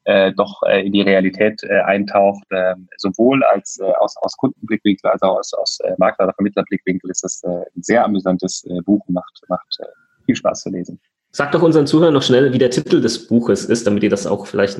äh, 0.06 0.32
doch 0.34 0.62
äh, 0.64 0.86
in 0.86 0.94
die 0.94 1.02
Realität 1.02 1.62
äh, 1.64 1.82
eintaucht, 1.82 2.44
äh, 2.50 2.76
sowohl 2.98 3.44
als 3.44 3.80
äh, 3.80 3.92
aus, 4.00 4.16
aus 4.18 4.36
Kundenblickwinkel 4.38 5.10
als 5.10 5.22
auch 5.22 5.38
aus, 5.38 5.54
aus 5.54 5.80
äh, 5.82 5.94
Makler- 5.98 6.26
oder 6.26 6.34
Vermittlerblickwinkel 6.34 7.10
ist 7.10 7.24
das 7.24 7.44
äh, 7.44 7.48
ein 7.48 7.84
sehr 7.84 8.04
amüsantes 8.06 8.66
äh, 8.66 8.82
Buch 8.82 9.04
und 9.08 9.14
macht, 9.14 9.42
macht 9.50 9.78
äh, 9.80 9.86
viel 10.26 10.36
Spaß 10.36 10.62
zu 10.62 10.70
lesen. 10.70 11.00
Sag 11.32 11.52
doch 11.52 11.62
unseren 11.62 11.86
Zuhörern 11.86 12.14
noch 12.14 12.24
schnell, 12.24 12.54
wie 12.54 12.58
der 12.58 12.72
Titel 12.72 13.02
des 13.02 13.28
Buches 13.28 13.66
ist, 13.66 13.86
damit 13.86 14.02
die 14.02 14.10
das 14.10 14.26
auch 14.26 14.48
vielleicht 14.48 14.80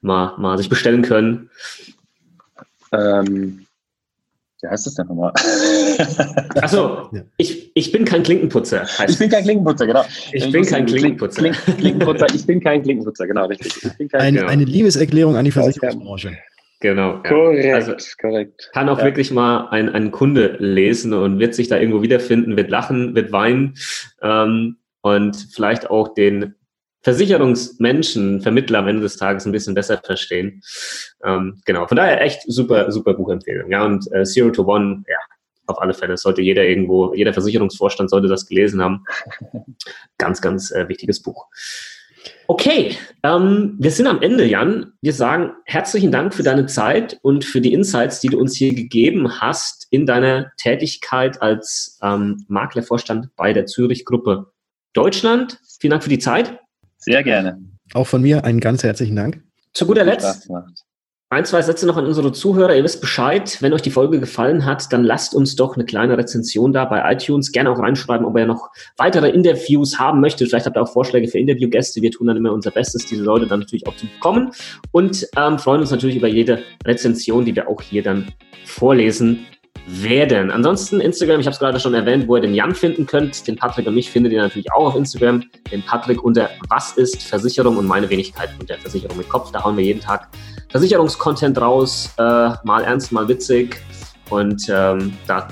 mal, 0.00 0.34
mal 0.38 0.56
sich 0.56 0.70
bestellen 0.70 1.02
können. 1.02 1.50
Ähm, 2.92 3.66
wie 4.62 4.68
heißt 4.68 4.86
das 4.86 4.94
denn 4.94 5.08
nochmal? 5.08 5.32
Achso, 6.62 7.08
ja. 7.12 7.22
ich, 7.36 7.72
ich 7.74 7.90
bin 7.90 8.04
kein 8.04 8.22
Klinkenputzer. 8.22 8.86
ich 9.08 9.18
bin 9.18 9.28
kein 9.28 9.42
Klinkenputzer, 9.42 9.86
genau. 9.86 10.04
Ich, 10.32 10.44
ich 10.44 10.52
bin 10.52 10.64
kein 10.64 10.86
Klinkenputzer. 10.86 11.50
Klinkenputzer. 11.50 12.26
Ich 12.32 12.46
bin 12.46 12.60
kein 12.60 12.82
Klinkenputzer, 12.82 13.26
genau, 13.26 13.46
richtig. 13.46 13.72
Ein, 14.12 14.34
genau. 14.34 14.46
Eine 14.46 14.64
Liebeserklärung 14.64 15.36
an 15.36 15.44
die 15.44 15.50
Versicherungsbranche. 15.50 16.38
Genau. 16.78 17.14
Ja. 17.14 17.28
Korrekt, 17.28 17.74
also, 17.74 17.94
korrekt. 18.20 18.70
Kann 18.72 18.88
auch 18.88 18.98
ja. 18.98 19.04
wirklich 19.04 19.32
mal 19.32 19.68
ein, 19.70 19.88
ein 19.88 20.12
Kunde 20.12 20.56
lesen 20.58 21.12
und 21.12 21.40
wird 21.40 21.54
sich 21.54 21.68
da 21.68 21.78
irgendwo 21.78 22.02
wiederfinden, 22.02 22.56
wird 22.56 22.70
lachen, 22.70 23.14
wird 23.16 23.32
weinen 23.32 23.74
ähm, 24.20 24.76
und 25.00 25.36
vielleicht 25.52 25.90
auch 25.90 26.14
den 26.14 26.54
Versicherungsmenschen, 27.02 28.40
Vermittler 28.40 28.78
am 28.80 28.88
Ende 28.88 29.02
des 29.02 29.16
Tages 29.16 29.44
ein 29.44 29.52
bisschen 29.52 29.74
besser 29.74 30.00
verstehen. 30.04 30.62
Ähm, 31.24 31.60
genau, 31.64 31.86
von 31.86 31.96
daher 31.96 32.20
echt 32.20 32.42
super, 32.46 32.90
super 32.92 33.14
Buchempfehlung. 33.14 33.70
Ja, 33.70 33.84
und 33.84 34.10
äh, 34.12 34.24
Zero 34.24 34.50
to 34.50 34.64
One, 34.64 35.04
ja, 35.08 35.16
auf 35.66 35.80
alle 35.80 35.94
Fälle 35.94 36.16
sollte 36.16 36.42
jeder 36.42 36.64
irgendwo, 36.64 37.14
jeder 37.14 37.32
Versicherungsvorstand 37.32 38.10
sollte 38.10 38.28
das 38.28 38.46
gelesen 38.46 38.82
haben. 38.82 39.04
Ganz, 40.18 40.40
ganz 40.40 40.70
äh, 40.70 40.88
wichtiges 40.88 41.22
Buch. 41.22 41.46
Okay, 42.46 42.96
ähm, 43.22 43.76
wir 43.78 43.90
sind 43.90 44.06
am 44.06 44.22
Ende, 44.22 44.44
Jan. 44.44 44.92
Wir 45.00 45.12
sagen 45.12 45.52
herzlichen 45.64 46.12
Dank 46.12 46.34
für 46.34 46.42
deine 46.42 46.66
Zeit 46.66 47.18
und 47.22 47.44
für 47.44 47.60
die 47.60 47.72
Insights, 47.72 48.20
die 48.20 48.28
du 48.28 48.38
uns 48.38 48.56
hier 48.56 48.74
gegeben 48.74 49.40
hast 49.40 49.86
in 49.90 50.06
deiner 50.06 50.52
Tätigkeit 50.56 51.40
als 51.42 51.98
ähm, 52.02 52.44
Maklervorstand 52.48 53.34
bei 53.36 53.52
der 53.52 53.66
Zürich 53.66 54.04
Gruppe 54.04 54.52
Deutschland. 54.92 55.58
Vielen 55.80 55.92
Dank 55.92 56.04
für 56.04 56.10
die 56.10 56.18
Zeit. 56.18 56.61
Sehr 57.02 57.22
gerne. 57.22 57.60
Auch 57.94 58.06
von 58.06 58.22
mir 58.22 58.44
einen 58.44 58.60
ganz 58.60 58.82
herzlichen 58.82 59.16
Dank. 59.16 59.42
Zu 59.74 59.86
guter 59.86 60.04
Letzt, 60.04 60.48
ein, 61.32 61.46
zwei 61.46 61.62
Sätze 61.62 61.86
noch 61.86 61.96
an 61.96 62.04
unsere 62.04 62.30
Zuhörer. 62.30 62.76
Ihr 62.76 62.84
wisst 62.84 63.00
Bescheid, 63.00 63.56
wenn 63.60 63.72
euch 63.72 63.80
die 63.80 63.90
Folge 63.90 64.20
gefallen 64.20 64.66
hat, 64.66 64.92
dann 64.92 65.02
lasst 65.02 65.34
uns 65.34 65.56
doch 65.56 65.76
eine 65.76 65.86
kleine 65.86 66.18
Rezension 66.18 66.74
da 66.74 66.84
bei 66.84 67.10
iTunes. 67.10 67.52
Gerne 67.52 67.70
auch 67.70 67.78
reinschreiben, 67.78 68.26
ob 68.26 68.36
ihr 68.36 68.44
noch 68.44 68.68
weitere 68.98 69.30
Interviews 69.30 69.98
haben 69.98 70.20
möchtet. 70.20 70.50
Vielleicht 70.50 70.66
habt 70.66 70.76
ihr 70.76 70.82
auch 70.82 70.92
Vorschläge 70.92 71.28
für 71.28 71.38
Interviewgäste. 71.38 72.02
Wir 72.02 72.10
tun 72.10 72.26
dann 72.26 72.36
immer 72.36 72.52
unser 72.52 72.70
Bestes, 72.70 73.06
diese 73.06 73.22
Leute 73.22 73.46
dann 73.46 73.60
natürlich 73.60 73.86
auch 73.86 73.96
zu 73.96 74.06
bekommen. 74.06 74.52
Und 74.90 75.26
ähm, 75.38 75.58
freuen 75.58 75.80
uns 75.80 75.90
natürlich 75.90 76.16
über 76.16 76.28
jede 76.28 76.62
Rezension, 76.84 77.46
die 77.46 77.56
wir 77.56 77.66
auch 77.66 77.80
hier 77.80 78.02
dann 78.02 78.30
vorlesen 78.66 79.46
werden. 79.86 80.50
Ansonsten 80.50 81.00
Instagram, 81.00 81.40
ich 81.40 81.46
habe 81.46 81.54
es 81.54 81.58
gerade 81.58 81.80
schon 81.80 81.94
erwähnt, 81.94 82.28
wo 82.28 82.36
ihr 82.36 82.42
den 82.42 82.54
Jan 82.54 82.74
finden 82.74 83.06
könnt. 83.06 83.46
Den 83.46 83.56
Patrick 83.56 83.86
und 83.86 83.94
mich 83.94 84.10
findet 84.10 84.32
ihr 84.32 84.40
natürlich 84.40 84.70
auch 84.72 84.86
auf 84.86 84.96
Instagram. 84.96 85.44
Den 85.70 85.82
Patrick 85.82 86.22
unter 86.22 86.50
Was 86.68 86.92
ist 86.92 87.22
Versicherung 87.22 87.76
und 87.76 87.86
meine 87.86 88.08
Wenigkeit 88.08 88.50
unter 88.60 88.76
Versicherung 88.78 89.16
mit 89.16 89.28
Kopf. 89.28 89.50
Da 89.50 89.62
hauen 89.64 89.76
wir 89.76 89.84
jeden 89.84 90.00
Tag 90.00 90.28
Versicherungskontent 90.68 91.60
raus, 91.60 92.14
äh, 92.18 92.22
mal 92.64 92.84
ernst, 92.84 93.12
mal 93.12 93.26
witzig. 93.28 93.80
Und 94.30 94.66
ähm, 94.68 95.12
da 95.26 95.48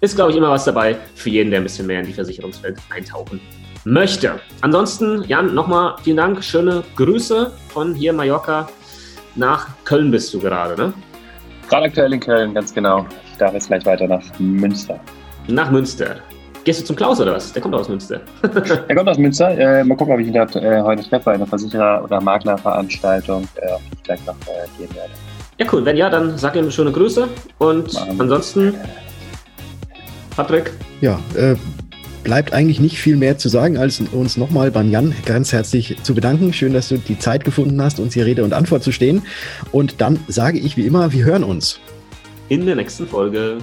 ist, 0.00 0.14
glaube 0.14 0.30
ich, 0.30 0.36
immer 0.36 0.50
was 0.50 0.64
dabei 0.64 0.96
für 1.14 1.30
jeden, 1.30 1.50
der 1.50 1.60
ein 1.60 1.64
bisschen 1.64 1.86
mehr 1.86 2.00
in 2.00 2.06
die 2.06 2.12
Versicherungswelt 2.12 2.78
eintauchen 2.90 3.40
möchte. 3.84 4.40
Ansonsten, 4.60 5.24
Jan, 5.24 5.54
nochmal 5.54 5.96
vielen 6.02 6.16
Dank. 6.16 6.42
Schöne 6.42 6.84
Grüße 6.94 7.52
von 7.68 7.94
hier 7.94 8.12
Mallorca. 8.12 8.68
Nach 9.34 9.68
Köln 9.84 10.10
bist 10.10 10.32
du 10.32 10.40
gerade, 10.40 10.80
ne? 10.80 10.92
Gerade 11.68 11.86
aktuell 11.86 12.12
in 12.12 12.20
Köln, 12.20 12.54
ganz 12.54 12.72
genau 12.72 13.06
darf 13.38 13.54
jetzt 13.54 13.68
gleich 13.68 13.84
weiter 13.86 14.06
nach 14.06 14.22
Münster. 14.38 14.98
Nach 15.48 15.70
Münster. 15.70 16.16
Gehst 16.64 16.80
du 16.80 16.84
zum 16.84 16.96
Klaus 16.96 17.20
oder 17.20 17.34
was? 17.34 17.52
Der 17.52 17.62
kommt 17.62 17.76
aus 17.76 17.88
Münster. 17.88 18.20
Der 18.42 18.96
kommt 18.96 19.08
aus 19.08 19.18
Münster. 19.18 19.56
Äh, 19.56 19.84
mal 19.84 19.96
gucken, 19.96 20.14
ob 20.14 20.20
ich 20.20 20.26
ihn 20.26 20.32
dort 20.32 20.56
äh, 20.56 20.82
heute 20.82 21.08
treffe, 21.08 21.30
eine 21.30 21.46
Versicherer- 21.46 22.02
oder 22.02 22.20
Maklerveranstaltung, 22.20 23.46
äh, 23.54 23.70
auf 23.70 23.80
ich 23.92 24.02
gleich 24.02 24.26
noch 24.26 24.34
äh, 24.34 24.66
gehen 24.76 24.92
werde. 24.96 25.10
Ja, 25.58 25.66
cool. 25.72 25.84
Wenn 25.84 25.96
ja, 25.96 26.10
dann 26.10 26.36
sag 26.36 26.56
ihm 26.56 26.70
schöne 26.70 26.90
Grüße. 26.90 27.28
Und 27.58 27.94
Mann. 27.94 28.20
ansonsten, 28.20 28.74
Patrick. 30.34 30.72
Ja, 31.00 31.20
äh, 31.36 31.54
bleibt 32.24 32.52
eigentlich 32.52 32.80
nicht 32.80 32.98
viel 32.98 33.14
mehr 33.14 33.38
zu 33.38 33.48
sagen, 33.48 33.78
als 33.78 34.00
uns 34.00 34.36
nochmal 34.36 34.72
beim 34.72 34.90
Jan 34.90 35.14
ganz 35.24 35.52
herzlich 35.52 35.96
zu 36.02 36.16
bedanken. 36.16 36.52
Schön, 36.52 36.72
dass 36.72 36.88
du 36.88 36.98
die 36.98 37.16
Zeit 37.16 37.44
gefunden 37.44 37.80
hast, 37.80 38.00
uns 38.00 38.14
hier 38.14 38.26
Rede 38.26 38.42
und 38.42 38.52
Antwort 38.52 38.82
zu 38.82 38.90
stehen. 38.90 39.22
Und 39.70 40.00
dann 40.00 40.18
sage 40.26 40.58
ich 40.58 40.76
wie 40.76 40.84
immer, 40.84 41.12
wir 41.12 41.24
hören 41.24 41.44
uns 41.44 41.78
in 42.48 42.66
der 42.66 42.76
nächsten 42.76 43.06
Folge. 43.06 43.58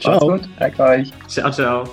Ciao. 0.00 0.28
Macht's 0.28 0.46
gut. 0.46 0.56
Danke 0.58 0.82
euch. 0.82 1.12
Ciao, 1.28 1.50
ciao. 1.50 1.84